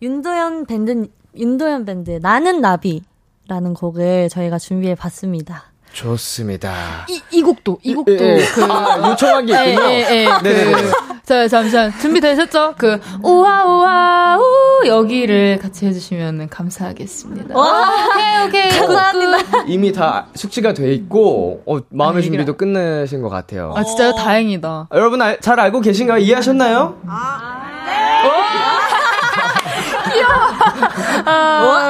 윤도현 0.01 0.65
밴드 0.65 1.07
윤도현 1.37 1.85
밴드 1.85 2.19
나는 2.21 2.61
나비라는 2.61 3.73
곡을 3.75 4.29
저희가 4.29 4.57
준비해 4.59 4.95
봤습니다. 4.95 5.65
좋습니다. 5.93 7.05
이, 7.09 7.21
이 7.31 7.41
곡도, 7.41 7.79
이 7.81 7.93
곡도. 7.95 8.13
예, 8.13 8.37
예. 8.39 8.45
그, 8.53 8.63
아, 8.65 9.09
요청한 9.09 9.45
게 9.47 9.53
예, 9.53 9.71
있군요. 9.71 9.89
예, 9.89 9.95
예. 10.11 10.25
네네네. 10.43 10.71
그, 10.73 10.91
자, 11.23 11.47
잠시만. 11.47 11.91
준비되셨죠? 11.99 12.75
그, 12.77 12.99
우와, 13.23 13.65
우와, 13.65 14.37
우, 14.37 14.85
여기를 14.87 15.57
같이 15.59 15.87
해주시면 15.87 16.49
감사하겠습니다. 16.49 17.55
오케이, 17.57 18.47
오케이. 18.69 18.79
감사합니다. 18.79 19.63
이미 19.67 19.91
다 19.91 20.27
숙지가 20.35 20.73
돼 20.73 20.93
있고 20.93 21.63
어, 21.65 21.79
마음의 21.89 22.19
아, 22.19 22.21
준비도 22.21 22.53
얘기를- 22.53 22.57
끝내신 22.57 23.21
것 23.23 23.29
같아요. 23.29 23.73
아, 23.75 23.83
진짜요? 23.83 24.13
다행이다. 24.13 24.89
여러분 24.93 25.21
알- 25.21 25.39
잘 25.41 25.59
알고 25.59 25.81
계신가요? 25.81 26.19
이해하셨나요? 26.19 27.01
아, 27.07 27.63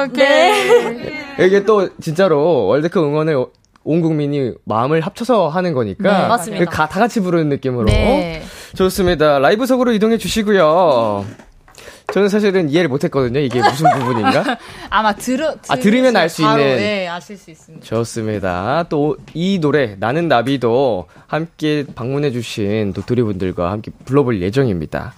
오케이. 0.04 1.46
이게 1.46 1.64
또 1.64 1.88
진짜로 2.00 2.66
월드컵 2.66 3.04
응원을 3.04 3.46
온 3.84 4.00
국민이 4.02 4.52
마음을 4.64 5.00
합쳐서 5.00 5.48
하는 5.48 5.72
거니까 5.72 6.22
네, 6.22 6.28
맞습니다. 6.28 6.64
가- 6.66 6.88
다 6.88 7.00
같이 7.00 7.20
부르는 7.20 7.48
느낌으로 7.48 7.84
네. 7.86 8.42
좋습니다. 8.76 9.38
라이브석으로 9.38 9.92
이동해 9.92 10.18
주시고요. 10.18 11.24
저는 12.12 12.28
사실은 12.30 12.70
이해를 12.70 12.88
못했거든요. 12.88 13.38
이게 13.40 13.60
무슨 13.60 13.90
부분인가? 13.98 14.58
아마 14.88 15.14
들어, 15.14 15.54
아, 15.68 15.76
들으면 15.76 16.16
알수 16.16 16.42
바로, 16.42 16.62
있는. 16.62 16.76
네, 16.76 17.06
아실 17.08 17.36
수 17.36 17.50
있습니다. 17.50 17.84
좋습니다. 17.84 18.86
또 18.88 19.16
이 19.34 19.58
노래 19.60 19.94
나는 19.98 20.26
나비도 20.26 21.06
함께 21.26 21.84
방문해 21.94 22.30
주신 22.30 22.92
도토리 22.94 23.22
분들과 23.22 23.70
함께 23.70 23.90
불러볼 24.06 24.40
예정입니다. 24.42 25.12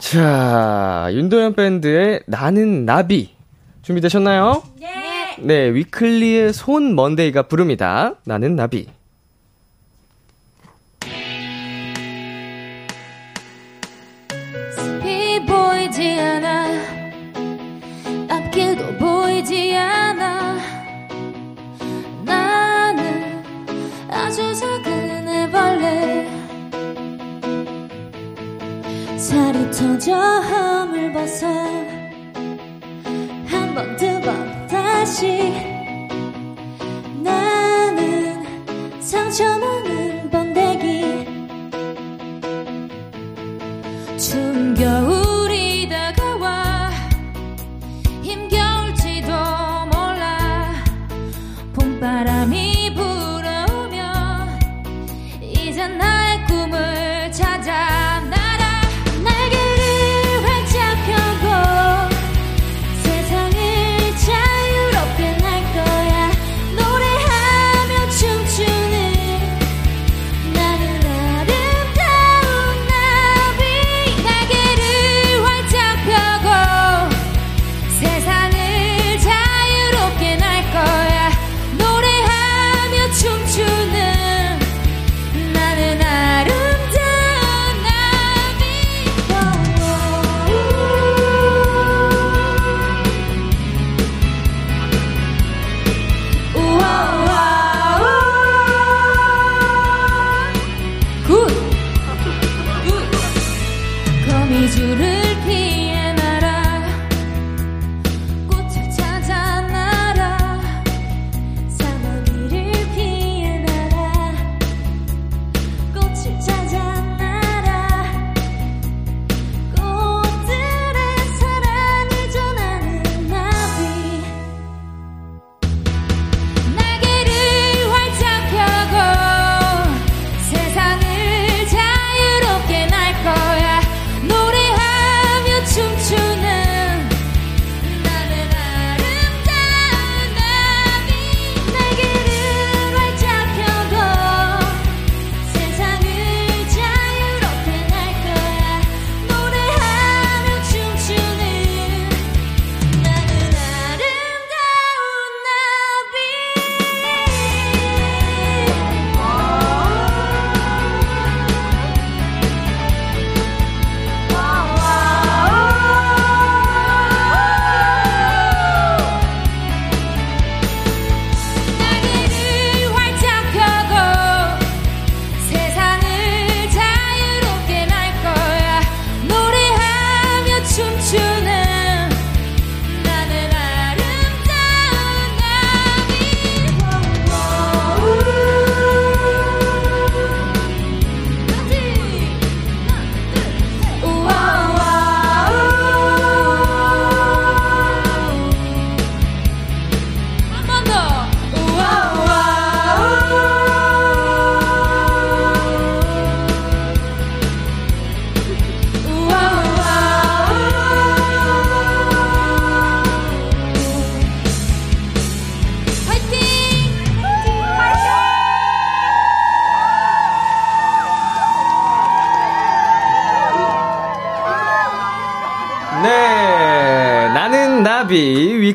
자, 0.00 1.08
윤도현 1.12 1.54
밴드의 1.54 2.22
나는 2.26 2.84
나비 2.86 3.30
준비되셨나요? 3.82 4.62
네. 4.80 5.36
네, 5.38 5.74
위클리의 5.74 6.52
손 6.52 6.94
먼데이가 6.94 7.42
부릅니다. 7.42 8.14
나는 8.24 8.56
나비. 8.56 8.88
이 15.04 15.46
보이지 15.46 16.18
않아 16.20 16.66
앞길도 18.28 18.96
보이지 18.98 19.74
않아 19.76 20.58
나는 22.24 23.42
아주 24.10 24.49
살이 29.30 29.70
터져 29.70 30.12
허물 30.16 31.12
벗어 31.12 31.46
한 33.46 33.74
번 33.74 33.96
두 33.96 34.20
번 34.22 34.66
다시. 34.66 35.52
나는 37.22 38.42
상처 39.00 39.44
많은 39.56 40.30
번데기. 40.30 41.04
겨울 44.76 45.09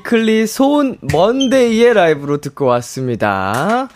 위클리 0.05 0.45
소은 0.45 0.97
먼데이의 1.01 1.95
라이브로 1.95 2.37
듣고 2.37 2.65
왔습니다. 2.65 3.89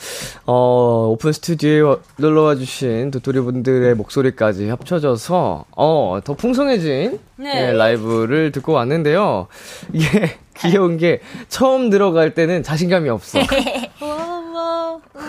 어, 0.47 1.07
오픈 1.11 1.31
스튜디오에 1.31 1.97
놀러와 2.17 2.55
주신 2.55 3.11
도토리 3.11 3.39
분들의 3.41 3.93
목소리까지 3.93 4.69
합쳐져서, 4.69 5.65
어, 5.69 6.19
더 6.23 6.33
풍성해진 6.33 7.19
네. 7.35 7.67
예, 7.67 7.71
라이브를 7.73 8.51
듣고 8.51 8.73
왔는데요. 8.73 9.47
이게 9.93 10.37
귀여운 10.57 10.97
게 10.97 11.21
처음 11.47 11.91
들어갈 11.91 12.33
때는 12.33 12.63
자신감이 12.63 13.07
없어. 13.09 13.39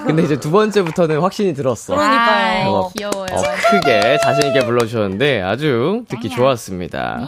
근데 0.07 0.22
이제 0.22 0.41
두 0.41 0.51
번째부터는 0.51 1.20
확신이 1.20 1.53
들었어. 1.53 1.95
그러니까요. 1.95 2.68
어, 2.70 2.91
귀여워요. 2.97 3.26
어, 3.31 3.43
크게 3.70 4.18
자신있게 4.22 4.61
불러주셨는데 4.64 5.43
아주 5.43 6.05
듣기 6.09 6.31
좋았습니다. 6.31 7.18
네. 7.20 7.26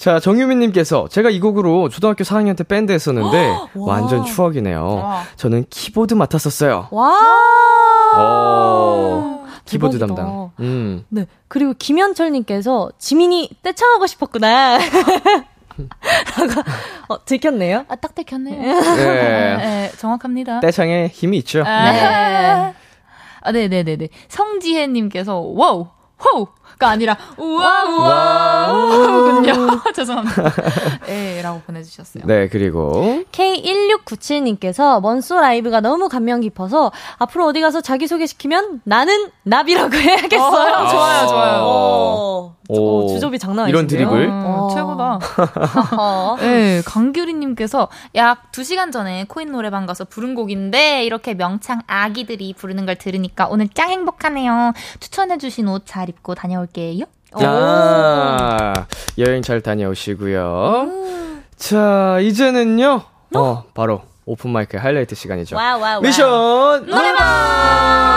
자, 0.00 0.18
정유민님께서 0.18 1.08
제가 1.08 1.28
이 1.28 1.40
곡으로 1.40 1.90
초등학교 1.90 2.24
4학년 2.24 2.56
때 2.56 2.64
밴드 2.64 2.90
했었는데 2.90 3.54
완전 3.76 4.24
추억이네요. 4.24 4.82
와. 4.82 5.24
저는 5.36 5.66
키보드 5.68 6.14
맡았었어요. 6.14 6.88
와. 6.90 7.12
오. 8.16 9.44
키보드 9.66 9.98
대박이다. 9.98 10.06
담당. 10.24 10.52
음. 10.60 11.04
네. 11.10 11.26
그리고 11.48 11.74
김현철님께서 11.78 12.92
지민이 12.96 13.50
떼창하고 13.62 14.06
싶었구나. 14.06 14.78
어, 17.10 17.24
들켰네요? 17.26 17.84
아, 17.86 17.96
딱 17.96 18.14
들켰네요. 18.14 18.80
네. 18.96 18.96
네. 19.58 19.92
정확합니다. 19.98 20.60
떼창에 20.60 21.08
힘이 21.12 21.36
있죠. 21.38 21.62
아, 21.66 21.92
네. 21.92 22.74
아, 23.42 23.52
네네네네. 23.52 24.08
성지혜님께서, 24.28 25.40
와우, 25.40 25.88
호우! 26.24 26.46
가 26.80 26.88
아니라 26.88 27.16
우와 27.36 27.84
우와 27.84 28.72
우군요. 28.72 29.82
죄송합니다. 29.94 30.50
네, 31.06 31.42
라고 31.42 31.60
보내주셨어요. 31.60 32.24
네, 32.26 32.48
그리고 32.48 33.22
K1697님께서 33.30 35.00
먼소 35.02 35.38
라이브가 35.38 35.80
너무 35.80 36.08
감명 36.08 36.40
깊어서 36.40 36.90
앞으로 37.18 37.46
어디 37.46 37.60
가서 37.60 37.82
자기 37.82 38.08
소개시키면 38.08 38.80
나는 38.84 39.30
나비라고 39.42 39.92
해야겠어요. 39.94 40.74
어, 40.74 40.88
좋아요, 40.88 41.26
좋아요. 41.28 41.62
오, 41.62 42.52
오, 42.78 43.08
주접이 43.08 43.38
장난 43.38 43.64
아니에요. 43.64 43.74
이런 43.74 43.86
드립을? 43.86 44.28
음, 44.28 44.68
최고다. 44.72 45.18
네, 46.40 46.82
강규리님께서 46.84 47.88
약 48.14 48.52
2시간 48.52 48.92
전에 48.92 49.24
코인 49.28 49.50
노래방 49.50 49.86
가서 49.86 50.04
부른 50.04 50.34
곡인데 50.34 51.04
이렇게 51.04 51.34
명창 51.34 51.82
아기들이 51.86 52.54
부르는 52.56 52.86
걸 52.86 52.96
들으니까 52.96 53.48
오늘 53.48 53.68
짱 53.68 53.90
행복하네요. 53.90 54.72
추천해주신 55.00 55.66
옷 55.68 55.80
잘 55.86 56.08
입고 56.08 56.34
다녀올 56.34 56.60
다녀올게요. 56.60 57.04
아, 57.32 58.86
여행 59.18 59.42
잘 59.42 59.60
다녀오시고요. 59.60 60.82
음. 60.86 61.44
자, 61.56 62.18
이제는요. 62.20 63.02
어? 63.34 63.38
어, 63.38 63.64
바로 63.74 64.02
오픈 64.26 64.50
마이크 64.50 64.76
하이라이트 64.76 65.14
시간이죠. 65.14 65.56
와우, 65.56 65.80
와우, 65.80 66.02
미션 66.02 66.86
노래방! 66.86 68.09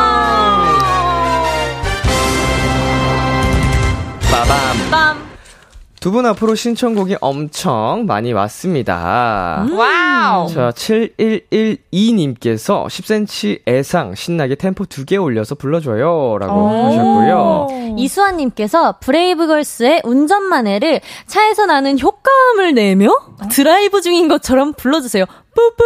두 6.03 6.11
분 6.11 6.25
앞으로 6.25 6.53
신청곡이 6.53 7.15
엄청 7.21 8.03
많이 8.05 8.33
왔습니다. 8.33 9.63
음. 9.69 9.77
와우! 9.77 10.49
자, 10.49 10.69
7112님께서 10.71 12.85
10cm 12.87 13.61
애상 13.67 14.13
신나게 14.13 14.55
템포 14.55 14.85
두 14.87 15.05
개 15.05 15.15
올려서 15.15 15.55
불러줘요. 15.55 16.37
라고 16.39 16.67
하셨고요. 16.69 17.67
이수아님께서 17.97 18.95
브레이브걸스의 18.99 20.01
운전만해를 20.03 20.99
차에서 21.27 21.65
나는 21.67 21.97
효과음을 21.99 22.73
내며 22.73 23.09
드라이브 23.51 24.01
중인 24.01 24.27
것처럼 24.27 24.73
불러주세요. 24.73 25.23
뿌뿌. 25.53 25.83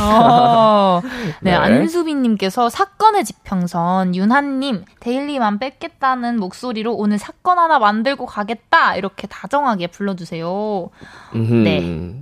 어. 0.00 1.00
네, 1.40 1.50
네. 1.50 1.54
안수빈님께서 1.54 2.68
사건의 2.68 3.24
지평선, 3.24 4.14
윤하님, 4.14 4.84
데일리만 5.00 5.58
뺏겠다는 5.58 6.38
목소리로 6.38 6.94
오늘 6.94 7.18
사건 7.18 7.58
하나 7.58 7.78
만들고 7.78 8.26
가겠다. 8.26 8.96
이렇게 8.96 9.26
다정하게 9.26 9.88
불러주세요. 9.88 10.90
네. 11.34 12.14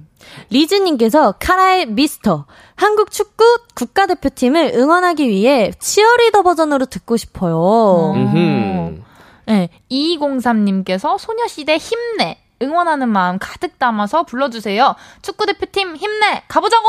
리즈님께서 0.51 1.33
카라의 1.39 1.87
미스터 1.87 2.47
한국 2.75 3.11
축구 3.11 3.45
국가대표팀을 3.75 4.73
응원하기 4.75 5.29
위해 5.29 5.73
치어리더 5.79 6.43
버전으로 6.43 6.87
듣고 6.87 7.17
싶어요. 7.17 8.13
음. 8.15 9.05
네, 9.47 9.69
2203님께서 9.91 11.19
소녀시대 11.19 11.77
힘내 11.77 12.39
응원하는 12.63 13.09
마음 13.09 13.39
가득 13.39 13.79
담아서 13.79 14.23
불러주세요. 14.25 14.95
축구대표팀 15.23 15.97
힘내! 15.97 16.43
가보자고! 16.49 16.85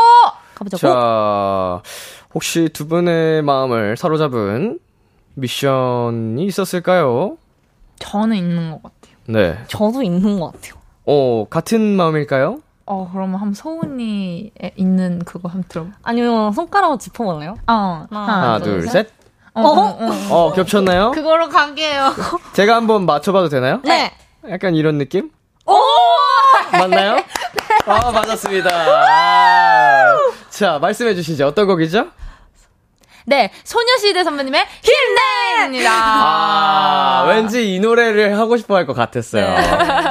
가보자고! 0.56 0.80
자, 0.80 1.82
혹시 2.34 2.70
두 2.74 2.88
분의 2.88 3.42
마음을 3.42 3.98
사로잡은 3.98 4.80
미션이 5.36 6.46
있었을까요? 6.46 7.38
저는 8.00 8.38
있는 8.38 8.72
것 8.72 8.82
같아요. 8.84 9.18
네. 9.26 9.58
저도 9.68 10.02
있는 10.04 10.40
것 10.40 10.52
같아요. 10.54 10.74
어, 11.06 11.46
같은 11.50 11.96
마음일까요? 11.96 12.60
어, 12.86 13.10
그러면 13.12 13.36
한번 13.36 13.54
소은이 13.54 14.52
있는 14.78 15.20
그거 15.26 15.50
한번 15.50 15.66
들어. 15.68 15.86
아니면 16.04 16.54
손가락으로 16.54 16.98
짚어볼래요? 16.98 17.56
어. 17.68 18.08
하나, 18.10 18.26
하나 18.28 18.60
둘, 18.60 18.82
둘, 18.82 18.90
셋. 18.90 19.10
어, 19.54 19.62
어, 19.62 19.98
어, 20.00 20.12
어, 20.32 20.54
겹쳤나요? 20.54 21.12
그거로 21.12 21.50
갈게요. 21.50 22.14
제가 22.54 22.76
한번 22.76 23.06
맞춰봐도 23.06 23.50
되나요? 23.50 23.82
네. 23.84 24.14
약간 24.50 24.76
이런 24.76 24.98
느낌? 24.98 25.32
오! 25.68 25.78
맞나요? 26.72 27.16
네. 27.16 27.26
아, 27.86 28.12
맞았습니다. 28.12 28.70
아. 28.72 30.18
자, 30.50 30.80
말씀해 30.80 31.14
주시죠. 31.16 31.48
어떤 31.48 31.68
곡이죠? 31.68 32.08
네, 33.30 33.52
소녀시대 33.66 34.24
선배님의 34.24 34.66
힘내입니다. 34.82 35.92
아, 35.94 37.26
왠지 37.28 37.76
이 37.76 37.80
노래를 37.82 38.40
하고 38.40 38.56
싶어 38.56 38.76
할 38.78 38.86
것 38.86 38.94
같았어요. 38.94 39.44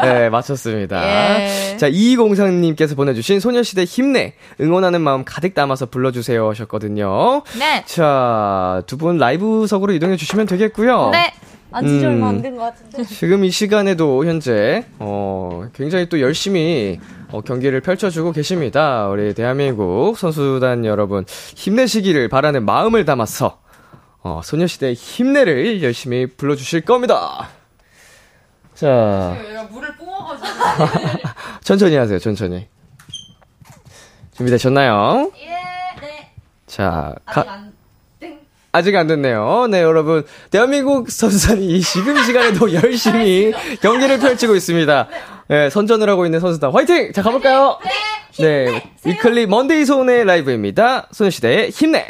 네, 0.03 0.13
네 0.13 0.29
맞췄습니다. 0.29 1.03
예. 1.41 1.77
자, 1.79 1.87
이공상님께서 1.91 2.95
보내주신 2.95 3.41
소녀시대 3.41 3.85
힘내 3.85 4.35
응원하는 4.61 5.01
마음 5.01 5.25
가득 5.25 5.55
담아서 5.55 5.87
불러주세요 5.87 6.47
하셨거든요. 6.51 7.43
네. 7.59 7.85
자, 7.87 8.83
두 8.87 8.99
분 8.99 9.17
라이브석으로 9.17 9.95
이동해 9.95 10.17
주시면 10.19 10.45
되겠고요. 10.45 11.09
네. 11.11 11.33
안지 11.77 12.05
음, 12.05 12.05
얼마 12.07 12.29
안 12.29 12.43
된 12.43 12.57
것 12.57 12.63
같은데. 12.63 13.05
지금 13.09 13.45
이 13.45 13.51
시간에도 13.51 14.25
현재, 14.25 14.85
어, 14.99 15.69
굉장히 15.75 16.09
또 16.09 16.21
열심히 16.21 16.99
어, 17.31 17.41
경기를 17.41 17.81
펼쳐주고 17.81 18.33
계십니다. 18.33 19.09
우리 19.09 19.35
대한민국 19.35 20.17
선수단 20.17 20.85
여러분, 20.85 21.25
힘내시기를 21.57 22.29
바라는 22.29 22.65
마음을 22.65 23.05
담아서, 23.05 23.61
어, 24.23 24.41
소녀시대 24.45 24.93
힘내를 24.95 25.83
열심히 25.83 26.27
불러주실 26.27 26.83
겁니다. 26.83 27.49
자. 28.75 29.37
물을 29.71 29.95
뿜어가지고. 29.97 30.47
천천히 31.65 31.97
하세요, 31.97 32.19
천천히. 32.19 32.69
준비되셨나요? 34.35 35.31
예, 35.39 35.47
네. 36.01 36.31
자, 36.67 37.15
가, 37.25 37.66
아직 38.77 38.95
안 38.95 39.07
됐네요. 39.07 39.69
네, 39.71 39.81
여러분. 39.81 40.23
대한민국 40.51 41.11
선수단이 41.11 41.67
이 41.67 41.81
지금 41.81 42.23
시간에도 42.23 42.71
열심히 42.75 43.53
경기를 43.81 44.19
펼치고 44.19 44.55
있습니다. 44.55 45.09
네, 45.49 45.71
선전을 45.71 46.09
하고 46.11 46.27
있는 46.27 46.41
선수단 46.41 46.73
화이팅! 46.73 47.13
자, 47.13 47.23
가볼까요? 47.23 47.79
네. 48.39 48.67
네 48.67 48.83
위클리 49.05 49.47
먼데이 49.47 49.87
소의 49.87 50.25
라이브입니다. 50.27 51.09
소녀시대의 51.11 51.71
힘내! 51.71 52.07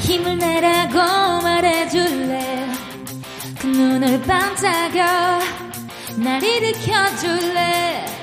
힘을 0.00 0.36
내라고 0.36 0.98
말해줄래 1.42 2.66
그 3.60 3.66
눈을 3.68 4.20
반짝여 4.22 5.04
날 6.16 6.42
일으켜줄래 6.42 8.19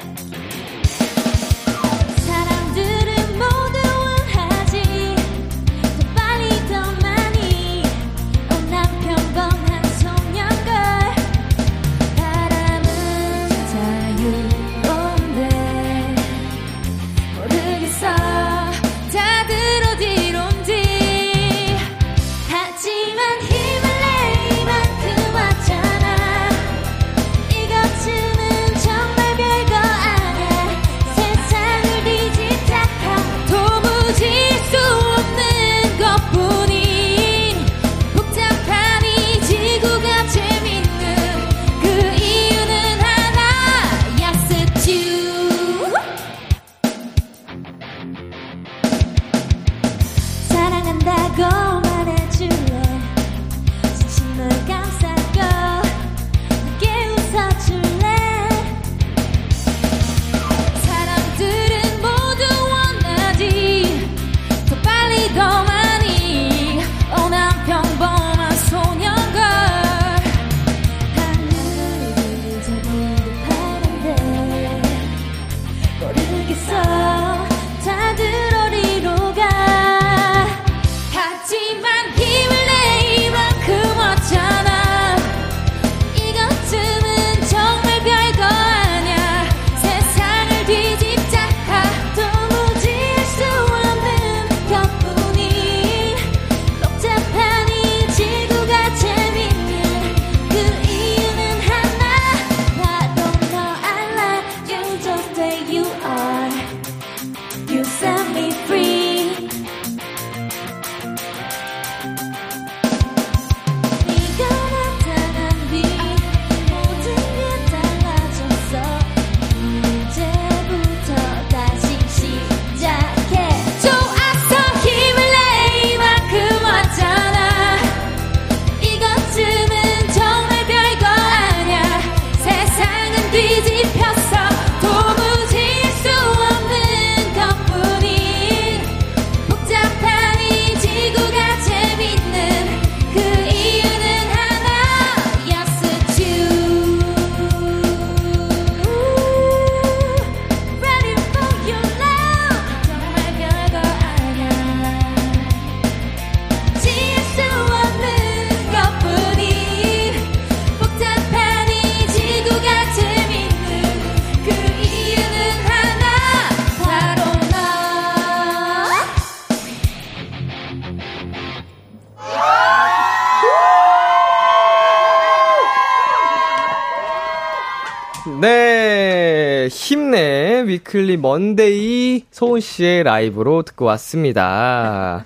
먼데이 181.21 182.23
소은 182.31 182.59
씨의 182.61 183.03
라이브로 183.03 183.63
듣고 183.63 183.85
왔습니다. 183.85 185.25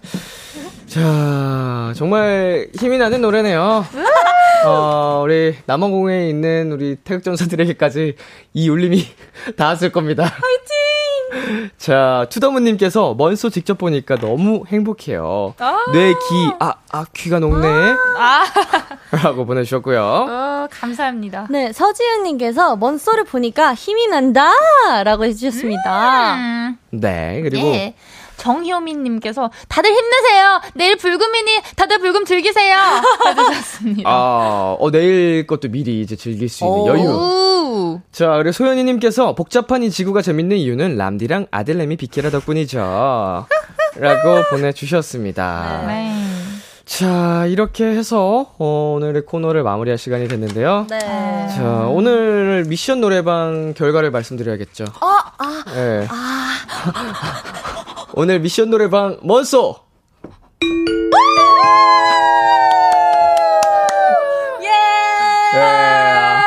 자, 0.88 1.94
정말 1.96 2.68
힘이 2.78 2.98
나는 2.98 3.22
노래네요. 3.22 3.86
어, 4.66 5.22
우리 5.24 5.56
남원공에 5.66 6.28
있는 6.30 6.72
우리 6.72 6.96
태극전사들에게까지 6.98 8.16
이 8.54 8.70
울림이 8.70 9.06
닿았을 9.58 9.92
겁니다. 9.92 10.24
화이팅! 10.24 10.81
자, 11.78 12.26
투더문님께서 12.30 13.16
먼소 13.16 13.50
직접 13.50 13.78
보니까 13.78 14.18
너무 14.18 14.64
행복해요. 14.68 15.54
아~ 15.60 15.78
뇌, 15.92 16.14
귀, 16.14 16.52
아, 16.60 16.74
아, 16.92 17.06
귀가 17.14 17.40
녹네. 17.40 17.68
아~ 18.18 18.44
라고 19.24 19.46
보내주셨고요. 19.46 20.02
어, 20.02 20.68
감사합니다. 20.70 21.48
네, 21.50 21.72
서지은님께서 21.74 22.76
먼소를 22.78 23.24
보니까 23.24 23.74
힘이 23.74 24.08
난다! 24.08 24.52
라고 25.04 25.26
해주셨습니다. 25.26 26.36
음~ 26.36 26.78
네, 26.92 27.42
그리고. 27.42 27.68
예. 27.68 27.96
정효민님께서 28.42 29.52
다들 29.68 29.92
힘내세요. 29.92 30.62
내일 30.74 30.98
불금이니 30.98 31.62
다들 31.76 32.00
불금 32.00 32.26
즐기세요. 32.26 32.76
해주셨습니다. 33.28 34.10
아, 34.10 34.76
어, 34.80 34.92
내일 34.92 35.46
것도 35.46 35.70
미리 35.70 36.02
이제 36.02 36.16
즐길 36.16 36.50
수 36.50 36.66
있는 36.66 36.86
여유. 36.88 38.00
자, 38.12 38.32
그리고 38.38 38.52
소연이님께서 38.52 39.36
복잡한 39.36 39.84
이 39.84 39.92
지구가 39.92 40.22
재밌는 40.22 40.58
이유는 40.58 40.98
람디랑 40.98 41.48
아들내미 41.52 41.98
비키라 41.98 42.32
덕분이죠. 42.32 43.46
라고 43.98 44.44
보내주셨습니다. 44.50 45.84
네. 45.88 46.12
자, 46.86 47.46
이렇게 47.46 47.86
해서 47.86 48.54
어, 48.58 48.96
오늘의 48.98 49.26
코너를 49.26 49.64
마무리할 49.64 49.98
시간이 49.98 50.28
됐는데요. 50.28 50.88
네. 50.90 51.00
자, 51.00 51.88
오늘 51.90 52.66
미션 52.68 53.02
노래방 53.02 53.74
결과를 53.76 54.12
말씀드려야겠죠. 54.12 54.86
어, 55.00 55.08
아, 55.38 55.64
네. 55.74 56.08
아. 56.10 56.58
오늘 58.14 58.40
미션 58.40 58.70
노래방 58.70 59.18
먼소! 59.24 59.76
예! 64.62 64.68
네. 65.58 66.42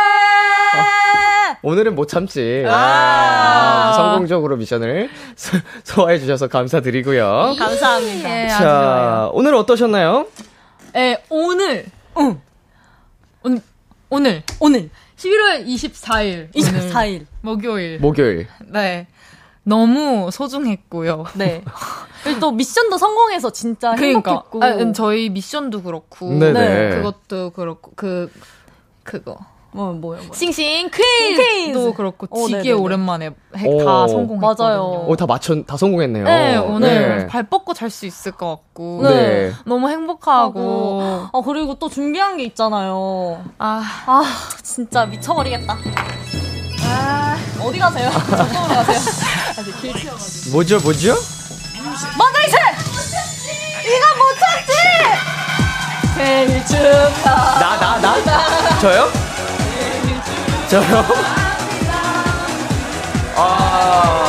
오늘은 1.62 1.94
못 1.94 2.06
참지. 2.06 2.64
아~ 2.68 3.90
네. 3.90 3.96
성공적으로 3.96 4.56
미션을 4.56 5.08
소, 5.84 6.04
화해 6.04 6.18
주셔서 6.18 6.48
감사드리고요. 6.48 7.54
감사합니다. 7.58 8.44
예, 8.44 8.48
자, 8.48 9.30
오늘 9.32 9.54
어떠셨나요? 9.54 10.26
예, 10.96 11.22
오늘. 11.30 11.86
응. 12.18 12.40
오늘 13.42 13.60
오늘 14.10 14.42
오늘 14.60 14.90
11월 15.16 15.66
24일 15.66 16.52
24일 16.54 17.26
목요일 17.42 17.98
목요일 17.98 18.46
네 18.66 19.06
너무 19.64 20.30
소중했고요. 20.30 21.24
네. 21.34 21.62
또 22.40 22.52
미션도 22.52 22.98
성공해서 22.98 23.50
진짜 23.50 23.94
그러니까, 23.94 24.30
행복했고. 24.30 24.64
아, 24.64 24.92
저희 24.92 25.30
미션도 25.30 25.82
그렇고. 25.82 26.30
네네. 26.32 26.52
네. 26.52 26.96
그것도 26.96 27.50
그렇고 27.50 27.92
그 27.96 28.30
그거. 29.02 29.38
뭐 29.72 29.92
뭐요? 29.92 30.20
뭐. 30.22 30.34
싱싱 30.34 30.88
퀴즈도 30.88 31.42
퀴즈. 31.42 31.92
그렇고 31.96 32.28
어, 32.30 32.46
되게 32.48 32.70
오랜만에 32.70 33.30
다 33.30 34.06
성공했거든요. 34.06 34.40
맞아요. 34.40 34.82
어, 35.08 35.16
다 35.16 35.26
맞춘 35.26 35.64
다 35.64 35.76
성공했네요. 35.76 36.24
네, 36.24 36.56
오늘 36.58 37.18
네. 37.18 37.26
발 37.26 37.42
뻗고 37.42 37.74
잘 37.74 37.90
수 37.90 38.06
있을 38.06 38.32
것 38.32 38.50
같고. 38.50 39.00
네. 39.02 39.50
너무 39.66 39.88
행복하고. 39.88 41.02
아, 41.32 41.42
그리고 41.44 41.74
또 41.80 41.88
준비한 41.88 42.36
게 42.36 42.44
있잖아요. 42.44 43.44
아, 43.58 43.82
아 44.06 44.22
진짜 44.62 45.06
미쳐버리겠다. 45.06 45.76
아, 46.86 47.36
어디 47.60 47.78
가세요? 47.78 48.10
저쪽으로 48.30 48.74
가세요. 48.74 49.23
뭐죠, 50.50 50.80
뭐죠? 50.80 51.14
머드이스! 52.18 52.57
이거 53.84 54.05
못 54.16 54.34
참지! 54.40 54.72
생일 56.16 56.66
축하. 56.66 57.59
나, 57.61 57.76
나, 57.78 57.98
나? 58.00 58.78
저요? 58.80 59.12
저요? 60.68 61.05
아. 63.36 64.20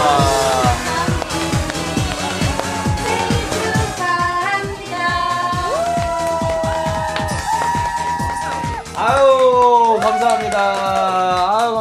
아유, 8.97 9.99
감사합니다. 10.01 10.57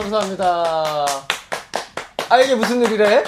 감사합니다. 0.00 0.73
아, 2.34 2.40
이게 2.40 2.56
무슨 2.56 2.82
일이래? 2.84 3.22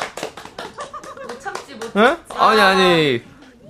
못 1.29 1.41
참지, 1.41 1.75
못 1.75 1.93
참지. 1.93 1.97
응? 1.97 2.17
아니, 2.37 2.61
아니. 2.61 3.23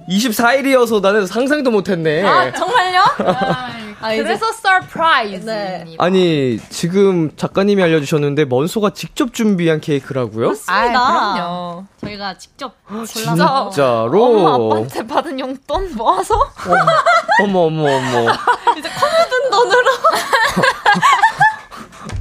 24일이어서 0.09 1.03
나는 1.03 1.27
상상도 1.27 1.71
못했네. 1.71 2.25
아, 2.25 2.51
정말요? 2.55 3.01
아, 4.01 4.15
그래서 4.17 4.51
surprise. 4.51 5.45
네. 5.45 5.85
아니, 5.99 6.59
지금 6.71 7.37
작가님이 7.37 7.83
알려주셨는데, 7.83 8.47
먼소가 8.47 8.91
직접 8.95 9.35
준비한 9.35 9.79
케이크라고요? 9.83 10.49
맞습니다. 10.49 10.75
아, 10.75 11.33
그럼요. 11.35 11.85
저희가 12.01 12.39
직접 12.39 12.73
골라서. 12.89 13.69
진짜로? 13.71 14.25
엄마, 14.25 14.55
아빠한테 14.55 15.07
받은 15.07 15.39
용돈 15.39 15.95
모아서? 15.97 16.35
어머, 17.43 17.61
어머, 17.67 17.83
어머. 17.83 18.33
이제 18.79 18.89
커 18.89 19.07
묻은 19.07 19.51
돈으로. 19.51 19.91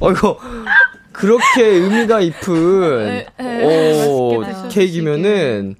어이구. 0.00 0.38
그렇게 1.16 1.64
의미가 1.64 2.20
깊은 2.28 3.08
에, 3.08 3.26
에, 3.40 4.06
어, 4.06 4.68
케이크면은 4.68 5.76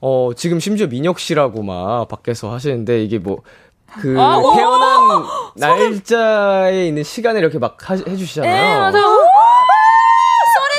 어 0.00 0.30
지금 0.34 0.58
심지어 0.58 0.86
민혁 0.86 1.18
씨라고 1.20 1.62
막 1.62 2.08
밖에서 2.08 2.50
하시는데 2.50 3.04
이게 3.04 3.18
뭐그 3.18 4.14
태어난 4.14 5.24
날짜에 5.56 6.86
있는 6.88 7.02
시간을 7.02 7.42
이렇게 7.42 7.58
막 7.58 7.76
하, 7.88 7.94
해주시잖아요. 7.94 8.52
에, 8.54 8.78
맞아요. 8.78 9.04
소리 10.56 10.74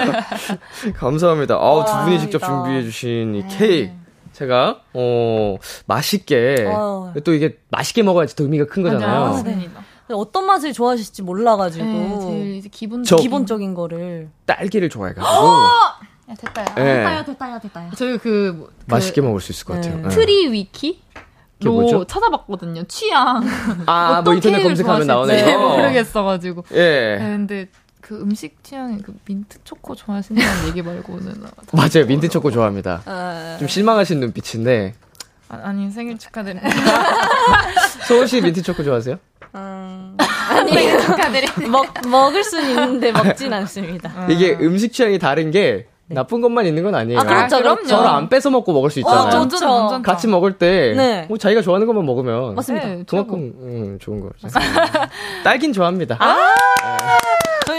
질러! 0.00 0.94
감사합니다. 0.98 1.56
아우, 1.56 1.84
두 1.84 1.92
분이 2.04 2.20
직접 2.20 2.38
준비해 2.38 2.82
주신 2.82 3.34
이 3.34 3.44
케이크. 3.48 3.92
제가, 4.32 4.80
어, 4.94 5.56
맛있게, 5.84 6.64
어. 6.66 7.12
또 7.24 7.34
이게 7.34 7.58
맛있게 7.68 8.02
먹어야지 8.02 8.34
더 8.36 8.44
의미가 8.44 8.64
큰 8.66 8.82
거잖아요. 8.82 9.20
맞습니다. 9.32 9.89
어떤 10.14 10.46
맛을 10.46 10.72
좋아하실지 10.72 11.22
몰라가지고 11.22 11.84
네, 11.84 12.20
제일 12.20 12.62
기본 12.70 13.02
기본적인 13.02 13.74
거를 13.74 14.28
딸기를 14.46 14.88
좋아해가지고 14.88 15.26
어! 15.26 15.68
야, 16.30 16.34
됐다요. 16.38 16.66
네. 16.76 16.84
됐다요, 16.84 17.24
됐다요, 17.24 17.60
됐다요. 17.60 17.90
저희 17.96 18.18
그, 18.18 18.54
뭐, 18.56 18.66
그 18.68 18.84
맛있게 18.86 19.20
먹을 19.20 19.40
수 19.40 19.52
있을 19.52 19.64
것 19.64 19.74
같아요. 19.74 19.96
네. 19.96 20.02
네. 20.02 20.08
트리 20.08 20.52
위키? 20.52 21.02
로 21.62 22.06
찾아봤거든요. 22.06 22.84
취향. 22.84 23.42
아, 23.84 24.22
뭐 24.22 24.32
인터넷 24.32 24.62
검색하면 24.62 25.06
나오네요. 25.06 25.44
네, 25.44 25.56
모르겠어가지고. 25.58 26.64
예. 26.72 27.18
네, 27.18 27.18
근데 27.18 27.68
그 28.00 28.18
음식 28.20 28.64
취향이 28.64 29.02
그 29.02 29.14
민트 29.26 29.58
초코 29.64 29.94
좋아하신다는 29.94 30.68
얘기 30.68 30.80
말고는 30.82 31.44
맞아요. 31.72 32.06
민트 32.06 32.28
초코 32.28 32.50
좋아합니다. 32.50 33.02
아... 33.04 33.56
좀 33.58 33.68
실망하신 33.68 34.20
눈빛인데. 34.20 34.94
아, 35.48 35.72
니 35.72 35.90
생일 35.90 36.16
축하드립니다. 36.16 36.68
소은 38.08 38.26
씨 38.26 38.40
민트 38.40 38.62
초코 38.62 38.82
좋아하세요? 38.82 39.18
음, 39.54 40.16
아니 40.18 40.72
축하드립니다. 40.72 41.68
먹 41.68 41.86
먹을 42.08 42.44
수는 42.44 42.70
있는데 42.70 43.12
먹진 43.12 43.52
않습니다. 43.52 44.26
이게 44.28 44.56
음식 44.60 44.92
취향이 44.92 45.18
다른 45.18 45.50
게 45.50 45.86
네. 46.10 46.14
나쁜 46.16 46.40
것만 46.40 46.66
있는 46.66 46.82
건 46.82 46.96
아니에요. 46.96 47.20
아, 47.20 47.22
그렇죠, 47.22 47.56
아, 47.56 47.58
그럼요. 47.60 47.86
서로 47.86 48.08
안 48.08 48.28
뺏어 48.28 48.50
먹고 48.50 48.72
먹을 48.72 48.90
수 48.90 48.98
어, 48.98 49.00
있잖아요. 49.00 49.20
어, 49.20 49.38
완전, 49.38 49.68
완전 49.68 50.02
같이 50.02 50.26
먹을 50.26 50.58
때, 50.58 50.92
네. 50.96 51.26
뭐 51.28 51.38
자기가 51.38 51.62
좋아하는 51.62 51.86
것만 51.86 52.04
먹으면. 52.04 52.56
맞습니다. 52.56 52.86
네, 52.88 53.04
그만큼, 53.06 53.52
음, 53.60 53.98
좋은 54.00 54.20
거. 54.20 54.30
딸긴 55.44 55.72
좋아합니다. 55.72 56.16
아~ 56.18 56.34
네. 56.34 56.79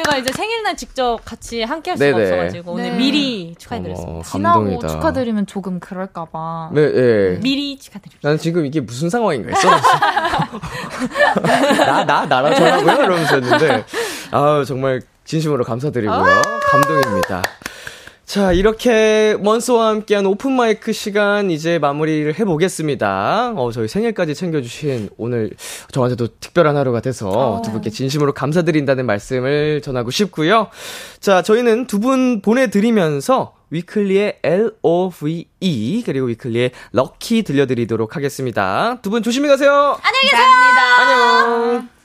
저희가 0.02 0.18
이제 0.18 0.32
생일날 0.32 0.76
직접 0.76 1.20
같이 1.24 1.62
함께 1.64 1.91
할 1.91 1.97
수가 1.97 2.12
네네. 2.12 2.24
없어가지고 2.24 2.72
오늘 2.74 2.91
네. 2.91 2.97
미리 2.97 3.56
축하해드렸습니다. 3.58 4.12
어머, 4.12 4.24
지나고 4.24 4.88
축하드리면 4.88 5.47
조금 5.47 5.80
그럴까봐. 5.80 6.72
네, 6.74 6.91
네. 6.91 7.39
미리 7.41 7.78
축하드립니다. 7.78 8.20
나는 8.22 8.38
지금 8.38 8.66
이게 8.66 8.82
무슨 8.82 9.10
상황인가 9.10 9.49
했어. 9.49 9.70
나, 11.86 12.04
나, 12.04 12.26
나랑 12.26 12.56
저라고요? 12.56 12.93
이러면서 12.93 13.36
했는데, 13.36 13.86
아우, 14.32 14.66
정말 14.66 15.02
진심으로 15.26 15.64
감사드리고요. 15.64 16.18
아~ 16.18 16.41
감동입니다. 16.72 17.43
자, 18.26 18.54
이렇게 18.54 19.36
먼소와 19.42 19.90
함께한 19.90 20.26
오픈마이크 20.26 20.94
시간 20.94 21.52
이제 21.52 21.80
마무리를 21.80 22.40
해보겠습니다. 22.40 23.54
어, 23.58 23.72
저희 23.74 23.90
생일까지 23.90 24.36
챙겨주신 24.36 25.10
오늘 25.18 25.50
저한테도 25.92 26.28
특별한 26.40 26.78
하루가 26.78 27.02
돼서 27.02 27.28
어. 27.30 27.62
두 27.62 27.72
분께 27.74 27.90
진심으로 27.90 28.32
감사드린다는 28.34 29.06
말씀을 29.06 29.82
전하고 29.82 30.12
싶고요. 30.12 30.70
자, 31.20 31.42
저희는 31.42 31.88
두 31.88 32.00
분 32.02 32.42
보내드리면서 32.42 33.54
위클리의 33.70 34.40
L-O-V-E 34.44 36.04
그리고 36.06 36.26
위클리의 36.28 36.72
럭키 36.94 37.44
들려드리도록 37.44 38.16
하겠습니다. 38.16 38.98
두 39.02 39.10
분 39.12 39.24
조심히 39.24 39.50
가세요. 39.50 39.98
안녕히 40.02 40.24
계세요. 40.30 40.48
안녕. 41.02 42.01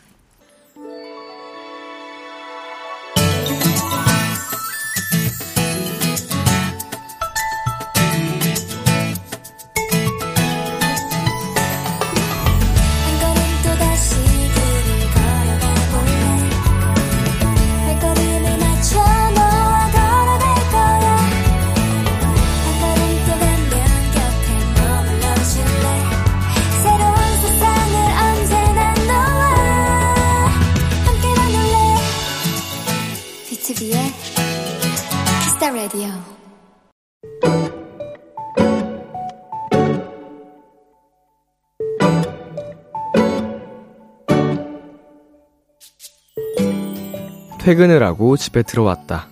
퇴근을 47.67 48.01
하고 48.05 48.37
집에 48.37 48.63
들어왔다. 48.63 49.27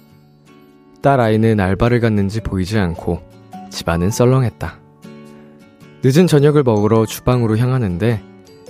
딸 1.00 1.20
아이는 1.20 1.60
알바를 1.60 2.00
갔는지 2.00 2.40
보이지 2.40 2.76
않고 2.80 3.22
집안은 3.70 4.10
썰렁했다. 4.10 4.74
늦은 6.02 6.26
저녁을 6.26 6.64
먹으러 6.64 7.06
주방으로 7.06 7.56
향하는데 7.56 8.20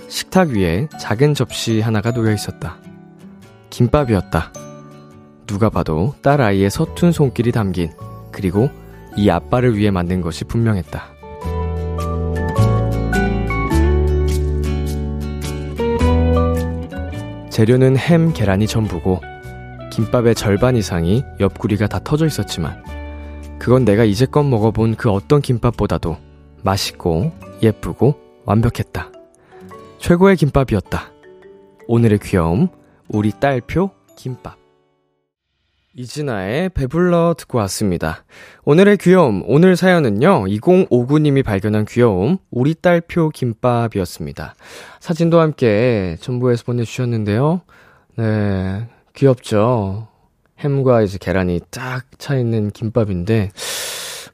식탁 0.07 0.49
위에 0.49 0.87
작은 0.99 1.33
접시 1.33 1.81
하나가 1.81 2.11
놓여 2.11 2.31
있었다. 2.31 2.77
김밥이었다. 3.71 4.53
누가 5.47 5.71
봐도 5.71 6.13
딸 6.21 6.41
아이의 6.41 6.69
서툰 6.69 7.11
손길이 7.11 7.51
담긴 7.51 7.91
그리고 8.31 8.69
이 9.17 9.31
아빠를 9.31 9.75
위해 9.75 9.89
만든 9.89 10.21
것이 10.21 10.43
분명했다. 10.43 11.05
재료는 17.49 17.97
햄, 17.97 18.31
계란이 18.31 18.67
전부고 18.67 19.21
김밥의 19.91 20.35
절반 20.35 20.75
이상이 20.75 21.23
옆구리가 21.39 21.87
다 21.87 21.99
터져 22.03 22.25
있었지만 22.25 22.83
그건 23.59 23.85
내가 23.85 24.03
이제껏 24.03 24.45
먹어본 24.45 24.95
그 24.95 25.09
어떤 25.09 25.41
김밥보다도 25.41 26.17
맛있고 26.63 27.31
예쁘고 27.63 28.19
완벽했다. 28.45 29.11
최고의 29.99 30.35
김밥이었다. 30.35 31.11
오늘의 31.87 32.19
귀여움, 32.19 32.67
우리 33.07 33.31
딸표 33.31 33.91
김밥. 34.17 34.57
이진아의 35.97 36.69
배불러 36.69 37.35
듣고 37.37 37.57
왔습니다. 37.59 38.25
오늘의 38.65 38.97
귀여움, 38.97 39.43
오늘 39.47 39.77
사연은요, 39.77 40.45
2059님이 40.45 41.43
발견한 41.43 41.85
귀여움, 41.85 42.37
우리 42.51 42.75
딸표 42.75 43.29
김밥이었습니다. 43.29 44.55
사진도 44.99 45.39
함께 45.39 46.17
첨부해서 46.19 46.65
보내주셨는데요. 46.65 47.61
네, 48.17 48.87
귀엽죠? 49.15 50.07
햄과 50.59 51.01
이제 51.01 51.17
계란이 51.19 51.61
딱 51.71 52.05
차있는 52.17 52.71
김밥인데, 52.71 53.51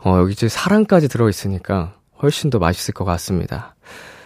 어, 0.03 0.17
여기 0.17 0.33
이제 0.33 0.47
사랑까지 0.47 1.07
들어있으니까 1.07 1.95
훨씬 2.21 2.49
더 2.49 2.59
맛있을 2.59 2.93
것 2.93 3.05
같습니다. 3.05 3.75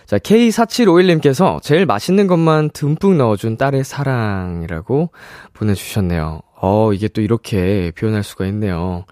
자, 0.06 0.18
K4751님께서 0.18 1.62
제일 1.62 1.86
맛있는 1.86 2.28
것만 2.28 2.70
듬뿍 2.72 3.16
넣어준 3.16 3.58
딸의 3.58 3.84
사랑이라고 3.84 5.10
보내주셨네요. 5.54 6.42
어, 6.62 6.94
이게 6.94 7.08
또 7.08 7.22
이렇게 7.22 7.92
표현할 7.98 8.24
수가 8.24 8.46
있네요. 8.48 9.06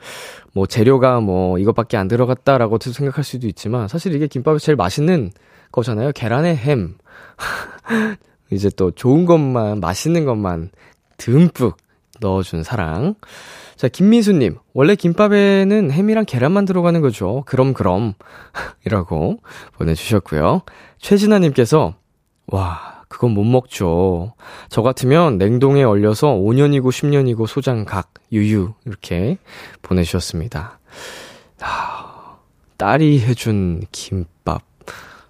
뭐 0.54 0.68
재료가 0.68 1.20
뭐 1.20 1.58
이것밖에 1.58 1.98
안 1.98 2.08
들어갔다라고 2.08 2.78
생각할 2.80 3.24
수도 3.24 3.48
있지만 3.48 3.88
사실 3.88 4.14
이게 4.14 4.28
김밥이 4.28 4.60
제일 4.60 4.76
맛있는 4.76 5.32
거잖아요. 5.72 6.12
계란에 6.12 6.56
햄. 6.56 6.96
이제 8.52 8.70
또 8.76 8.92
좋은 8.92 9.26
것만, 9.26 9.80
맛있는 9.80 10.26
것만 10.26 10.70
듬뿍 11.24 11.78
넣어준 12.20 12.64
사랑. 12.64 13.16
자, 13.78 13.88
김민수님. 13.88 14.58
원래 14.74 14.96
김밥에는 14.96 15.90
햄이랑 15.90 16.26
계란만 16.26 16.66
들어가는 16.66 17.00
거죠. 17.00 17.44
그럼, 17.46 17.74
그럼. 17.74 18.14
이라고 18.86 19.40
보내주셨고요. 19.78 20.64
최진아님께서, 21.00 21.96
와, 22.48 23.04
그건 23.08 23.32
못 23.32 23.46
먹죠. 23.46 24.34
저 24.68 24.82
같으면 24.82 25.38
냉동에 25.38 25.84
얼려서 25.84 26.34
5년이고 26.34 26.88
10년이고 26.88 27.48
소장 27.48 27.86
각, 27.86 28.14
유유. 28.34 28.74
이렇게 28.86 29.38
보내주셨습니다. 29.82 30.80
아, 31.62 32.38
딸이 32.76 33.22
해준 33.22 33.82
김밥. 33.94 34.62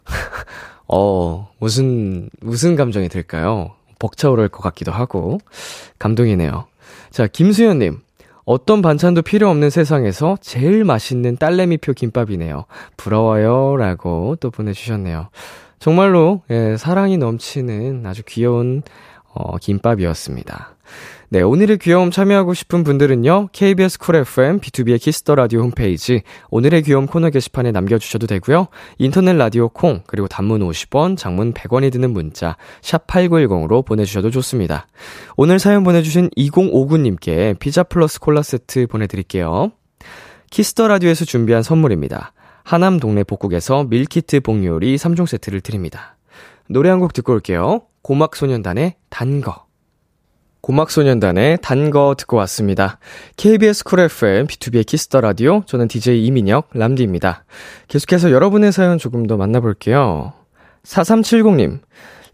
어, 0.87 1.51
무슨, 1.59 2.31
무슨 2.41 2.75
감정이 2.75 3.09
들까요? 3.09 3.75
벅차오를 4.03 4.49
것 4.49 4.61
같기도 4.61 4.91
하고, 4.91 5.37
감동이네요. 5.97 6.65
자, 7.09 7.27
김수현님. 7.27 8.01
어떤 8.45 8.81
반찬도 8.81 9.21
필요 9.21 9.49
없는 9.49 9.69
세상에서 9.69 10.37
제일 10.41 10.83
맛있는 10.83 11.37
딸내미표 11.37 11.93
김밥이네요. 11.93 12.65
부러워요. 12.97 13.77
라고 13.77 14.35
또 14.41 14.51
보내주셨네요. 14.51 15.29
정말로, 15.79 16.41
예, 16.49 16.75
사랑이 16.77 17.17
넘치는 17.17 18.05
아주 18.05 18.23
귀여운, 18.27 18.83
어, 19.33 19.57
김밥이었습니다. 19.57 20.75
네, 21.34 21.41
오늘의 21.41 21.79
귀여움 21.79 22.11
참여하고 22.11 22.53
싶은 22.53 22.84
분들은요, 22.84 23.49
KBS 23.53 23.97
쿨 23.97 24.17
FM, 24.17 24.59
B2B의 24.59 25.01
키스터 25.01 25.34
라디오 25.34 25.61
홈페이지, 25.61 26.21
오늘의 26.51 26.84
귀여움 26.84 27.07
코너 27.07 27.31
게시판에 27.31 27.71
남겨주셔도 27.71 28.27
되고요 28.27 28.67
인터넷 28.99 29.34
라디오 29.34 29.67
콩, 29.69 30.03
그리고 30.05 30.27
단문 30.27 30.61
50원, 30.61 31.17
장문 31.17 31.55
100원이 31.55 31.91
드는 31.91 32.11
문자, 32.11 32.55
샵8910으로 32.81 33.84
보내주셔도 33.84 34.29
좋습니다. 34.29 34.86
오늘 35.36 35.57
사연 35.57 35.84
보내주신 35.84 36.29
2059님께 36.38 37.57
피자 37.57 37.81
플러스 37.81 38.19
콜라 38.19 38.43
세트 38.43 38.86
보내드릴게요. 38.86 39.71
Kiss 40.51 40.72
the 40.72 40.88
Radio에서 40.88 41.25
준비한 41.25 41.63
선물입니다. 41.63 42.34
하남 42.63 42.99
동네 42.99 43.23
복국에서 43.23 43.86
밀키트 43.86 44.41
복요리 44.41 44.97
3종 44.97 45.25
세트를 45.25 45.61
드립니다. 45.61 46.15
노래 46.69 46.91
한 46.91 46.99
곡 46.99 47.13
듣고 47.13 47.34
올게요. 47.34 47.81
고막소년단의 48.03 48.97
단거. 49.09 49.62
고막소년단의 50.64 51.57
단거 51.61 52.16
듣고 52.18 52.38
왔습니다. 52.38 52.97
KBS 53.36 53.84
쿨 53.84 53.99
FM, 53.99 54.47
B2B의 54.47 54.86
키스터 54.86 55.20
라디오, 55.20 55.64
저는 55.66 55.89
DJ 55.89 56.26
이민혁, 56.26 56.70
람디입니다. 56.74 57.43
계속해서 57.89 58.32
여러분의 58.32 58.72
사연 58.72 58.97
조금 58.97 59.28
더 59.28 59.36
만나볼게요. 59.36 60.32
4370님, 60.84 61.82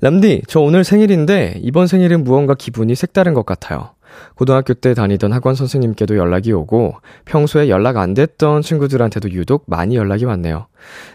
람디, 0.02 0.44
저 0.48 0.60
오늘 0.60 0.84
생일인데, 0.84 1.60
이번 1.64 1.88
생일은 1.88 2.24
무언가 2.24 2.54
기분이 2.54 2.94
색다른 2.94 3.34
것 3.34 3.48
같아요. 3.48 3.96
고등학교 4.36 4.74
때 4.74 4.94
다니던 4.94 5.32
학원 5.34 5.56
선생님께도 5.56 6.18
연락이 6.18 6.52
오고 6.54 6.96
평소에 7.26 7.70
연락 7.70 7.98
안 7.98 8.14
됐던 8.14 8.62
친구들한테도 8.62 9.32
유독 9.32 9.64
많이 9.68 9.96
연락이 9.96 10.26
왔네요. 10.26 10.68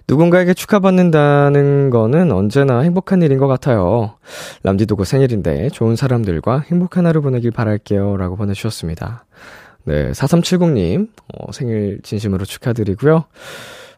누군가에게 0.09 0.55
축하받는다는 0.55 1.90
거는 1.90 2.32
언제나 2.32 2.80
행복한 2.80 3.22
일인 3.22 3.38
것 3.38 3.47
같아요. 3.47 4.16
람디도 4.62 4.97
곧 4.97 5.05
생일인데 5.05 5.70
좋은 5.70 5.97
사람들과 5.97 6.61
행복한 6.70 7.07
하루 7.07 7.22
보내길 7.22 7.51
바랄게요. 7.51 8.16
라고 8.16 8.36
보내주셨습니다. 8.36 9.24
네, 9.84 10.12
4370님, 10.12 11.09
어, 11.34 11.53
생일 11.53 12.01
진심으로 12.03 12.45
축하드리고요. 12.47 13.24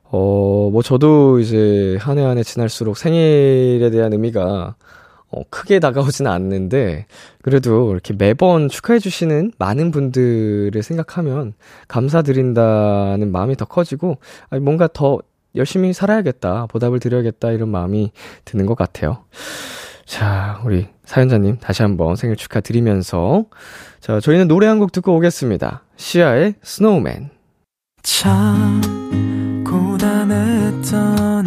어, 0.08 0.70
뭐 0.72 0.82
저도 0.82 1.40
이제 1.40 1.96
한 2.00 2.16
해 2.18 2.24
한 2.24 2.38
해 2.38 2.42
지날수록 2.44 2.96
생일에 2.96 3.90
대한 3.90 4.12
의미가 4.12 4.76
어, 5.30 5.42
크게 5.50 5.80
다가오지는 5.80 6.30
않는데, 6.30 7.06
그래도 7.42 7.90
이렇게 7.90 8.14
매번 8.14 8.68
축하해주시는 8.68 9.52
많은 9.58 9.90
분들을 9.90 10.80
생각하면 10.82 11.54
감사드린다는 11.88 13.32
마음이 13.32 13.56
더 13.56 13.64
커지고, 13.64 14.18
아니, 14.50 14.62
뭔가 14.62 14.88
더 14.92 15.18
열심히 15.56 15.92
살아야겠다, 15.92 16.66
보답을 16.66 17.00
드려야겠다, 17.00 17.50
이런 17.50 17.70
마음이 17.70 18.12
드는 18.44 18.66
것 18.66 18.76
같아요. 18.76 19.24
자, 20.04 20.60
우리 20.64 20.86
사연자님 21.04 21.58
다시 21.58 21.82
한번 21.82 22.14
생일 22.14 22.36
축하드리면서, 22.36 23.46
자, 24.00 24.20
저희는 24.20 24.46
노래 24.48 24.66
한 24.68 24.78
곡 24.78 24.92
듣고 24.92 25.16
오겠습니다. 25.16 25.82
시아의 25.96 26.54
스노우맨. 26.62 27.30
참, 28.02 28.80
고단했던 29.66 31.46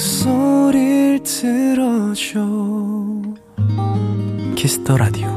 목소리 0.00 1.20
들어줘 1.22 2.40
Kiss 4.56 4.79
the 4.79 4.96
Radio 4.96 5.28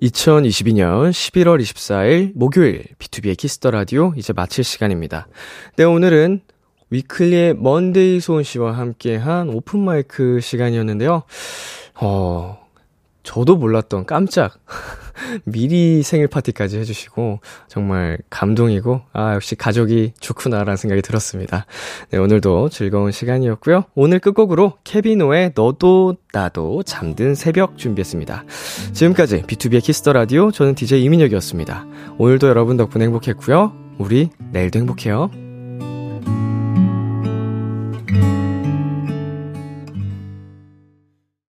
2022년 0.00 1.10
11월 1.10 1.60
24일 1.60 2.30
목요일 2.36 2.84
B2B의 3.00 3.36
키스터 3.36 3.72
라디오 3.72 4.12
이제 4.16 4.32
마칠 4.32 4.62
시간입니다. 4.62 5.26
네, 5.74 5.82
오늘은 5.82 6.42
위클리의 6.90 7.56
먼데이 7.56 8.20
소은 8.20 8.44
씨와 8.44 8.78
함께한 8.78 9.48
open 9.48 9.80
mic 9.80 10.38
시간이었는데요. 10.40 11.24
어, 12.00 12.64
저도 13.24 13.56
몰랐던 13.56 14.06
깜짝 14.06 14.60
미리 15.44 16.02
생일 16.02 16.28
파티까지 16.28 16.78
해주시고, 16.78 17.40
정말 17.68 18.18
감동이고, 18.30 19.02
아, 19.12 19.34
역시 19.34 19.54
가족이 19.54 20.12
좋구나라는 20.20 20.76
생각이 20.76 21.02
들었습니다. 21.02 21.66
네, 22.10 22.18
오늘도 22.18 22.68
즐거운 22.68 23.12
시간이었고요. 23.12 23.84
오늘 23.94 24.18
끝곡으로 24.18 24.74
케빈오의 24.84 25.52
너도 25.54 26.16
나도 26.32 26.82
잠든 26.84 27.34
새벽 27.34 27.76
준비했습니다. 27.78 28.44
지금까지 28.92 29.42
B2B의 29.42 29.82
키스터 29.82 30.12
라디오, 30.12 30.50
저는 30.50 30.74
DJ 30.74 31.02
이민혁이었습니다. 31.04 31.86
오늘도 32.18 32.48
여러분 32.48 32.76
덕분에 32.76 33.04
행복했고요. 33.04 33.72
우리 33.98 34.30
내일도 34.52 34.78
행복해요. 34.78 35.41